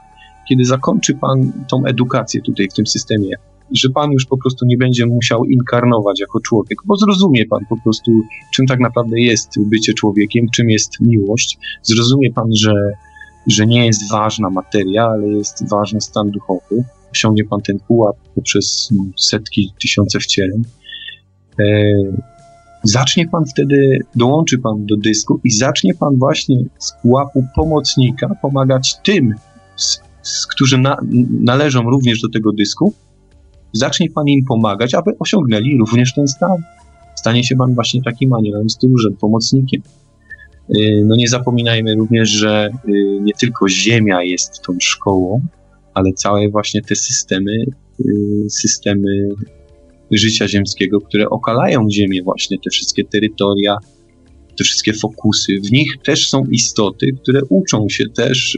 [0.50, 3.36] kiedy zakończy pan tą edukację tutaj w tym systemie
[3.72, 7.78] że Pan już po prostu nie będzie musiał inkarnować jako człowiek, bo zrozumie Pan po
[7.78, 8.12] prostu,
[8.54, 11.58] czym tak naprawdę jest bycie człowiekiem, czym jest miłość.
[11.84, 12.74] Zrozumie Pan, że,
[13.48, 16.84] że nie jest ważna materia, ale jest ważny stan duchowy.
[17.12, 20.64] Osiągnie Pan ten pułap poprzez setki, tysiące wcieleń.
[21.60, 21.66] E,
[22.84, 28.96] zacznie Pan wtedy, dołączy Pan do dysku i zacznie Pan właśnie z pułapu pomocnika pomagać
[29.04, 29.34] tym,
[29.76, 30.98] z, z, którzy na,
[31.42, 32.94] należą również do tego dysku,
[33.78, 36.58] zacznie Pan im pomagać, aby osiągnęli również ten stan.
[37.16, 39.82] Stanie się Pan właśnie takim aniołem stróżem, pomocnikiem.
[40.70, 42.92] Y, no nie zapominajmy również, że y,
[43.22, 45.42] nie tylko Ziemia jest tą szkołą,
[45.94, 47.52] ale całe właśnie te systemy,
[48.00, 49.30] y, systemy
[50.12, 53.78] życia ziemskiego, które okalają Ziemię, właśnie te wszystkie terytoria,
[54.58, 55.54] te wszystkie fokusy.
[55.68, 58.58] W nich też są istoty, które uczą się też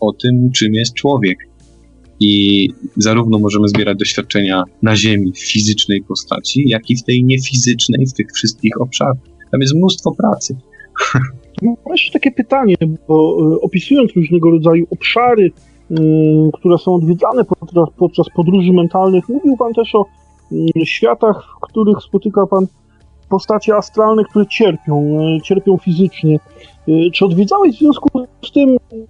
[0.00, 1.38] o tym, czym jest człowiek
[2.20, 8.06] i zarówno możemy zbierać doświadczenia na Ziemi w fizycznej postaci, jak i w tej niefizycznej,
[8.06, 9.16] w tych wszystkich obszarach.
[9.50, 10.56] Tam jest mnóstwo pracy.
[11.62, 12.76] Mam jeszcze takie pytanie,
[13.08, 15.52] bo e, opisując różnego rodzaju obszary,
[15.90, 15.94] y,
[16.52, 17.44] które są odwiedzane
[17.96, 20.06] podczas, podróży mentalnych, mówił Pan też o
[20.52, 22.66] y, światach, w których spotyka Pan
[23.28, 26.38] postacie astralne, które cierpią, y, cierpią fizycznie.
[27.12, 28.08] Czy odwiedzałeś w związku
[28.42, 29.06] z tym Y,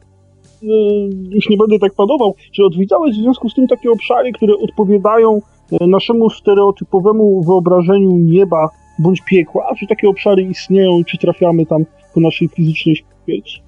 [1.31, 5.41] już nie będę tak panował, czy odwiedzałeś w związku z tym takie obszary, które odpowiadają
[5.73, 8.69] y, naszemu stereotypowemu wyobrażeniu nieba
[8.99, 9.75] bądź piekła?
[9.79, 11.85] Czy takie obszary istnieją czy trafiamy tam
[12.15, 13.63] po naszej fizycznej śmierci?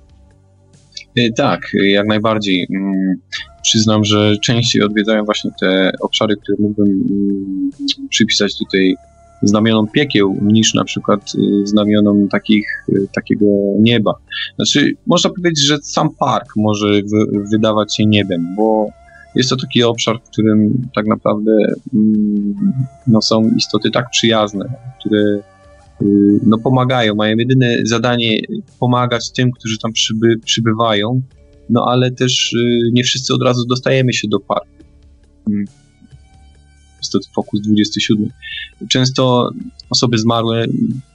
[1.18, 2.66] Y, tak, jak najbardziej.
[2.70, 3.14] Mm,
[3.62, 7.70] przyznam, że częściej odwiedzają właśnie te obszary, które mógłbym mm,
[8.10, 8.94] przypisać tutaj
[9.42, 13.46] znamionom piekieł niż na przykład y, znamionom takich, y, takiego
[13.78, 14.14] nieba.
[14.56, 17.00] Znaczy, można powiedzieć, że sam park może
[17.50, 18.88] wydawać się niebem, bo
[19.34, 21.52] jest to taki obszar, w którym tak naprawdę
[21.94, 22.54] mm,
[23.06, 24.64] no, są istoty tak przyjazne,
[25.00, 25.20] które
[26.02, 28.40] y, no, pomagają, mają jedyne zadanie
[28.80, 31.20] pomagać tym, którzy tam przyby, przybywają,
[31.70, 32.54] no ale też
[32.92, 34.66] nie wszyscy od razu dostajemy się do parku.
[36.98, 38.31] Jest to Focus 27.
[38.89, 39.51] Często
[39.90, 40.66] osoby zmarłe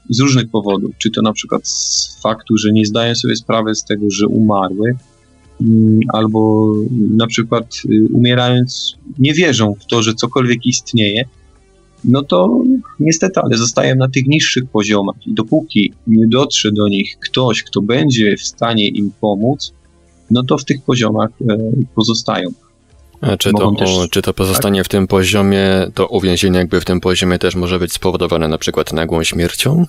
[0.10, 3.84] z różnych powodów, czy to na przykład z faktu, że nie zdają sobie sprawy z
[3.84, 4.96] tego, że umarły,
[5.62, 6.74] mm, albo
[7.16, 11.26] na przykład y, umierając nie wierzą w to, że cokolwiek istnieje,
[12.04, 12.64] no to
[13.00, 17.82] niestety, ale zostają na tych niższych poziomach i dopóki nie dotrze do nich ktoś, kto
[17.82, 19.74] będzie w stanie im pomóc,
[20.32, 21.58] no to w tych poziomach e,
[21.96, 22.50] pozostają.
[23.40, 24.86] Czy to, też, o, czy to pozostanie tak?
[24.86, 28.94] w tym poziomie, to uwięzienie jakby w tym poziomie też może być spowodowane na przykład
[28.94, 29.86] nagłą śmiercią?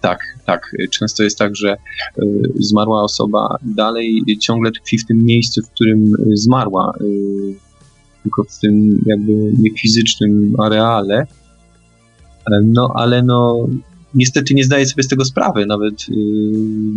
[0.00, 0.76] Tak, tak.
[0.90, 1.76] Często jest tak, że
[2.18, 7.54] y, zmarła osoba dalej ciągle tkwi w tym miejscu, w którym zmarła, y,
[8.22, 11.26] tylko w tym jakby niefizycznym areale.
[12.62, 13.68] No ale no
[14.14, 16.16] niestety nie zdaję sobie z tego sprawy, nawet yy,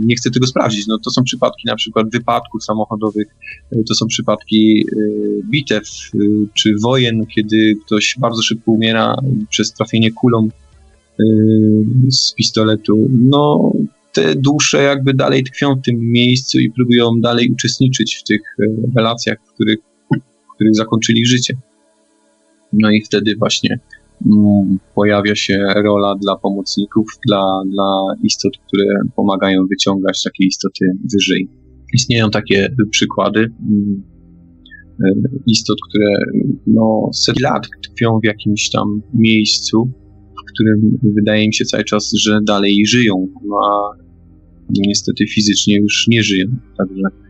[0.05, 0.87] nie chcę tego sprawdzić.
[0.87, 3.27] No, to są przypadki na przykład wypadków samochodowych,
[3.71, 9.15] yy, to są przypadki yy, bitew y, czy wojen, kiedy ktoś bardzo szybko umiera
[9.49, 10.49] przez trafienie kulą
[11.19, 11.23] y,
[12.09, 13.07] z pistoletu.
[13.11, 13.71] No,
[14.13, 18.65] te dusze jakby dalej tkwią w tym miejscu i próbują dalej uczestniczyć w tych y,
[18.95, 19.79] relacjach, w których,
[20.51, 21.53] w których zakończyli życie.
[22.73, 23.79] No i wtedy właśnie
[24.95, 28.85] pojawia się rola dla pomocników, dla, dla istot, które
[29.15, 31.49] pomagają wyciągać takie istoty wyżej.
[31.93, 34.03] Istnieją takie przykłady mm,
[35.05, 35.11] e,
[35.47, 36.09] istot, które
[36.67, 39.91] no, set lat tkwią w jakimś tam miejscu,
[40.41, 43.97] w którym wydaje mi się cały czas, że dalej żyją, no a
[44.69, 46.47] niestety fizycznie już nie żyją.
[46.77, 47.26] Także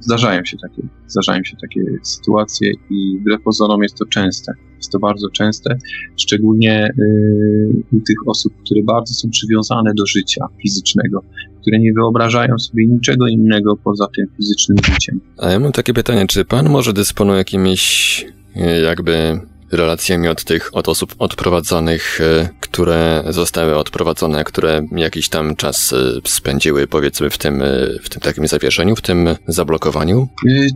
[0.00, 4.52] zdarzają się takie, zdarzają się takie sytuacje i wbrew pozorom jest to częste.
[4.76, 5.76] Jest to bardzo częste,
[6.16, 11.22] szczególnie yy, u tych osób, które bardzo są przywiązane do życia fizycznego,
[11.60, 15.20] które nie wyobrażają sobie niczego innego poza tym fizycznym życiem.
[15.38, 18.26] A ja mam takie pytanie, czy pan może dysponuje jakimiś
[18.56, 19.40] yy, jakby
[19.72, 25.96] relacjami od tych, od osób odprowadzonych, e, które zostały odprowadzone, które jakiś tam czas e,
[26.24, 27.66] spędziły, powiedzmy, w tym, e,
[28.02, 30.28] w tym takim zawieszeniu, w tym zablokowaniu?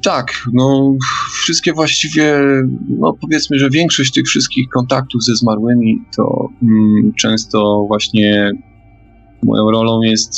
[0.03, 0.95] tak, no
[1.43, 2.39] wszystkie właściwie,
[2.89, 8.53] no powiedzmy, że większość tych wszystkich kontaktów ze zmarłymi to mm, często właśnie
[9.43, 10.33] moją rolą jest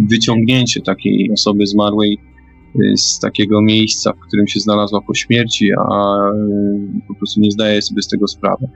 [0.00, 2.35] wyciągnięcie takiej osoby zmarłej Y,
[2.96, 7.82] z takiego miejsca, w którym się znalazła po śmierci, a y, po prostu nie zdaje
[7.82, 8.68] sobie z tego sprawy.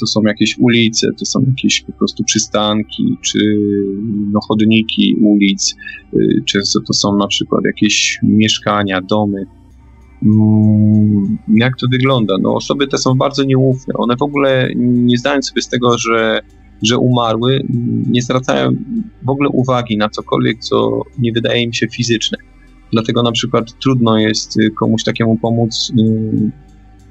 [0.00, 3.38] To są jakieś ulice, to są jakieś po prostu przystanki, czy
[4.32, 5.74] no, chodniki ulic,
[6.14, 9.46] y, często to są na przykład jakieś mieszkania, domy.
[10.22, 12.34] Mm, jak to wygląda?
[12.42, 13.94] No, osoby te są bardzo nieufne.
[13.94, 16.40] One w ogóle nie zdają sobie z tego, że
[16.82, 17.60] że umarły,
[18.06, 18.70] nie zwracają
[19.22, 22.38] w ogóle uwagi na cokolwiek, co nie wydaje im się fizyczne.
[22.92, 26.50] Dlatego na przykład trudno jest y, komuś takiemu pomóc, y,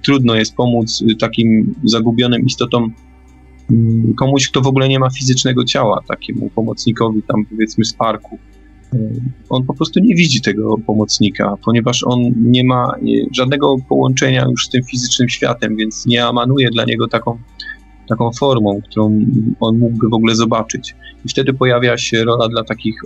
[0.06, 2.94] trudno jest pomóc y, takim zagubionym istotom,
[4.18, 8.38] komuś, kto w ogóle nie ma fizycznego ciała, takiemu pomocnikowi tam powiedzmy z parku.
[9.50, 12.92] On po prostu nie widzi tego pomocnika, ponieważ on nie ma
[13.36, 17.38] żadnego połączenia już z tym fizycznym światem, więc nie amanuje dla niego taką,
[18.10, 19.20] taką formą, którą
[19.60, 20.96] on mógłby w ogóle zobaczyć.
[21.26, 23.02] I wtedy pojawia się rola dla takich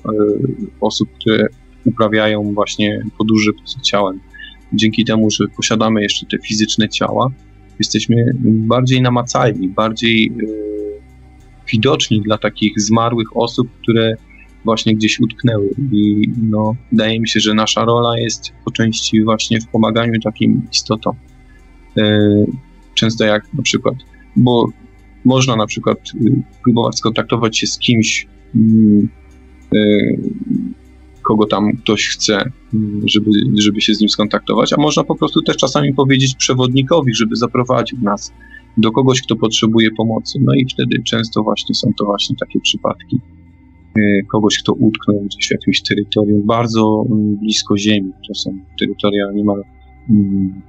[0.82, 1.48] osób, które
[1.86, 4.20] uprawiają właśnie podróże poza ciałem.
[4.74, 7.32] Dzięki temu, że posiadamy jeszcze te fizyczne ciała,
[7.80, 11.02] jesteśmy bardziej namacalni, bardziej yy,
[11.72, 14.16] widoczni dla takich zmarłych osób, które
[14.66, 15.70] właśnie gdzieś utknęły.
[15.92, 20.68] I no, wydaje mi się, że nasza rola jest po części właśnie w pomaganiu takim
[20.72, 21.16] istotom.
[21.96, 22.46] Yy,
[22.96, 23.96] często jak na przykład,
[24.36, 24.68] bo
[25.26, 26.32] można na przykład yy,
[26.64, 29.10] próbować skontaktować się z kimś, mm,
[31.22, 35.42] kogo tam ktoś chce, mm, żeby, żeby się z nim skontaktować, a można po prostu
[35.42, 38.34] też czasami powiedzieć przewodnikowi, żeby zaprowadził nas
[38.78, 40.40] do kogoś, kto potrzebuje pomocy.
[40.42, 43.20] No i wtedy często właśnie są to właśnie takie przypadki
[43.98, 48.12] y, kogoś, kto utknął gdzieś w jakimś terytorium bardzo mm, blisko ziemi.
[48.28, 49.64] To są terytoria niemal,
[50.10, 50.62] mm,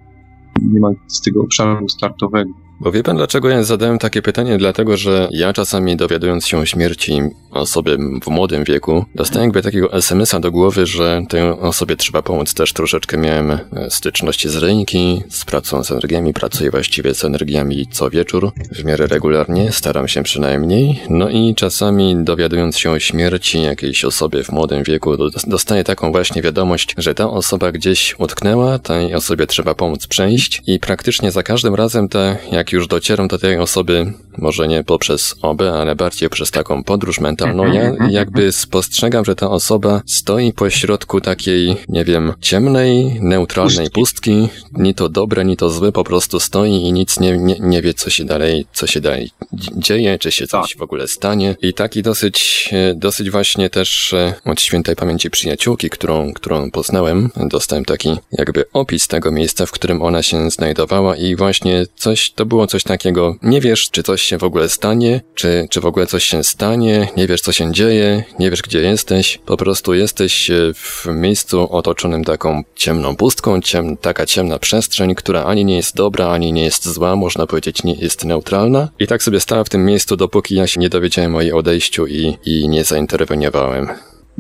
[0.63, 2.62] niemal z tego obszaru startowego.
[2.81, 4.59] Bo wie pan, dlaczego ja zadałem takie pytanie?
[4.59, 7.21] Dlatego, że ja czasami dowiadując się o śmierci
[7.51, 12.55] osoby w młodym wieku, dostałem jakby takiego SMS-a do głowy, że tej osobie trzeba pomóc.
[12.55, 13.59] Też troszeczkę miałem e,
[13.89, 19.07] styczności z rynki, z pracą z energiami, pracuję właściwie z energiami co wieczór, w miarę
[19.07, 21.01] regularnie, staram się przynajmniej.
[21.11, 25.17] No i czasami dowiadując się o śmierci jakiejś osoby w młodym wieku,
[25.47, 30.81] dostaję taką właśnie wiadomość, że ta osoba gdzieś utknęła, tej osobie trzeba pomóc przejść i
[30.81, 35.63] praktycznie za każdym razem te, jak już docieram do tej osoby, może nie poprzez OB,
[35.63, 40.53] ale bardziej przez taką podróż mentalną, Mhm, ja mhm, jakby spostrzegam, że ta osoba stoi
[40.53, 44.49] pośrodku takiej, nie wiem, ciemnej, neutralnej Pustki.
[44.73, 47.95] ni to dobre, ni to złe, po prostu stoi i nic nie, nie, nie wie,
[47.95, 49.31] co się dalej, co się dalej
[49.77, 51.57] dzieje, czy się coś w ogóle stanie.
[51.63, 57.31] I taki dosyć, e, dosyć właśnie też e, od świętej pamięci przyjaciółki, którą, którą poznałem,
[57.37, 62.47] dostałem taki jakby opis tego miejsca, w którym ona się znajdowała i właśnie coś, to
[62.53, 66.07] było coś takiego, nie wiesz, czy coś się w ogóle stanie, czy, czy w ogóle
[66.07, 70.51] coś się stanie, nie wiesz, co się dzieje, nie wiesz, gdzie jesteś, po prostu jesteś
[70.51, 75.97] e, w miejscu otoczonym taką ciemną pustką, ciem, taka ciemna przestrzeń, która ani nie jest
[75.97, 78.89] dobra, ani nie jest zła, można powiedzieć, nie jest neutralna.
[78.99, 82.07] I tak sobie stała w tym miejscu, dopóki ja się nie dowiedziałem o jej odejściu
[82.07, 83.89] i, i nie zainterweniowałem.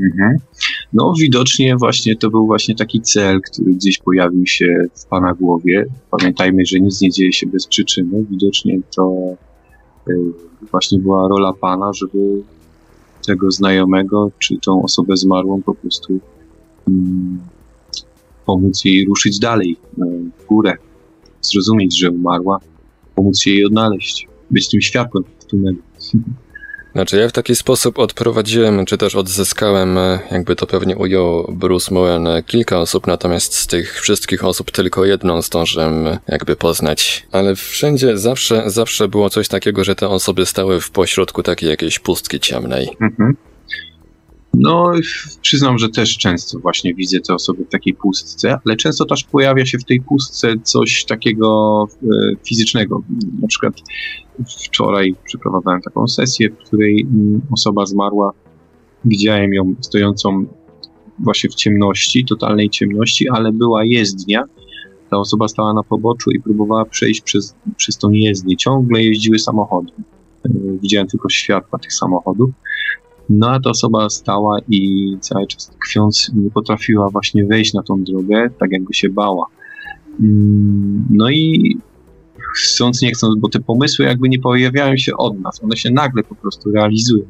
[0.02, 0.36] Mhm.
[0.92, 5.86] No, widocznie właśnie to był właśnie taki cel, który gdzieś pojawił się w Pana głowie.
[6.10, 8.24] Pamiętajmy, że nic nie dzieje się bez przyczyny.
[8.30, 9.36] Widocznie to
[10.10, 10.14] y,
[10.70, 12.42] właśnie była rola Pana, żeby
[13.26, 16.20] tego znajomego, czy tą osobę zmarłą po prostu
[16.88, 17.40] mm,
[18.46, 20.02] pomóc jej ruszyć dalej, y,
[20.38, 20.76] w górę,
[21.40, 22.58] zrozumieć, że umarła,
[23.14, 25.78] pomóc jej odnaleźć, być tym światłem w tunelu.
[26.92, 31.94] Znaczy, ja w taki sposób odprowadziłem, czy też odzyskałem, e, jakby to pewnie ujął Bruce
[31.94, 37.26] Moen, e, kilka osób, natomiast z tych wszystkich osób tylko jedną zdążyłem e, jakby poznać.
[37.32, 41.98] Ale wszędzie zawsze, zawsze było coś takiego, że te osoby stały w pośrodku takiej jakiejś
[41.98, 42.88] pustki ciemnej.
[43.00, 43.36] Mhm.
[44.54, 44.92] No,
[45.42, 49.66] przyznam, że też często właśnie widzę te osoby w takiej pustce, ale często też pojawia
[49.66, 52.06] się w tej pustce coś takiego e,
[52.48, 53.02] fizycznego.
[53.40, 53.74] Na przykład
[54.64, 58.32] wczoraj przeprowadzałem taką sesję, w której mm, osoba zmarła.
[59.04, 60.46] Widziałem ją stojącą
[61.18, 64.44] właśnie w ciemności, totalnej ciemności, ale była jezdnia.
[65.10, 68.56] Ta osoba stała na poboczu i próbowała przejść przez, przez tą jezdnię.
[68.56, 69.92] Ciągle jeździły samochody.
[70.44, 70.50] E,
[70.82, 72.50] Widziałem tylko światła tych samochodów.
[73.28, 78.04] No a ta osoba stała i cały czas tkwiąc nie potrafiła właśnie wejść na tą
[78.04, 79.46] drogę, tak jakby się bała.
[80.20, 81.76] Mm, No i
[82.54, 86.22] chcąc, nie chcąc, bo te pomysły jakby nie pojawiają się od nas, one się nagle
[86.22, 87.24] po prostu realizują.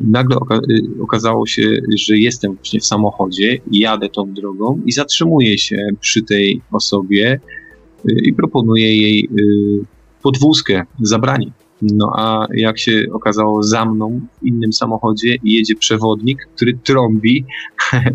[0.00, 1.62] Nagle oka- y, okazało się,
[1.98, 7.40] że jestem właśnie w samochodzie, jadę tą drogą i zatrzymuję się przy tej osobie
[8.10, 9.84] y, i proponuję jej y,
[10.22, 11.52] podwózkę, zabranie.
[11.92, 17.44] No a jak się okazało za mną w innym samochodzie jedzie przewodnik, który trąbi,
[17.92, 18.06] e,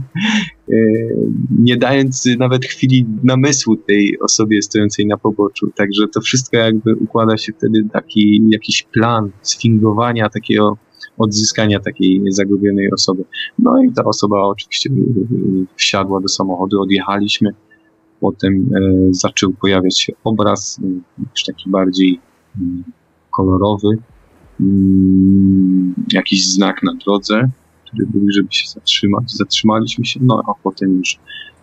[1.60, 5.72] nie dając nawet chwili namysłu tej osobie stojącej na poboczu.
[5.76, 10.78] Także to wszystko jakby układa się wtedy taki jakiś plan sfingowania takiego
[11.18, 13.24] odzyskania takiej zagubionej osoby.
[13.60, 14.96] No i ta osoba oczywiście e,
[15.76, 17.50] wsiadła do samochodu, odjechaliśmy.
[18.20, 18.80] Potem e,
[19.12, 20.88] zaczął pojawiać się obraz, e,
[21.32, 22.20] już taki bardziej
[22.62, 22.84] mm,
[23.40, 23.98] kolorowy,
[24.60, 27.50] mm, jakiś znak na drodze,
[27.86, 29.32] który był, żeby się zatrzymać.
[29.32, 31.20] Zatrzymaliśmy się, no a potem już,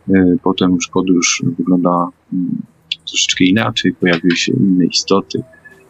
[0.08, 2.62] e, potem już podróż wyglądała mm,
[3.06, 3.94] troszeczkę inaczej.
[3.94, 5.42] Pojawiły się inne istoty,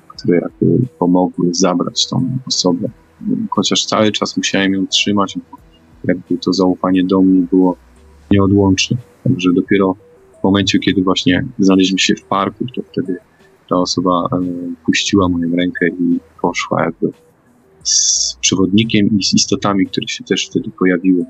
[0.08, 2.88] które jakby pomogły zabrać tą osobę.
[3.50, 5.58] Chociaż cały czas musiałem ją trzymać, bo
[6.04, 7.76] jakby to zaufanie do mnie było
[8.30, 8.96] nieodłączne.
[9.24, 9.96] Także dopiero
[10.40, 13.16] w momencie, kiedy właśnie znaleźliśmy się w parku, to wtedy
[13.70, 14.38] ta osoba e,
[14.86, 17.12] puściła moją rękę i poszła jakby
[17.82, 21.24] z przewodnikiem i z istotami, które się też wtedy pojawiły.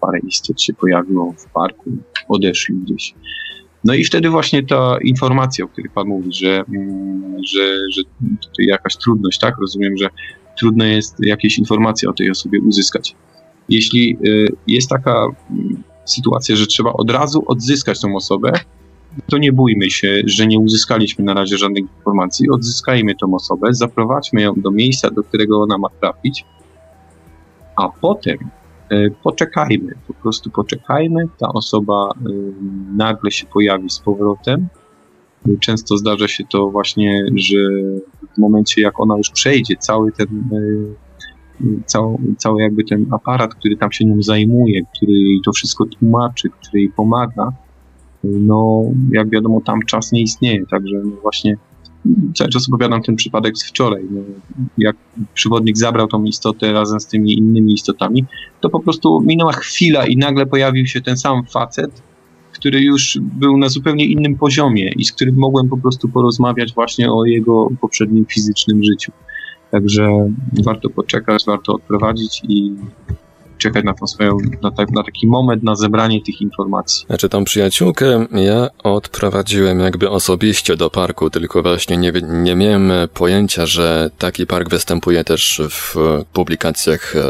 [0.00, 1.90] Parę istot się pojawiło w parku,
[2.28, 3.14] odeszli gdzieś.
[3.84, 8.02] No i wtedy właśnie ta informacja, o której Pan mówi, że, mm, że, że
[8.40, 9.54] tutaj jakaś trudność, tak?
[9.60, 10.08] Rozumiem, że
[10.58, 13.16] trudno jest jakieś informacje o tej osobie uzyskać.
[13.68, 18.52] Jeśli y, jest taka mm, sytuacja, że trzeba od razu odzyskać tą osobę,
[19.26, 22.50] to nie bójmy się, że nie uzyskaliśmy na razie żadnych informacji.
[22.50, 26.44] Odzyskajmy tą osobę, zaprowadźmy ją do miejsca, do którego ona ma trafić,
[27.76, 28.38] a potem
[28.90, 31.28] e, poczekajmy, po prostu poczekajmy.
[31.38, 32.30] Ta osoba e,
[32.96, 34.68] nagle się pojawi z powrotem.
[35.60, 37.58] Często zdarza się to właśnie, że
[38.34, 41.08] w momencie jak ona już przejdzie cały ten e,
[41.86, 46.48] cały, cały jakby ten aparat, który tam się nią zajmuje, który jej to wszystko tłumaczy,
[46.50, 47.52] który jej pomaga,
[48.24, 48.82] no
[49.12, 51.56] jak wiadomo tam czas nie istnieje, także no właśnie
[52.34, 54.04] cały czas opowiadam ten przypadek z wczoraj.
[54.10, 54.20] No,
[54.78, 54.96] jak
[55.34, 58.24] przewodnik zabrał tą istotę razem z tymi innymi istotami,
[58.60, 62.02] to po prostu minęła chwila i nagle pojawił się ten sam facet,
[62.52, 67.12] który już był na zupełnie innym poziomie i z którym mogłem po prostu porozmawiać właśnie
[67.12, 69.12] o jego poprzednim fizycznym życiu.
[69.70, 70.32] Także
[70.64, 72.72] warto poczekać, warto odprowadzić i
[73.58, 77.06] czekać na tą swoją, na, ta, na taki moment, na zebranie tych informacji.
[77.06, 83.66] Znaczy tą przyjaciółkę ja odprowadziłem jakby osobiście do parku, tylko właśnie nie, nie miałem pojęcia,
[83.66, 85.94] że taki park występuje też w
[86.32, 87.20] publikacjach e,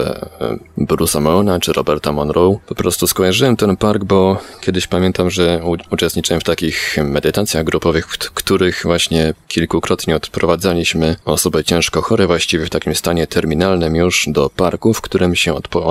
[0.41, 2.59] e, Bruce'a Moona czy Roberta Monroe.
[2.67, 5.61] Po prostu skojarzyłem ten park, bo kiedyś pamiętam, że
[5.91, 12.71] uczestniczyłem w takich medytacjach grupowych, w których właśnie kilkukrotnie odprowadzaliśmy osoby ciężko chore, właściwie w
[12.71, 15.87] takim stanie terminalnym już do parku, w którym się odpo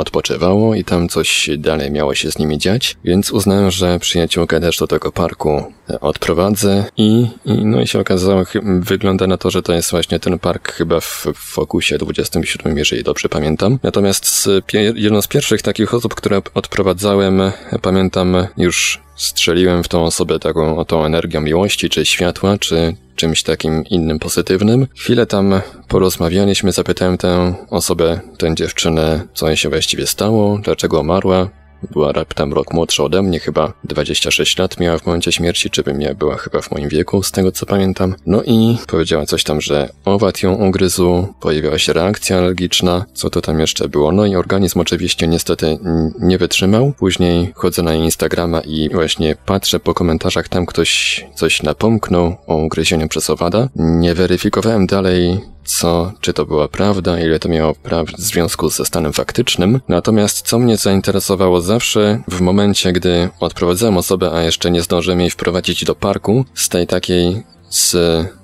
[0.73, 4.87] i tam coś dalej miało się z nimi dziać, więc uznałem, że przyjaciółkę też do
[4.87, 9.91] tego parku odprowadzę i, i no i się okazało, wygląda na to, że to jest
[9.91, 13.79] właśnie ten park chyba w, Fokusie 27, jeżeli dobrze pamiętam.
[13.83, 14.47] Natomiast z,
[14.95, 17.41] jedną z pierwszych takich osób, które odprowadzałem,
[17.81, 23.83] pamiętam już strzeliłem w tą osobę taką, tą energią miłości, czy światła, czy czymś takim
[23.85, 24.87] innym pozytywnym.
[24.95, 31.49] Chwilę tam porozmawialiśmy, zapytałem tę osobę, tę dziewczynę, co jej się właściwie stało, dlaczego umarła,
[31.91, 35.93] była raptem rok młodsza ode mnie, chyba 26 lat miała w momencie śmierci, czy by
[35.93, 38.15] mnie była chyba w moim wieku, z tego co pamiętam.
[38.25, 43.41] No i powiedziała coś tam, że owad ją ugryzł, pojawiła się reakcja alergiczna, co to
[43.41, 44.11] tam jeszcze było.
[44.11, 45.77] No i organizm oczywiście niestety
[46.19, 46.93] nie wytrzymał.
[46.99, 53.07] Później chodzę na Instagrama i właśnie patrzę po komentarzach, tam ktoś coś napomknął o ugryzieniu
[53.07, 53.69] przez owada.
[53.75, 58.85] Nie weryfikowałem dalej co, czy to była prawda, ile to miało praw w związku ze
[58.85, 59.79] stanem faktycznym.
[59.87, 65.29] Natomiast co mnie zainteresowało zawsze, w momencie, gdy odprowadzałem osobę, a jeszcze nie zdążyłem jej
[65.29, 67.95] wprowadzić do parku, z tej takiej, z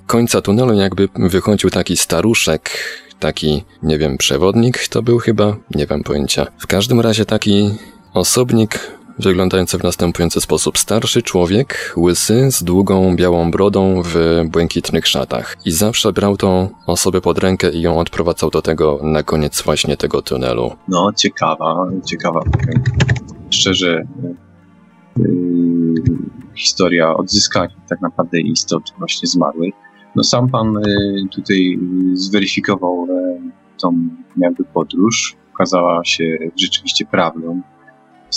[0.06, 2.70] końca tunelu jakby wychodził taki staruszek,
[3.20, 6.46] taki, nie wiem, przewodnik to był chyba, nie mam pojęcia.
[6.58, 7.70] W każdym razie taki
[8.14, 10.78] osobnik wyglądający w następujący sposób.
[10.78, 15.56] Starszy człowiek, łysy, z długą białą brodą w błękitnych szatach.
[15.64, 19.96] I zawsze brał tą osobę pod rękę i ją odprowadzał do tego, na koniec właśnie
[19.96, 20.70] tego tunelu.
[20.88, 22.40] No, ciekawa, ciekawa.
[23.50, 24.06] Szczerze,
[25.16, 25.24] yy,
[26.54, 29.74] historia odzyskania tak naprawdę istot właśnie zmarłych.
[30.16, 31.78] No sam pan yy, tutaj
[32.12, 33.50] zweryfikował yy,
[33.80, 35.36] tą jakby podróż.
[35.54, 37.62] Okazała się rzeczywiście prawdą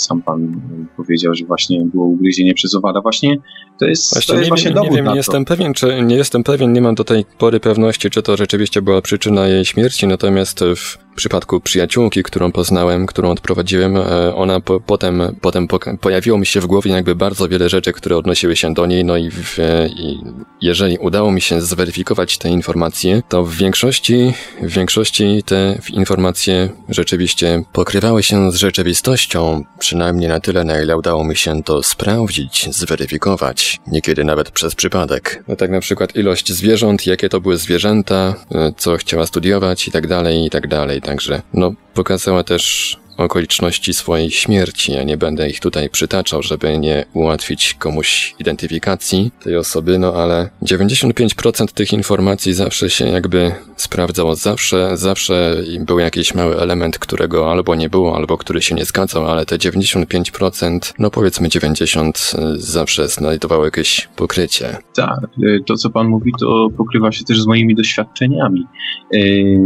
[0.00, 0.60] sam pan
[0.96, 3.00] powiedział, że właśnie było ugryzienie przez owada.
[3.00, 3.36] Właśnie
[3.78, 6.16] to jest, właśnie to jest nie właśnie wiem, nie wiem, nie jestem pewien, czy nie
[6.16, 10.06] jestem pewien, nie mam do tej pory pewności, czy to rzeczywiście była przyczyna jej śmierci,
[10.06, 15.68] natomiast w przypadku przyjaciółki, którą poznałem, którą odprowadziłem, e, ona po, potem, potem
[16.00, 19.16] pojawiło mi się w głowie jakby bardzo wiele rzeczy, które odnosiły się do niej, no
[19.16, 19.58] i, w,
[19.96, 20.18] i
[20.60, 24.32] jeżeli udało mi się zweryfikować te informacje, to w większości,
[24.62, 31.24] w większości te informacje rzeczywiście pokrywały się z rzeczywistością, przynajmniej na tyle, na ile udało
[31.24, 35.44] mi się to sprawdzić, zweryfikować, niekiedy nawet przez przypadek.
[35.48, 39.90] No tak na przykład ilość zwierząt, jakie to były zwierzęta, e, co chciała studiować i
[39.90, 41.00] tak dalej, i tak dalej.
[41.08, 44.92] Także, no, pokazała też okoliczności swojej śmierci.
[44.92, 50.50] Ja nie będę ich tutaj przytaczał, żeby nie ułatwić komuś identyfikacji tej osoby, no ale
[50.62, 54.34] 95% tych informacji zawsze się jakby sprawdzało.
[54.36, 59.30] Zawsze, zawsze był jakiś mały element, którego albo nie było, albo który się nie zgadzał,
[59.30, 62.12] ale te 95%, no powiedzmy 90%
[62.56, 64.76] zawsze znajdowało jakieś pokrycie.
[64.96, 68.66] Tak, y, to co pan mówi, to pokrywa się też z moimi doświadczeniami.
[69.12, 69.60] Yy,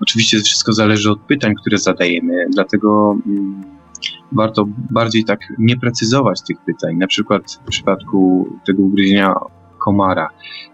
[0.00, 2.81] oczywiście wszystko zależy od pytań, które zadajemy, dlatego
[3.26, 3.62] mm,
[4.32, 6.96] warto bardziej tak nie precyzować tych pytań.
[6.96, 9.34] Na przykład w przypadku tego ugryzienia
[9.78, 10.28] komara.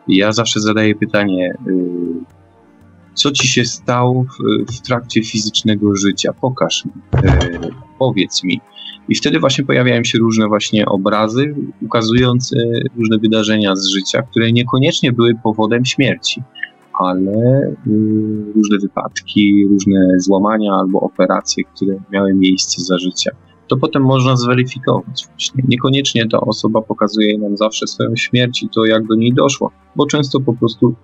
[0.09, 1.74] Ja zawsze zadaję pytanie, yy,
[3.14, 6.32] co ci się stało w, w trakcie fizycznego życia?
[6.40, 8.60] Pokaż mi, yy, powiedz mi.
[9.09, 12.56] I wtedy właśnie pojawiają się różne właśnie obrazy ukazujące
[12.97, 16.43] różne wydarzenia z życia, które niekoniecznie były powodem śmierci,
[16.99, 23.31] ale y, różne wypadki, różne złamania albo operacje, które miały miejsce za życia.
[23.69, 25.65] To potem można zweryfikować właśnie.
[25.69, 30.07] Niekoniecznie ta osoba pokazuje nam zawsze swoją śmierć i to jak do niej doszło, bo
[30.07, 30.95] często po prostu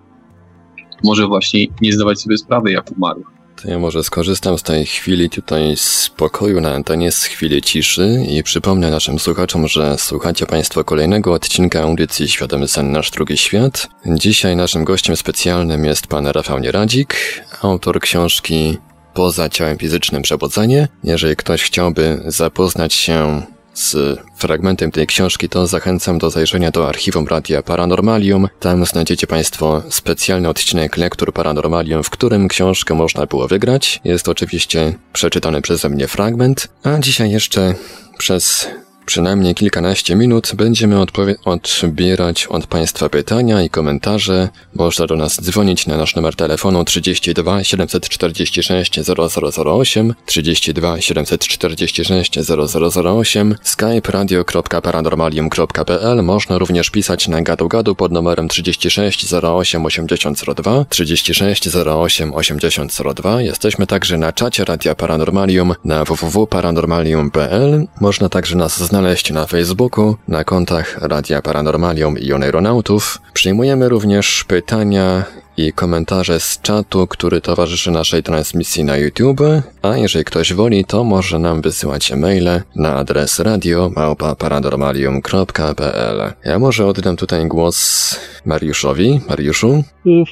[1.05, 3.23] może właśnie nie zdawać sobie sprawy, jak umarł.
[3.65, 8.43] To ja może skorzystam z tej chwili tutaj spokoju na antenie, z chwili ciszy i
[8.43, 13.89] przypomnę naszym słuchaczom, że słuchacie Państwo kolejnego odcinka audycji Świadomy Sen Nasz Drugi Świat.
[14.07, 17.15] Dzisiaj naszym gościem specjalnym jest pan Rafał Nieradzik,
[17.62, 18.78] autor książki
[19.15, 20.89] Poza ciałem fizycznym przebudzenie.
[21.05, 23.43] Jeżeli ktoś chciałby zapoznać się
[23.75, 28.49] z fragmentem tej książki, to zachęcam do zajrzenia do archiwum Radia Paranormalium.
[28.61, 34.01] Tam znajdziecie Państwo specjalny odcinek Lektur Paranormalium, w którym książkę można było wygrać.
[34.05, 37.75] Jest oczywiście przeczytany przeze mnie fragment, a dzisiaj jeszcze
[38.19, 38.67] przez
[39.06, 40.97] przynajmniej kilkanaście minut będziemy
[41.44, 44.48] odbierać od Państwa pytania i komentarze.
[44.74, 54.12] Można do nas dzwonić na nasz numer telefonu 32 746 0008, 32 746 0008, skype
[54.12, 56.22] radio.paranormalium.pl.
[56.22, 63.43] Można również pisać na gadu gadu pod numerem 36 08 8002, 36 08 8002.
[63.43, 67.86] Jesteśmy także na czacie Radia Paranormalium na www.paranormalium.pl.
[68.01, 68.94] Można także nas znaleźć
[69.33, 73.19] na Facebooku, na kontach Radia Paranormalium i Oneironautów.
[73.33, 75.25] Przyjmujemy również pytania
[75.57, 79.41] i komentarze z czatu, który towarzyszy naszej transmisji na YouTube,
[79.83, 86.33] a jeżeli ktoś woli, to może nam wysyłać maile na adres radio.paranormalium.pl.
[86.45, 89.21] Ja może oddam tutaj głos Mariuszowi.
[89.29, 89.85] Mariuszu?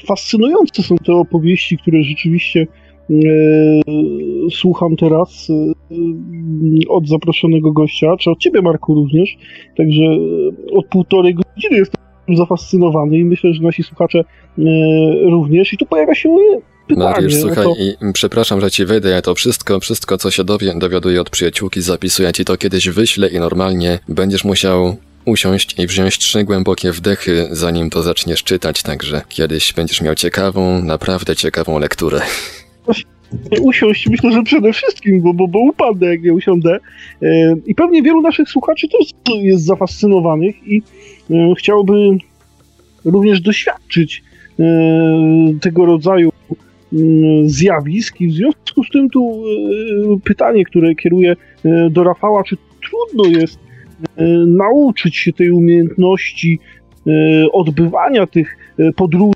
[0.07, 2.67] Fascynujące są te opowieści, które rzeczywiście
[4.51, 9.37] słucham teraz e, od zaproszonego gościa, czy od ciebie Marku również,
[9.77, 10.03] także
[10.73, 12.03] od półtorej godziny jestem
[12.37, 14.63] zafascynowany i myślę, że nasi słuchacze e,
[15.31, 15.73] również.
[15.73, 16.37] I tu pojawia się
[16.87, 17.11] pytanie.
[17.11, 17.75] Mariusz, słuchaj, to...
[17.79, 21.83] i przepraszam, że ci wyjdę, ja to wszystko, wszystko, co się dowie, dowiaduję od przyjaciółki,
[21.83, 27.49] zapisuję ci to kiedyś wyślę i normalnie będziesz musiał usiąść i wziąć trzy głębokie wdechy,
[27.51, 32.21] zanim to zaczniesz czytać, także kiedyś będziesz miał ciekawą, naprawdę ciekawą lekturę.
[33.61, 36.79] Usiąść, myślę, że przede wszystkim, bo, bo, bo upadnę, jak nie usiądę.
[37.23, 39.11] E, I pewnie wielu naszych słuchaczy też
[39.43, 40.83] jest zafascynowanych i
[41.31, 41.93] E, chciałby
[43.05, 44.23] również doświadczyć
[44.61, 44.65] e,
[45.61, 46.33] tego rodzaju
[47.45, 49.43] zjawisk i w związku z tym tu
[50.25, 51.37] pytanie, które kieruję
[51.91, 52.57] do Rafała, czy
[52.89, 53.59] trudno jest
[54.47, 56.59] nauczyć się tej umiejętności
[57.53, 58.57] odbywania tych
[58.97, 59.33] podróży,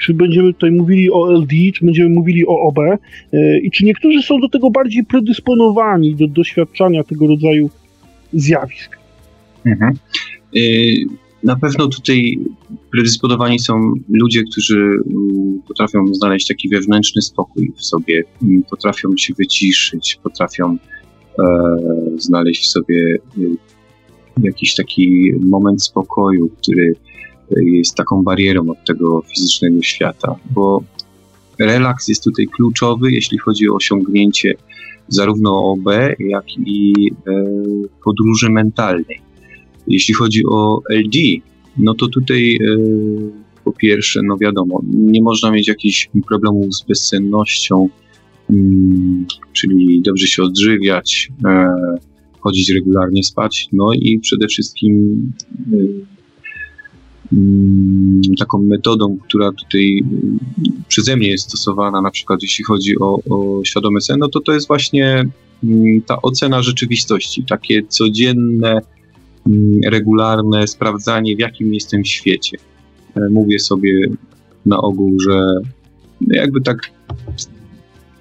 [0.00, 2.78] czy będziemy tutaj mówili o LD, czy będziemy mówili o OB
[3.62, 7.70] i czy niektórzy są do tego bardziej predysponowani do doświadczania tego rodzaju
[8.32, 8.98] zjawisk.
[9.64, 9.94] Mhm.
[11.44, 12.38] Na pewno tutaj
[12.92, 19.34] predysponowani są ludzie, którzy mm, potrafią znaleźć taki wewnętrzny spokój w sobie, mm, potrafią się
[19.34, 20.76] wyciszyć, potrafią
[21.38, 21.44] e,
[22.16, 23.18] znaleźć w sobie
[24.42, 26.94] jakiś taki moment spokoju, który
[27.50, 30.82] jest taką barierą od tego fizycznego świata, bo
[31.58, 34.54] relaks jest tutaj kluczowy, jeśli chodzi o osiągnięcie
[35.08, 35.86] zarówno OB,
[36.18, 36.92] jak i
[37.26, 37.44] e,
[38.04, 39.20] podróży mentalnej.
[39.86, 41.18] Jeśli chodzi o LD,
[41.78, 42.76] no to tutaj e,
[43.64, 47.88] po pierwsze, no wiadomo, nie można mieć jakichś problemów z bezsennością,
[48.50, 51.66] mm, czyli dobrze się odżywiać, e,
[52.40, 55.32] chodzić regularnie spać, no i przede wszystkim
[58.38, 60.02] taką metodą, która tutaj
[60.88, 64.52] przeze mnie jest stosowana, na przykład jeśli chodzi o, o świadomy sen, no to to
[64.52, 65.28] jest właśnie
[65.64, 68.80] mm, ta ocena rzeczywistości, takie codzienne
[69.46, 72.58] Mm, regularne sprawdzanie, w jakim jestem świecie.
[73.16, 73.92] E, mówię sobie
[74.66, 75.46] na ogół, że
[76.20, 76.78] no jakby tak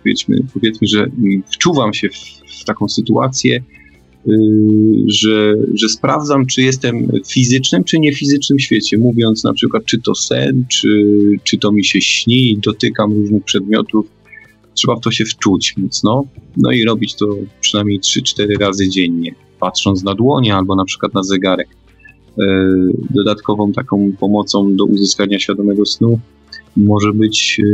[0.04, 1.08] powiedzmy, powiedzmy że
[1.54, 2.16] wczuwam się w,
[2.62, 3.64] w taką sytuację,
[5.08, 10.16] że, że sprawdzam, czy jestem w fizycznym, czy niefizycznym świecie, mówiąc na przykład, czy to
[10.16, 11.06] sen, czy,
[11.44, 14.06] czy to mi się śni, dotykam różnych przedmiotów.
[14.74, 16.24] Trzeba w to się wczuć mocno,
[16.58, 17.26] no i robić to
[17.62, 21.68] przynajmniej 3-4 razy dziennie patrząc na dłonie albo na przykład na zegarek.
[22.40, 22.68] E,
[23.10, 26.20] dodatkową taką pomocą do uzyskania świadomego snu
[26.78, 27.66] może być e,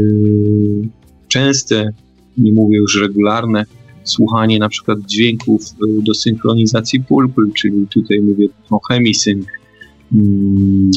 [1.28, 1.90] częste,
[2.38, 3.66] nie mówię już regularne,
[4.04, 9.46] słuchanie na przykład dźwięków e, do synchronizacji pulpul, czyli tutaj mówię o chemisync.
[10.14, 10.92] Mm,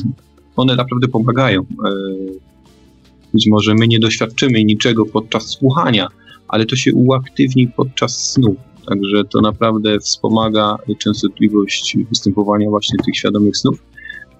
[0.56, 1.66] one naprawdę pomagają.
[3.34, 6.08] Być może my nie doświadczymy niczego podczas słuchania,
[6.48, 8.56] ale to się uaktywni podczas snu.
[8.88, 13.82] Także to naprawdę wspomaga częstotliwość występowania właśnie tych świadomych snów.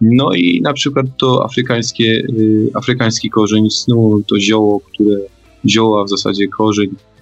[0.01, 2.05] No i na przykład to afrykańskie,
[2.39, 5.16] y, afrykański korzeń snu, to zioło, które
[5.66, 7.14] zioła w zasadzie korzeń, y,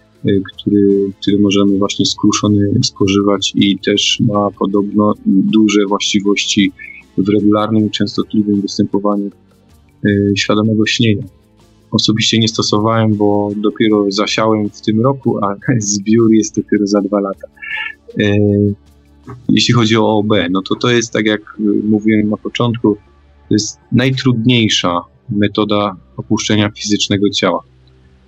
[0.52, 6.72] który, który możemy właśnie skruszony spożywać i też ma podobno duże właściwości
[7.18, 9.30] w regularnym, częstotliwym występowaniu
[10.06, 11.22] y, świadomego śnienia
[11.92, 17.20] osobiście nie stosowałem, bo dopiero zasiałem w tym roku, a zbiór jest dopiero za dwa
[17.20, 17.46] lata.
[18.20, 18.36] E,
[19.48, 21.40] jeśli chodzi o OB, no to to jest, tak jak
[21.84, 22.96] mówiłem na początku,
[23.48, 25.00] to jest najtrudniejsza
[25.30, 27.62] metoda opuszczenia fizycznego ciała.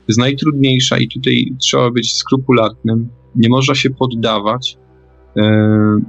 [0.08, 4.76] Jest najtrudniejsza i tutaj trzeba być skrupulatnym, nie można się poddawać.
[5.36, 6.00] E,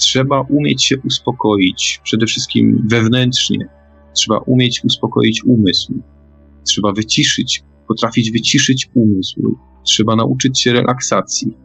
[0.00, 3.68] trzeba umieć się uspokoić, przede wszystkim wewnętrznie.
[4.14, 5.94] Trzeba umieć uspokoić umysł.
[6.64, 9.56] Trzeba wyciszyć, potrafić wyciszyć umysł.
[9.84, 11.56] Trzeba nauczyć się relaksacji.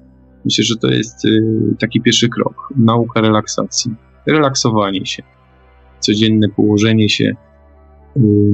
[0.46, 1.42] Myślę, że to jest y,
[1.80, 2.74] taki pierwszy krok.
[2.76, 3.92] Nauka relaksacji.
[4.28, 5.24] Relaksowanie się.
[6.00, 7.36] Codzienne położenie się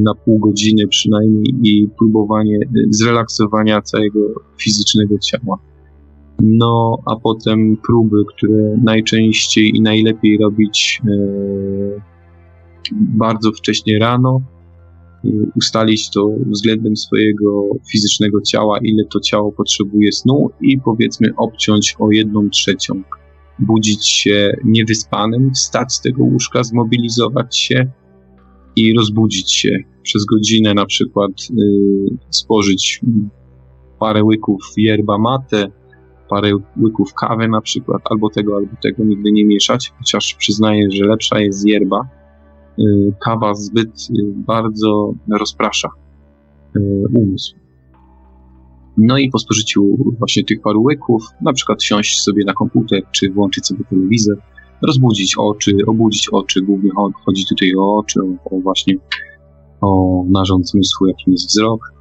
[0.04, 4.20] na pół godziny przynajmniej i próbowanie y, zrelaksowania całego
[4.58, 5.58] fizycznego ciała.
[6.40, 11.02] No, a potem próby, które najczęściej i najlepiej robić
[12.92, 14.42] bardzo wcześnie rano,
[15.26, 21.96] Y, ustalić to względem swojego fizycznego ciała, ile to ciało potrzebuje snu i powiedzmy obciąć
[22.00, 23.02] o jedną trzecią.
[23.60, 27.92] Budzić się niewyspanym, wstać z tego łóżka, zmobilizować się
[28.76, 29.70] i rozbudzić się.
[30.04, 33.02] Przez godzinę na przykład y, spożyć
[34.00, 35.68] parę łyków yerba mate,
[36.30, 36.52] parę
[36.84, 41.40] łyków kawy na przykład, albo tego, albo tego, nigdy nie mieszać, chociaż przyznaję, że lepsza
[41.40, 42.10] jest yerba
[42.80, 45.90] Y, kawa zbyt y, bardzo rozprasza
[47.14, 47.56] umysł.
[48.98, 53.32] No i po spożyciu właśnie tych paru łyków, na przykład siąść sobie na komputer, czy
[53.32, 54.38] włączyć sobie telewizor,
[54.88, 56.90] rozbudzić oczy, obudzić oczy, głównie
[57.26, 58.96] chodzi tutaj o oczy, o, właśnie
[59.82, 61.94] o narząd zmysłu, jakim jest wzrok.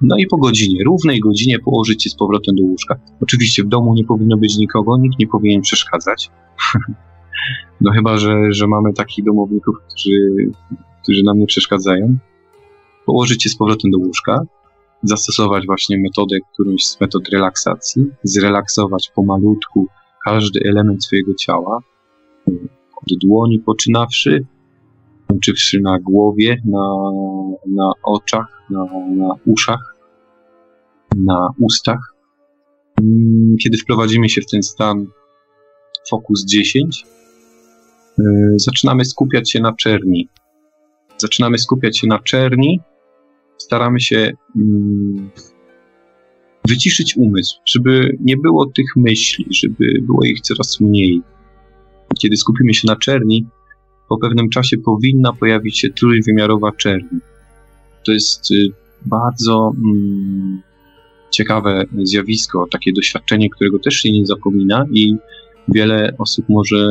[0.00, 3.00] No i po godzinie, równej godzinie położyć się z powrotem do łóżka.
[3.20, 6.30] Oczywiście w domu nie powinno być nikogo, nikt nie powinien przeszkadzać.
[7.80, 10.50] No chyba, że, że mamy takich domowników, którzy,
[11.02, 12.18] którzy nam nie przeszkadzają.
[13.06, 14.40] Położyć się z powrotem do łóżka,
[15.02, 19.86] zastosować właśnie metodę, którąś z metod relaksacji, zrelaksować pomalutku
[20.24, 21.78] każdy element swojego ciała,
[22.96, 24.46] od dłoni poczynawszy,
[25.28, 26.96] kończywszy na głowie, na,
[27.66, 29.96] na oczach, na, na uszach,
[31.16, 32.14] na ustach.
[33.00, 35.06] Mm, kiedy wprowadzimy się w ten stan
[36.10, 37.06] fokus 10,
[38.18, 40.28] Y, zaczynamy skupiać się na czerni.
[41.18, 42.80] Zaczynamy skupiać się na czerni,
[43.58, 45.30] staramy się mm,
[46.68, 51.22] wyciszyć umysł, żeby nie było tych myśli, żeby było ich coraz mniej.
[52.18, 53.46] Kiedy skupimy się na czerni,
[54.08, 57.18] po pewnym czasie powinna pojawić się trójwymiarowa czerni.
[58.06, 58.54] To jest y,
[59.06, 60.62] bardzo mm,
[61.30, 65.16] ciekawe zjawisko, takie doświadczenie, którego też się nie zapomina i
[65.68, 66.88] wiele osób może,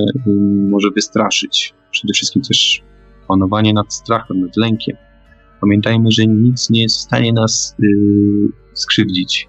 [0.69, 1.73] może wystraszyć.
[1.91, 2.81] Przede wszystkim też
[3.27, 4.97] panowanie nad strachem, nad lękiem.
[5.61, 9.47] Pamiętajmy, że nic nie jest w stanie nas yy, skrzywdzić,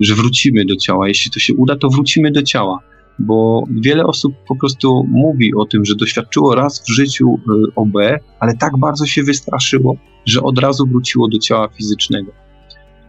[0.00, 1.08] że wrócimy do ciała.
[1.08, 2.78] Jeśli to się uda, to wrócimy do ciała,
[3.18, 7.94] bo wiele osób po prostu mówi o tym, że doświadczyło raz w życiu yy, OB,
[8.40, 9.96] ale tak bardzo się wystraszyło,
[10.26, 12.32] że od razu wróciło do ciała fizycznego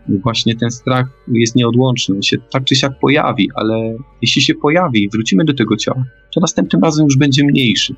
[0.07, 5.09] właśnie ten strach jest nieodłączny, on się tak czy siak pojawi, ale jeśli się pojawi
[5.09, 7.95] wrócimy do tego ciała, to następnym razem już będzie mniejszy.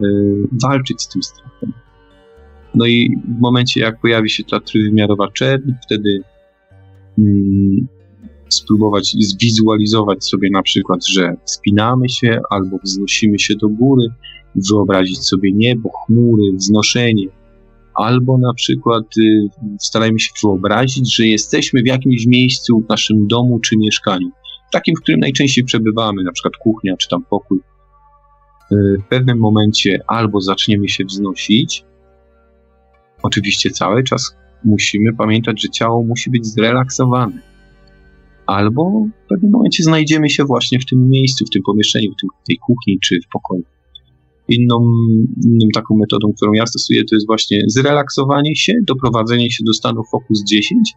[0.00, 1.72] Yy, walczyć z tym strachem.
[2.74, 6.22] No i w momencie, jak pojawi się ta trójwymiarowa czerń, wtedy
[8.48, 14.06] spróbować zwizualizować sobie na przykład, że spinamy się albo wznosimy się do góry,
[14.54, 17.26] wyobrazić sobie niebo, chmury, wznoszenie,
[17.94, 19.48] albo na przykład y,
[19.80, 24.30] starajmy się wyobrazić, że jesteśmy w jakimś miejscu w naszym domu czy mieszkaniu,
[24.72, 27.58] takim, w którym najczęściej przebywamy, na przykład kuchnia czy tam pokój.
[28.72, 31.84] Y, w pewnym momencie albo zaczniemy się wznosić,
[33.22, 37.42] oczywiście cały czas musimy pamiętać, że ciało musi być zrelaksowane,
[38.46, 42.58] albo w pewnym momencie znajdziemy się właśnie w tym miejscu, w tym pomieszczeniu, w, tej
[42.58, 43.62] kuchni czy w pokoju.
[44.48, 44.80] Inną,
[45.44, 50.02] inną taką metodą, którą ja stosuję, to jest właśnie zrelaksowanie się, doprowadzenie się do stanu
[50.10, 50.92] fokus 10,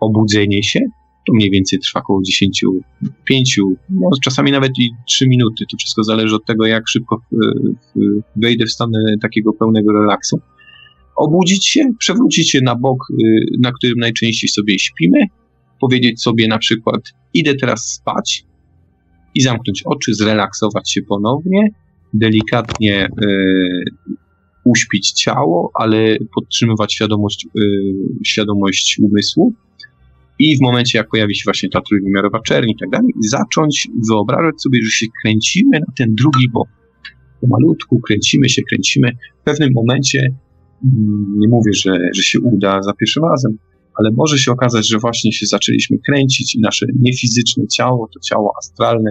[0.00, 0.80] obudzenie się.
[1.26, 2.64] To mniej więcej trwa około 10,
[3.24, 3.60] 5,
[3.90, 5.64] no czasami nawet i 3 minuty.
[5.70, 7.20] To wszystko zależy od tego, jak szybko
[8.36, 8.90] wejdę w stan
[9.22, 10.40] takiego pełnego relaksu.
[11.16, 15.18] Obudzić się, przewrócić się na bok, y, na którym najczęściej sobie śpimy,
[15.80, 17.00] powiedzieć sobie na przykład,
[17.34, 18.44] idę teraz spać
[19.34, 21.68] i zamknąć oczy, zrelaksować się ponownie,
[22.14, 23.84] delikatnie y,
[24.64, 27.70] uśpić ciało, ale podtrzymywać świadomość, y,
[28.24, 29.52] świadomość umysłu.
[30.38, 34.62] I w momencie, jak pojawi się właśnie ta trójwymiarowa czerń i tak dalej, zacząć wyobrażać
[34.62, 36.68] sobie, że się kręcimy na ten drugi bok.
[37.40, 39.12] Pomalutku kręcimy się, kręcimy.
[39.40, 40.34] W pewnym momencie,
[41.36, 43.58] nie mówię, że, że się uda za pierwszym razem,
[43.94, 48.52] ale może się okazać, że właśnie się zaczęliśmy kręcić i nasze niefizyczne ciało, to ciało
[48.58, 49.10] astralne,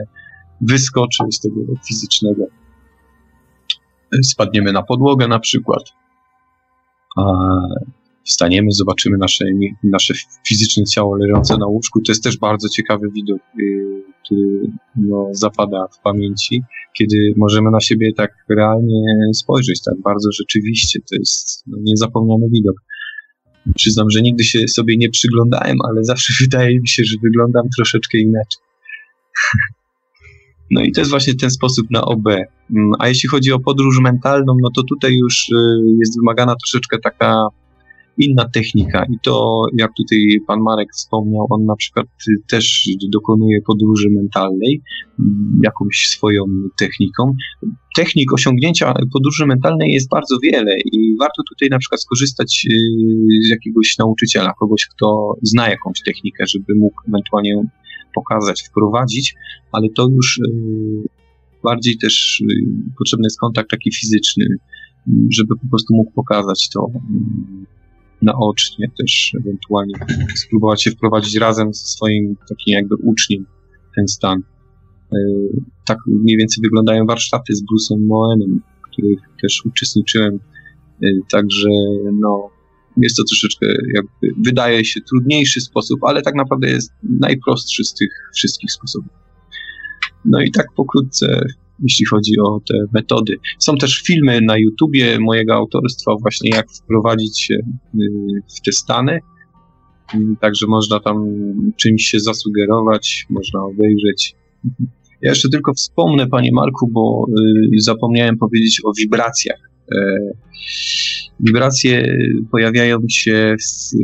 [0.61, 1.55] wyskoczy z tego
[1.87, 2.43] fizycznego.
[4.23, 5.83] Spadniemy na podłogę na przykład,
[8.25, 9.45] wstaniemy, zobaczymy nasze,
[9.83, 10.13] nasze
[10.47, 12.01] fizyczne ciało leżące na łóżku.
[12.01, 16.61] To jest też bardzo ciekawy widok, y, który no, zapada w pamięci,
[16.97, 19.01] kiedy możemy na siebie tak realnie
[19.33, 20.99] spojrzeć, tak bardzo rzeczywiście.
[20.99, 22.75] To jest no, niezapomniany widok.
[23.75, 28.17] Przyznam, że nigdy się sobie nie przyglądałem, ale zawsze wydaje mi się, że wyglądam troszeczkę
[28.17, 28.61] inaczej.
[30.71, 32.27] No i to jest właśnie ten sposób na OB.
[32.27, 35.55] Mm, a jeśli chodzi o podróż mentalną, no to tutaj już y,
[35.99, 37.47] jest wymagana troszeczkę taka
[38.17, 39.05] inna technika.
[39.13, 42.05] I to, jak tutaj pan Marek wspomniał, on na przykład
[42.49, 44.81] też dokonuje podróży mentalnej
[45.19, 46.43] mm, jakąś swoją
[46.79, 47.33] techniką.
[47.95, 52.75] Technik osiągnięcia podróży mentalnej jest bardzo wiele i warto tutaj na przykład skorzystać y,
[53.47, 57.67] z jakiegoś nauczyciela, kogoś, kto zna jakąś technikę, żeby mógł ewentualnie ją
[58.15, 59.35] pokazać, wprowadzić,
[59.71, 60.41] ale to już y,
[61.63, 62.45] bardziej też y,
[62.97, 64.45] potrzebny jest kontakt taki fizyczny,
[65.29, 66.87] żeby po prostu mógł pokazać to
[68.25, 69.93] naocznie też ewentualnie
[70.35, 73.45] spróbować się wprowadzić razem ze swoim takim jakby uczniem
[73.95, 74.43] ten stan.
[75.13, 75.17] E,
[75.85, 80.39] tak mniej więcej wyglądają warsztaty z Bruce'em Moenem, w których też uczestniczyłem.
[81.03, 81.69] E, także
[82.13, 82.49] no,
[82.97, 88.09] jest to troszeczkę jakby, wydaje się trudniejszy sposób, ale tak naprawdę jest najprostszy z tych
[88.35, 89.11] wszystkich sposobów.
[90.25, 91.41] No i tak pokrótce
[91.79, 93.35] jeśli chodzi o te metody.
[93.59, 97.99] Są też filmy na YouTubie mojego autorstwa, właśnie jak wprowadzić się y,
[98.57, 99.19] w te stany.
[100.15, 101.25] Y, także można tam
[101.77, 104.35] czymś się zasugerować, można obejrzeć.
[105.21, 107.25] Ja jeszcze tylko wspomnę, panie Marku, bo
[107.75, 109.59] y, zapomniałem powiedzieć o wibracjach.
[109.91, 110.17] E,
[111.39, 112.17] wibracje
[112.51, 113.55] pojawiają się,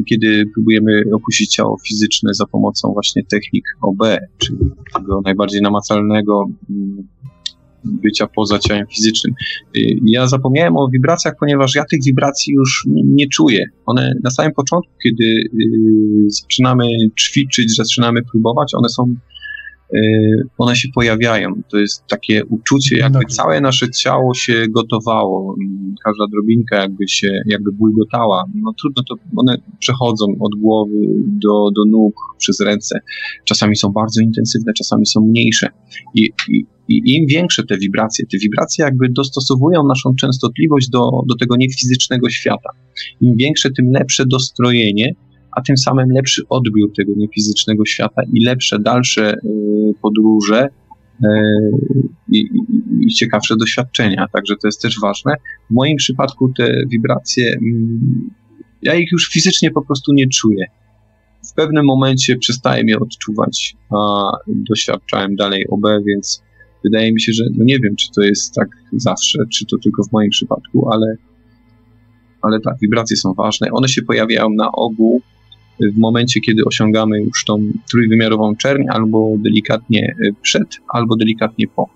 [0.10, 4.58] kiedy próbujemy opuścić ciało fizyczne za pomocą właśnie technik OB, czyli
[4.94, 7.08] tego najbardziej namacalnego mm,
[7.86, 9.34] bycia poza ciałem fizycznym.
[9.78, 13.66] Y, ja zapomniałem o wibracjach, ponieważ ja tych wibracji już nie czuję.
[13.86, 15.50] One na samym początku, kiedy y,
[16.28, 16.86] zaczynamy
[17.20, 19.16] ćwiczyć, zaczynamy próbować, one są
[20.58, 21.62] one się pojawiają.
[21.70, 25.56] To jest takie uczucie, jakby całe nasze ciało się gotowało,
[26.06, 28.44] każda drobinka jakby się, jakby bulgotała.
[28.56, 30.96] No trudno to, one przechodzą od głowy
[31.28, 33.00] do, do nóg, przez ręce.
[33.46, 35.68] Czasami są bardzo intensywne, czasami są mniejsze.
[36.16, 41.36] I, i, i im większe te wibracje, te wibracje jakby dostosowują naszą częstotliwość do, do
[41.36, 42.70] tego niefizycznego świata.
[43.22, 45.16] Im większe, tym lepsze dostrojenie,
[45.52, 49.38] a tym samym lepszy odbiór tego niefizycznego świata i lepsze dalsze y,
[50.02, 51.28] podróże y,
[52.32, 52.50] i,
[53.02, 54.28] i, ciekawsze doświadczenia.
[54.34, 55.34] Także to jest też ważne.
[55.70, 58.30] W moim przypadku te wibracje, mm,
[58.82, 60.66] ja ich już fizycznie po prostu nie czuję.
[61.52, 66.44] W pewnym momencie przestałem je odczuwać, a doświadczałem dalej OB, więc
[66.84, 70.04] wydaje mi się, że no nie wiem, czy to jest tak zawsze, czy to tylko
[70.04, 71.16] w moim przypadku, ale,
[72.42, 73.68] ale tak, wibracje są ważne.
[73.72, 75.22] One się pojawiają na ogół
[75.94, 81.90] w momencie, kiedy osiągamy już tą trójwymiarową czerń, albo delikatnie e, przed, albo delikatnie po.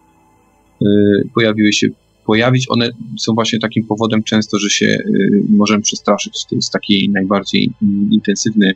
[0.81, 0.85] E,
[1.33, 1.87] pojawiły się
[2.25, 2.65] pojawić.
[2.69, 2.89] One
[3.19, 5.01] są właśnie takim powodem często, że się e,
[5.49, 6.45] możemy przestraszyć.
[6.49, 7.71] To jest taki najbardziej
[8.11, 8.73] intensywny,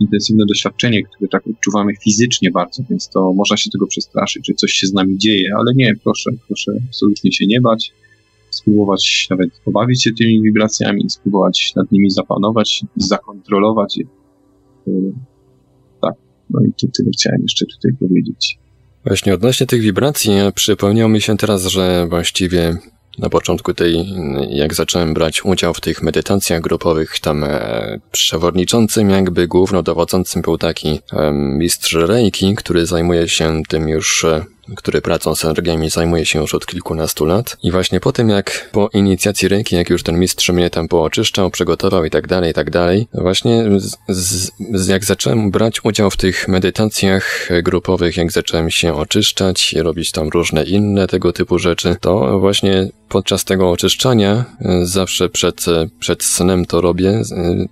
[0.00, 4.72] intensywne doświadczenie, które tak odczuwamy fizycznie bardzo, więc to można się tego przestraszyć, że coś
[4.72, 7.92] się z nami dzieje, ale nie, proszę, proszę absolutnie się nie bać
[8.56, 14.04] spróbować nawet pobawić się tymi wibracjami, spróbować nad nimi zapanować, zakontrolować je.
[16.02, 16.14] Tak,
[16.50, 18.58] no i to tyle chciałem jeszcze tutaj powiedzieć.
[19.04, 22.76] Właśnie odnośnie tych wibracji, przypomniał mi się teraz, że właściwie
[23.18, 24.06] na początku tej,
[24.50, 31.00] jak zacząłem brać udział w tych medytacjach grupowych, tam e, przewodniczącym, jakby głównodowodzącym był taki
[31.32, 34.44] mistrz Reiki, który zajmuje się tym już e,
[34.76, 37.56] który pracą z energiami zajmuje się już od kilkunastu lat.
[37.62, 41.50] I właśnie po tym, jak po inicjacji ręki, jak już ten mistrz mnie tam pooczyszczał,
[41.50, 43.64] przygotował i tak dalej, i tak dalej, właśnie
[44.08, 49.82] z, z, jak zacząłem brać udział w tych medytacjach grupowych, jak zacząłem się oczyszczać i
[49.82, 55.68] robić tam różne inne tego typu rzeczy, to właśnie podczas tego oczyszczania, e, zawsze przed,
[55.68, 57.22] e, przed snem to robię, e,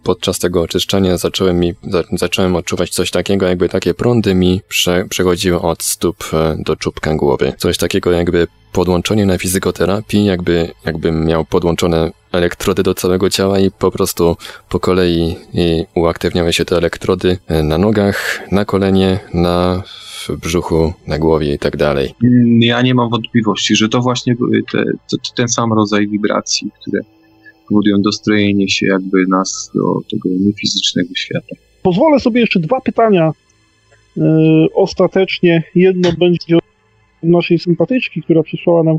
[0.03, 1.75] podczas tego oczyszczania zacząłem mi,
[2.13, 7.53] zacząłem odczuwać coś takiego, jakby takie prądy mi prze, przechodziły od stóp do czubka głowy.
[7.59, 13.71] Coś takiego jakby podłączenie na fizykoterapii, jakby, jakbym miał podłączone elektrody do całego ciała i
[13.71, 14.37] po prostu
[14.69, 15.37] po kolei
[15.95, 19.83] uaktywniały się te elektrody na nogach, na kolenie, na
[20.31, 22.09] brzuchu, na głowie i tak dalej.
[22.61, 27.01] Ja nie mam wątpliwości, że to właśnie były te, to, ten sam rodzaj wibracji, które
[27.69, 29.81] powodują dostrojenie się jakby nas do
[30.11, 31.57] tego niefizycznego świata.
[31.83, 33.33] Pozwolę sobie jeszcze dwa pytania
[34.17, 34.25] yy,
[34.75, 35.63] ostatecznie.
[35.75, 36.63] Jedno będzie od
[37.23, 38.99] naszej sympatyczki, która przysłała nam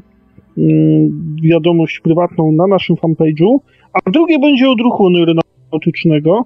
[0.57, 1.09] yy,
[1.41, 3.57] wiadomość prywatną na naszym fanpage'u,
[3.93, 6.45] a drugie będzie od ruchu neuronautycznego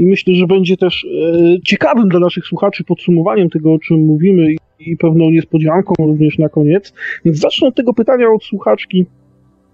[0.00, 4.54] i myślę, że będzie też e, ciekawym dla naszych słuchaczy podsumowaniem tego, o czym mówimy
[4.78, 6.92] i pewną niespodzianką również na koniec.
[7.24, 9.06] Więc zacznę od tego pytania od słuchaczki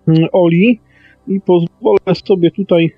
[0.08, 0.80] mm, Oli
[1.28, 2.90] i pozwolę sobie tutaj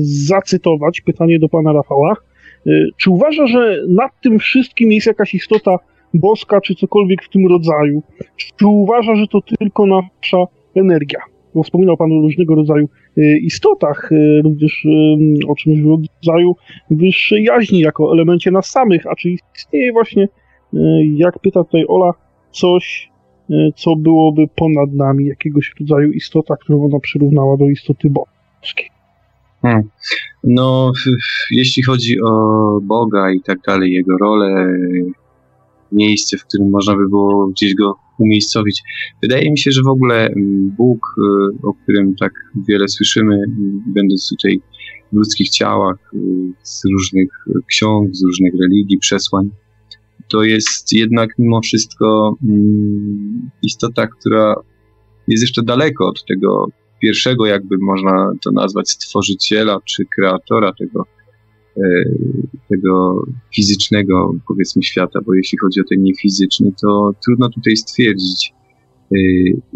[0.00, 2.16] zacytować pytanie do pana Rafała.
[2.96, 5.76] Czy uważa, że nad tym wszystkim jest jakaś istota
[6.14, 8.02] boska, czy cokolwiek w tym rodzaju?
[8.36, 10.44] Czy uważa, że to tylko nasza
[10.74, 11.20] energia?
[11.54, 12.88] Bo wspominał Pan o różnego rodzaju
[13.42, 14.10] istotach,
[14.44, 14.86] również
[15.48, 16.56] o czymś w rodzaju
[16.90, 19.06] wyższej jaźni, jako elemencie nas samych.
[19.06, 20.28] A czy istnieje właśnie,
[21.16, 22.12] jak pyta tutaj Ola,
[22.50, 23.10] coś,
[23.76, 28.86] co byłoby ponad nami, jakiegoś rodzaju istota, którą ona przyrównała do istoty boskiej?
[29.62, 29.82] Hmm.
[30.44, 30.92] No,
[31.50, 32.30] jeśli chodzi o
[32.82, 34.78] Boga i tak dalej, jego rolę,
[35.92, 38.82] miejsce, w którym można by było gdzieś go umiejscowić.
[39.22, 42.32] Wydaje mi się, że w ogóle mm, Bóg, y, o którym tak
[42.68, 43.42] wiele słyszymy, y,
[43.86, 44.60] będąc tutaj
[45.12, 46.18] w ludzkich ciałach, y,
[46.62, 47.28] z różnych
[47.66, 49.50] ksiąg, z różnych religii, przesłań,
[50.28, 54.54] to jest jednak mimo wszystko mm, istota, która
[55.28, 56.66] jest jeszcze daleko od tego
[57.02, 61.06] pierwszego, jakby można to nazwać, stworzyciela czy kreatora tego,
[62.68, 63.22] tego
[63.54, 68.52] fizycznego, powiedzmy, świata, bo jeśli chodzi o ten niefizyczny, to trudno tutaj stwierdzić,
[69.12, 69.16] e,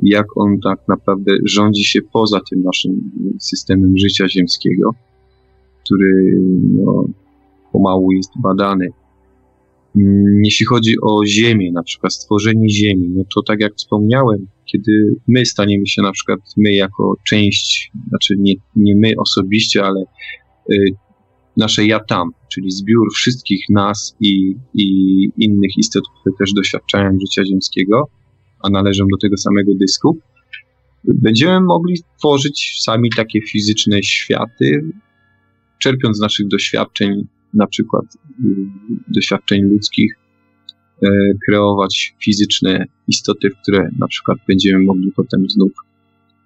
[0.02, 3.10] jak on tak naprawdę rządzi się poza tym naszym
[3.40, 4.90] systemem życia ziemskiego,
[5.84, 6.40] który
[6.74, 7.04] no,
[7.72, 8.88] pomału jest badany.
[9.96, 15.16] Mm, jeśli chodzi o Ziemię, na przykład stworzenie Ziemi, no to tak jak wspomniałem, kiedy
[15.28, 20.04] my staniemy się na przykład, my jako część, znaczy nie, nie my osobiście, ale
[20.70, 20.84] y,
[21.56, 24.84] nasze ja tam, czyli zbiór wszystkich nas i, i
[25.38, 28.08] innych istot, które też doświadczają życia ziemskiego,
[28.64, 30.18] a należą do tego samego dysku,
[31.04, 34.92] będziemy mogli tworzyć sami takie fizyczne światy,
[35.78, 38.04] czerpiąc z naszych doświadczeń na przykład
[38.44, 38.48] y,
[39.08, 40.14] doświadczeń ludzkich,
[41.02, 41.08] e,
[41.46, 45.72] kreować fizyczne istoty, w które na przykład będziemy mogli potem znów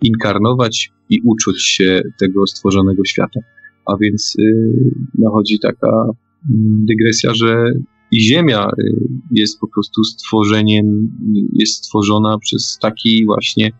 [0.03, 3.41] inkarnować i uczuć się tego stworzonego świata.
[3.87, 4.73] A więc y,
[5.19, 6.05] nachodzi taka
[6.51, 7.73] mm, dygresja, że
[8.13, 8.95] i Ziemia y,
[9.31, 11.11] jest po prostu stworzeniem,
[11.53, 13.73] jest stworzona przez taki właśnie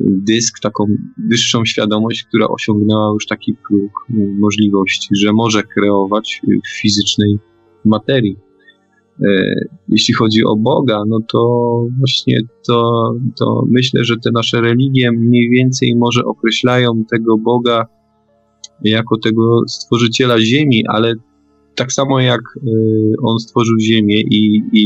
[0.00, 0.84] dysk, taką
[1.18, 4.06] wyższą świadomość, która osiągnęła już taki próg
[4.38, 7.38] możliwości, że może kreować w fizycznej
[7.84, 8.36] materii.
[9.22, 9.54] E,
[9.88, 11.40] jeśli chodzi o Boga, no to
[11.98, 17.86] właśnie to, to myślę, że te nasze religie mniej więcej może określają tego Boga
[18.84, 21.14] jako tego stworzyciela Ziemi, ale
[21.74, 22.70] tak samo jak e,
[23.22, 24.84] on stworzył Ziemię i, i,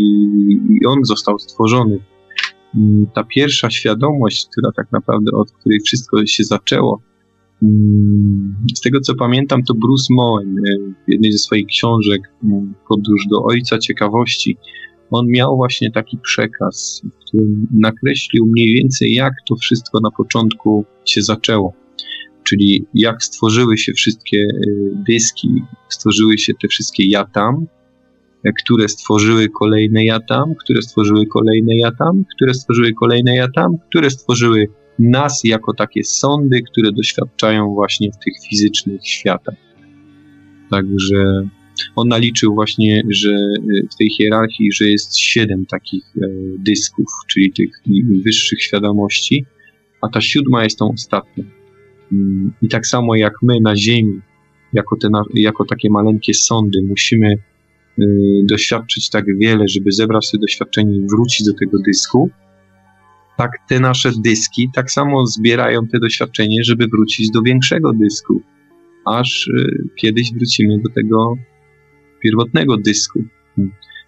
[0.80, 1.98] i on został stworzony
[2.74, 7.02] Mm, ta pierwsza świadomość, która tak naprawdę od której wszystko się zaczęło,
[7.62, 10.62] mm, z tego co pamiętam, to Bruce Moen e,
[11.08, 14.56] w jednej ze swoich książek mm, Podróż do Ojca Ciekawości,
[15.10, 20.84] on miał właśnie taki przekaz, w którym nakreślił mniej więcej jak to wszystko na początku
[21.04, 21.72] się zaczęło.
[22.44, 24.70] Czyli jak stworzyły się wszystkie e,
[25.08, 25.48] dyski,
[25.88, 27.66] stworzyły się te wszystkie ja tam,
[28.64, 33.72] które stworzyły kolejne ja tam, które stworzyły kolejne ja tam, które stworzyły kolejne ja tam,
[33.88, 39.54] które stworzyły nas jako takie sądy, które doświadczają właśnie w tych fizycznych światach.
[40.70, 41.48] Także
[41.96, 46.26] on naliczył właśnie, że y, w tej hierarchii, że jest siedem takich e,
[46.58, 47.70] dysków, czyli tych
[48.24, 49.46] wyższych świadomości,
[50.02, 51.44] a ta siódma jest tą ostatnią.
[52.62, 54.20] I tak samo jak my na Ziemi,
[54.72, 57.38] jako, te, jako takie maleńkie sądy, musimy
[57.98, 62.30] Y, doświadczyć tak wiele, żeby zebrać sobie doświadczenie i wrócić do tego dysku,
[63.36, 68.42] tak te nasze dyski tak samo zbierają te doświadczenie, żeby wrócić do większego dysku,
[69.06, 71.34] aż y, kiedyś wrócimy do tego
[72.22, 73.20] pierwotnego dysku.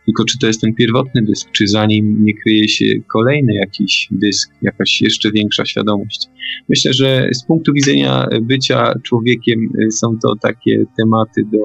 [0.07, 4.09] Tylko czy to jest ten pierwotny dysk, czy za nim nie kryje się kolejny jakiś
[4.11, 6.29] dysk, jakaś jeszcze większa świadomość.
[6.69, 11.59] Myślę, że z punktu widzenia bycia człowiekiem y, są to takie tematy do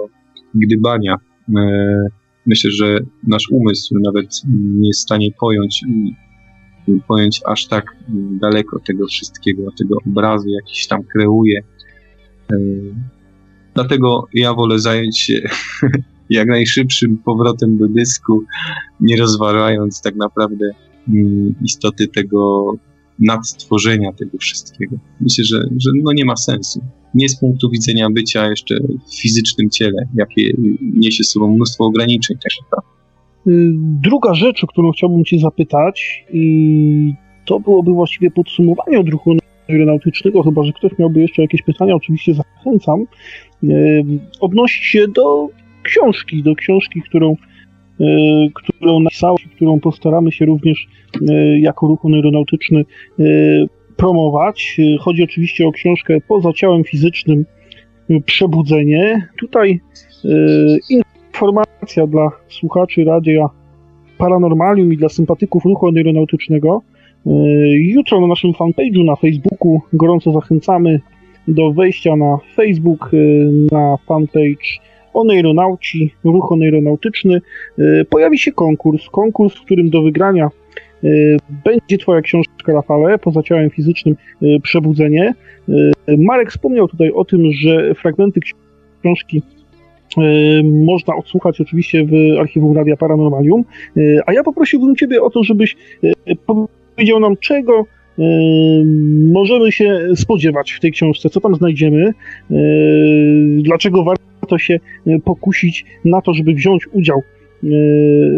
[0.56, 1.16] gdybania
[1.58, 2.08] E,
[2.46, 5.82] myślę, że nasz umysł nawet nie jest w stanie pojąć,
[7.08, 7.96] pojąć aż tak
[8.42, 11.60] daleko tego wszystkiego, tego obrazu jakiś tam kreuje.
[12.52, 12.56] E,
[13.74, 15.42] dlatego ja wolę zająć się
[16.30, 18.44] jak najszybszym powrotem do dysku,
[19.00, 20.72] nie rozważając tak naprawdę
[21.08, 22.74] mm, istoty tego
[23.20, 24.96] nadstworzenia tego wszystkiego.
[25.22, 26.82] Myślę, że, że no nie ma sensu
[27.14, 28.76] nie z punktu widzenia bycia jeszcze
[29.08, 30.52] w fizycznym ciele, jakie
[30.82, 32.38] niesie sobą mnóstwo ograniczeń
[32.72, 32.84] tak.
[33.48, 37.14] Y, druga rzecz, o którą chciałbym Cię zapytać, i
[37.46, 39.36] to byłoby właściwie podsumowanie odruchu
[39.70, 43.06] aeronautycznego, chyba że ktoś miałby jeszcze jakieś pytania, oczywiście zachęcam,
[43.64, 44.04] y,
[44.40, 45.50] odnosi się do
[45.84, 47.36] książki, do książki, którą,
[48.02, 48.06] y,
[48.54, 50.88] którą napisałeś, którą postaramy się również
[51.60, 52.86] jako ruch aeronautyczny
[53.98, 54.78] promować.
[55.00, 57.46] Chodzi oczywiście o książkę Poza ciałem fizycznym
[58.26, 59.28] Przebudzenie.
[59.40, 59.80] Tutaj
[60.90, 63.50] informacja dla słuchaczy radia
[64.18, 66.82] Paranormalium i dla sympatyków ruchu aeronautycznego.
[67.74, 71.00] Jutro na naszym fanpage'u na Facebooku gorąco zachęcamy
[71.48, 73.12] do wejścia na Facebook,
[73.72, 74.80] na fanpage
[75.20, 77.42] Oneironauci, ruch oneironautyczny.
[78.10, 80.50] Pojawi się konkurs, konkurs, w którym do wygrania
[81.04, 85.34] Y, będzie Twoja książka, Rafale, poza ciałem fizycznym y, Przebudzenie.
[85.70, 88.40] Y, Marek wspomniał tutaj o tym, że fragmenty
[89.02, 89.42] książki
[90.64, 93.64] można odsłuchać oczywiście w archiwum Radia Paranormalium,
[94.26, 95.78] a ja poprosiłbym Ciebie o to, żebyś
[96.46, 97.86] powiedział nam, czego
[99.32, 102.14] możemy się spodziewać w tej książce, co tam znajdziemy,
[103.62, 104.80] dlaczego warto się
[105.24, 107.24] pokusić na to, żeby wziąć udział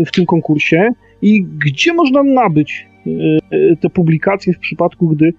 [0.05, 0.89] w tym konkursie
[1.21, 5.33] i gdzie można nabyć e, te publikacje w przypadku, gdy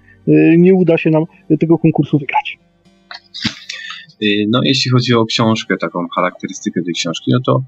[0.57, 1.25] nie uda się nam
[1.61, 2.59] tego konkursu wygrać.
[4.49, 7.63] No, jeśli chodzi o książkę, taką charakterystykę tej książki, no to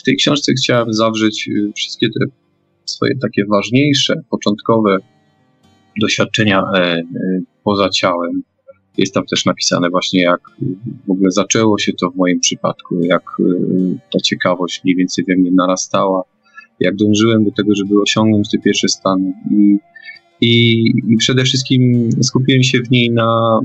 [0.00, 2.26] w tej książce chciałem zawrzeć wszystkie te
[2.84, 4.98] swoje takie ważniejsze, początkowe
[6.00, 6.62] doświadczenia
[7.64, 8.42] poza ciałem.
[8.98, 10.40] Jest tam też napisane właśnie, jak
[11.06, 13.22] w ogóle zaczęło się to w moim przypadku, jak
[14.12, 16.22] ta ciekawość mniej więcej we mnie narastała,
[16.80, 19.32] jak dążyłem do tego, żeby osiągnąć te pierwsze stany.
[19.50, 19.78] I,
[20.40, 23.60] i, i przede wszystkim skupiłem się w niej na,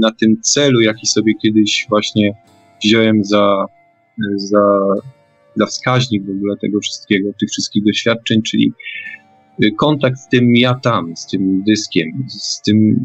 [0.00, 2.34] na tym celu, jaki sobie kiedyś właśnie
[2.84, 3.66] wziąłem za,
[4.36, 4.78] za,
[5.56, 8.72] za wskaźnik w ogóle tego wszystkiego, tych wszystkich doświadczeń, czyli
[9.78, 13.04] kontakt z tym ja tam, z tym dyskiem, z tym,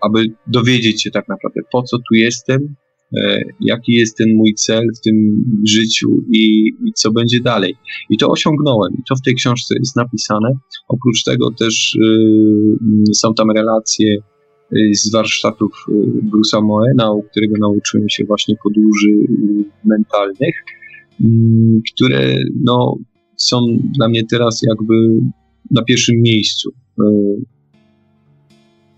[0.00, 2.76] aby dowiedzieć się tak naprawdę, po co tu jestem,
[3.16, 7.74] E, jaki jest ten mój cel w tym życiu i, i, co będzie dalej.
[8.10, 8.92] I to osiągnąłem.
[8.92, 10.50] I to w tej książce jest napisane.
[10.88, 14.16] Oprócz tego też y, są tam relacje
[14.72, 15.92] y, z warsztatów y,
[16.30, 19.26] Bruce'a Moena, u którego nauczyłem się właśnie podróży y,
[19.84, 20.54] mentalnych,
[21.20, 22.96] mm, które no,
[23.36, 23.58] są
[23.96, 25.20] dla mnie teraz jakby
[25.70, 26.70] na pierwszym miejscu.
[27.00, 27.04] Y,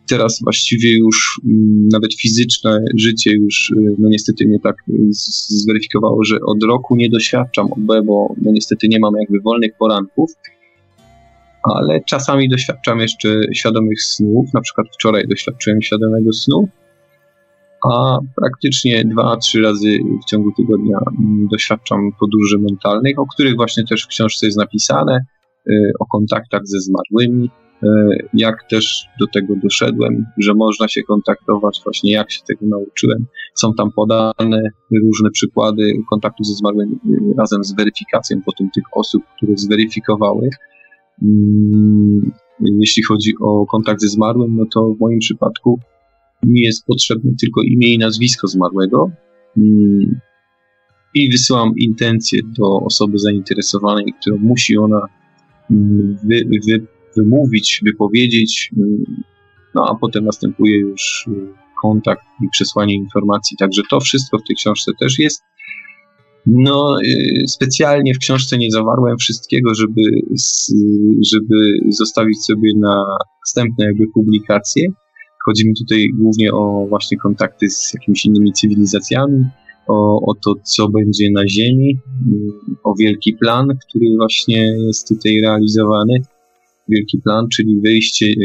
[0.08, 4.76] teraz właściwie już mm, nawet fizyczne życie już y, no niestety mnie tak
[5.48, 10.30] zweryfikowało, że od roku nie doświadczam OB, bo no niestety nie mam jakby wolnych poranków,
[11.62, 16.68] ale czasami doświadczam jeszcze świadomych snów, na przykład wczoraj doświadczyłem świadomego snu,
[17.90, 23.84] a praktycznie dwa, trzy razy w ciągu tygodnia mm, doświadczam podróży mentalnych, o których właśnie
[23.84, 25.20] też w książce jest napisane,
[26.00, 27.50] o kontaktach ze zmarłymi,
[27.82, 33.26] E, jak też do tego doszedłem, że można się kontaktować, właśnie jak się tego nauczyłem.
[33.54, 34.62] Są tam podane
[35.02, 40.48] różne przykłady kontaktu ze zmarłym e, razem z weryfikacją potem tych osób, które zweryfikowały.
[41.22, 45.78] Mm, jeśli chodzi o kontakt ze zmarłym, no to w moim przypadku
[46.42, 49.10] mi jest potrzebne tylko imię i nazwisko zmarłego
[49.56, 50.20] mm,
[51.14, 55.00] i wysyłam intencję do osoby zainteresowanej, którą musi ona
[56.24, 56.86] wy, wy,
[57.16, 58.82] wymówić, wypowiedzieć, y,
[59.74, 61.30] no a potem następuje już y,
[61.82, 63.56] kontakt i przesłanie informacji.
[63.56, 65.42] Także to wszystko w tej książce też jest.
[66.46, 70.02] No, y, specjalnie w książce nie zawarłem wszystkiego, żeby,
[71.32, 73.04] żeby zostawić sobie na
[73.46, 74.88] następne jakby publikacje.
[75.44, 79.44] Chodzi mi tutaj głównie o właśnie kontakty z jakimiś innymi cywilizacjami,
[79.86, 81.96] o, o to, co będzie na Ziemi,
[82.84, 86.22] o wielki plan, który właśnie jest tutaj realizowany
[86.90, 88.36] wielki plan, czyli wyjście y,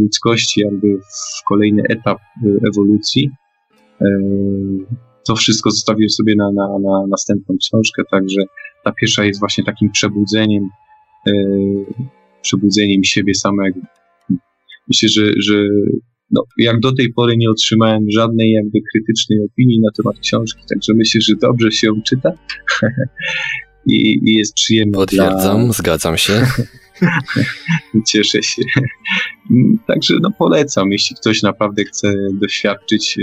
[0.00, 3.30] ludzkości jakby w kolejny etap y, ewolucji.
[4.00, 4.06] E,
[5.26, 8.40] to wszystko zostawiłem sobie na, na, na następną książkę, także
[8.84, 10.68] ta pierwsza jest właśnie takim przebudzeniem,
[11.26, 11.32] e,
[12.42, 13.80] przebudzeniem siebie samego.
[14.88, 15.54] Myślę, że, że
[16.30, 20.94] no, jak do tej pory nie otrzymałem żadnej jakby krytycznej opinii na temat książki, także
[20.94, 22.32] myślę, że dobrze się ją czyta
[23.86, 24.92] i, i jest przyjemne.
[24.92, 25.72] Potwierdzam, dla...
[25.72, 26.46] zgadzam się.
[28.08, 28.62] Cieszę się.
[29.86, 33.22] Także no polecam, jeśli ktoś naprawdę chce doświadczyć e,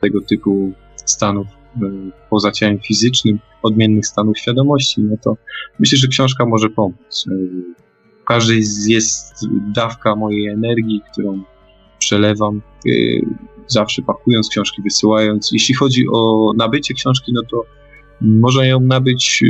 [0.00, 0.72] tego typu
[1.04, 1.46] stanów
[1.76, 1.80] e,
[2.30, 5.36] poza ciałem fizycznym, odmiennych stanów świadomości, no to
[5.78, 7.26] myślę, że książka może pomóc.
[7.28, 7.34] E,
[8.20, 9.34] w każdej jest
[9.74, 11.42] dawka mojej energii, którą
[12.00, 12.60] przelewam,
[13.66, 15.52] zawsze pakując książki, wysyłając.
[15.52, 17.64] Jeśli chodzi o nabycie książki, no to
[18.20, 19.42] można ją nabyć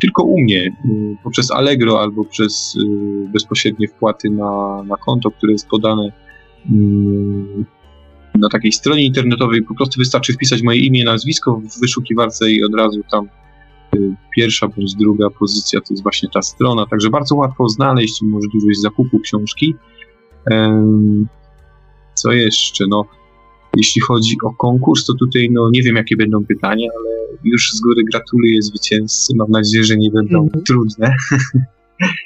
[0.00, 5.52] tylko u mnie, y, poprzez Allegro albo przez y, bezpośrednie wpłaty na, na konto, które
[5.52, 6.70] jest podane y,
[8.34, 9.62] na takiej stronie internetowej.
[9.62, 13.28] Po prostu wystarczy wpisać moje imię, nazwisko w wyszukiwarce i od razu tam
[14.36, 16.86] pierwsza bądź druga pozycja to jest właśnie ta strona.
[16.86, 19.74] Także bardzo łatwo znaleźć możliwość zakupu książki.
[22.22, 22.84] Co jeszcze?
[22.88, 23.04] No,
[23.76, 27.80] jeśli chodzi o konkurs, to tutaj no nie wiem jakie będą pytania, ale już z
[27.80, 29.36] góry gratuluję zwycięzcy.
[29.36, 31.16] Mam nadzieję, że nie będą mm trudne.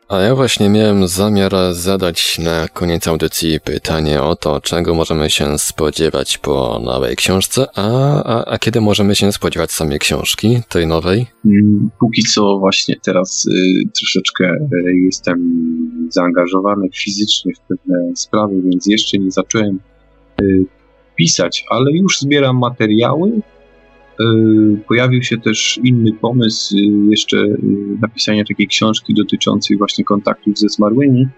[0.09, 5.59] A ja właśnie miałem zamiar zadać na koniec audycji pytanie o to, czego możemy się
[5.59, 11.27] spodziewać po nowej książce, a, a, a kiedy możemy się spodziewać samej książki, tej nowej?
[11.47, 15.39] Mm, póki co właśnie teraz y, troszeczkę y, jestem
[16.13, 19.79] zaangażowany fizycznie w pewne sprawy, więc jeszcze nie zacząłem
[20.43, 20.65] y,
[21.17, 23.43] pisać, ale już zbieram materiały,
[24.21, 26.81] Y, pojawił się też inny pomysł y,
[27.11, 27.37] jeszcze
[28.01, 31.29] napisania takiej książki dotyczącej właśnie kontaktów ze zmarłymi.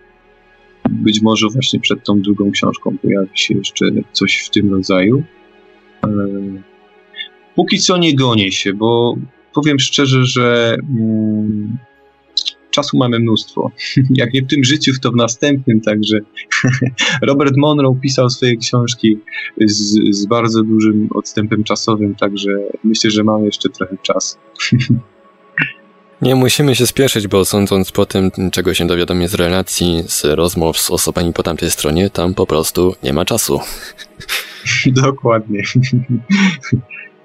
[0.90, 5.22] Być może właśnie przed tą drugą książką pojawi się jeszcze coś w tym rodzaju.
[7.54, 9.16] Póki co nie gonię się, bo
[9.54, 11.78] powiem szczerze, że mm,
[12.74, 13.70] czasu mamy mnóstwo.
[14.20, 15.80] Jak nie w tym życiu, to w następnym.
[15.80, 16.18] Także
[17.28, 19.18] Robert Monroe pisał swoje książki
[19.60, 22.50] z, z bardzo dużym odstępem czasowym, także
[22.84, 24.36] myślę, że mamy jeszcze trochę czasu.
[26.22, 30.78] Nie musimy się spieszyć, bo sądząc po tym, czego się dowiadamy z relacji, z rozmów
[30.78, 33.60] z osobami po tamtej stronie, tam po prostu nie ma czasu.
[34.86, 35.62] Dokładnie.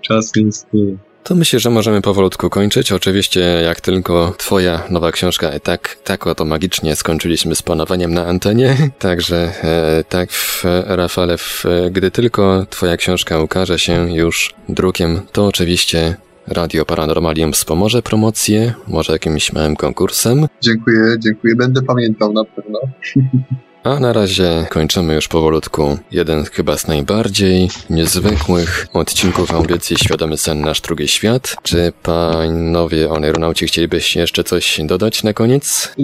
[0.01, 0.97] Czas nie istnieje.
[1.23, 2.91] To myślę, że możemy powolutku kończyć.
[2.91, 8.75] Oczywiście, jak tylko twoja nowa książka, tak, tak oto magicznie skończyliśmy z panowaniem na antenie.
[8.99, 15.47] Także, e, tak, w, Rafale, w, gdy tylko twoja książka ukaże się już drukiem, to
[15.47, 16.15] oczywiście
[16.47, 20.47] Radio Paranormalium wspomoże promocję, może jakimś małym konkursem.
[20.61, 21.55] Dziękuję, dziękuję.
[21.55, 22.79] Będę pamiętał na pewno.
[23.83, 30.61] A na razie kończymy już powolutku jeden chyba z najbardziej niezwykłych odcinków audycji Świadomy Sen
[30.61, 31.55] Nasz Drugi Świat.
[31.63, 35.95] Czy panowie aeronauci chcielibyście jeszcze coś dodać na koniec?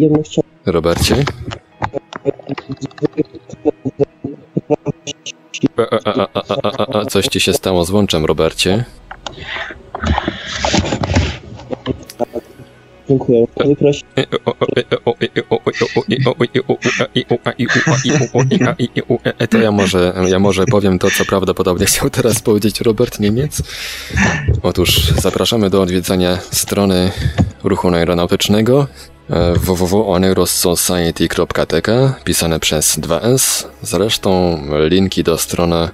[0.65, 1.23] Robercie?
[5.77, 8.85] A, a, a, a, coś ci się stało z łączem, Robercie?
[13.09, 13.45] Dziękuję.
[19.49, 23.61] To ja może, ja może powiem to, co prawdopodobnie chciał teraz powiedzieć Robert Niemiec.
[24.63, 27.11] Otóż zapraszamy do odwiedzania strony
[27.63, 28.87] ruchu aeronautycznego
[29.55, 33.65] www.oneurosociety.tk pisane przez 2S.
[33.81, 35.89] Zresztą linki do strony e,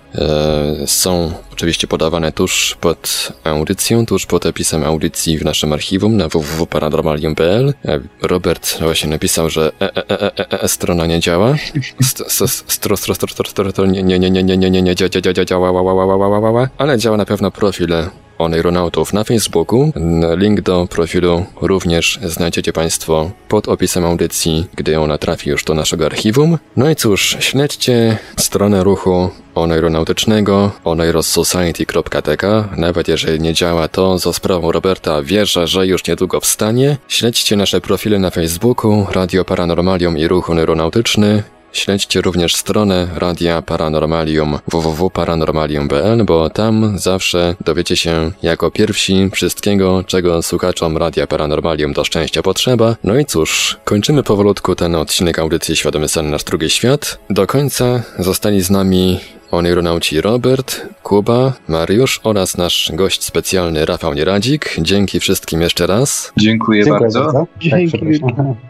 [0.88, 7.74] są oczywiście podawane tuż pod audycją, tuż pod opisem audycji w naszym archiwum na www.paranormalium.pl.
[8.22, 11.56] Robert właśnie napisał, że e, e, e, e, e strona nie działa.
[12.02, 15.46] Stro, stro, stro, stro, stro, nie, nie, nie, nie, nie, nie, nie, nie, działa, działa,
[15.46, 17.94] działa, ale działa na pewno profil
[18.42, 19.92] Oneironautów na Facebooku.
[20.38, 26.06] Link do profilu również znajdziecie Państwo pod opisem audycji, gdy ona trafi już do naszego
[26.06, 26.58] archiwum.
[26.78, 34.72] No i cóż, śledźcie stronę ruchu oneironautycznego oneirosociety.tk Nawet jeżeli nie działa to, za sprawą
[34.72, 36.98] Roberta wierzę, że już niedługo wstanie.
[37.08, 41.44] Śledźcie nasze profile na Facebooku, Radio Paranormalium i Ruch Oneironautyczny.
[41.74, 50.42] Śledźcie również stronę Radia Paranormalium www.paranormalium.pl, bo tam zawsze dowiecie się jako pierwsi wszystkiego, czego
[50.42, 52.96] słuchaczom Radia Paranormalium do szczęścia potrzeba.
[53.04, 57.18] No i cóż, kończymy powolutku ten odcinek audycji Świadomy Sen Nasz Drugi Świat.
[57.30, 59.20] Do końca zostali z nami
[59.52, 64.76] Oneironauci Robert, Kuba, Mariusz oraz nasz gość specjalny Rafał Nieradzik.
[64.80, 66.32] Dzięki wszystkim jeszcze raz.
[66.38, 67.20] Dziękuję, Dziękuję bardzo.
[67.24, 67.48] bardzo.
[67.60, 68.22] Dzięki.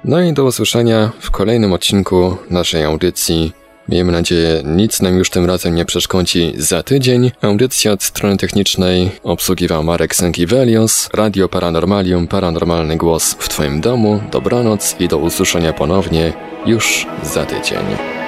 [0.05, 3.51] No i do usłyszenia w kolejnym odcinku naszej audycji.
[3.89, 7.31] Miejmy nadzieję, nic nam już tym razem nie przeszkodzi za tydzień.
[7.41, 14.21] Audycja od strony technicznej obsługiwał Marek Sękiewelios, Radio Paranormalium, paranormalny głos w Twoim domu.
[14.31, 16.33] Dobranoc i do usłyszenia ponownie
[16.65, 18.20] już za tydzień.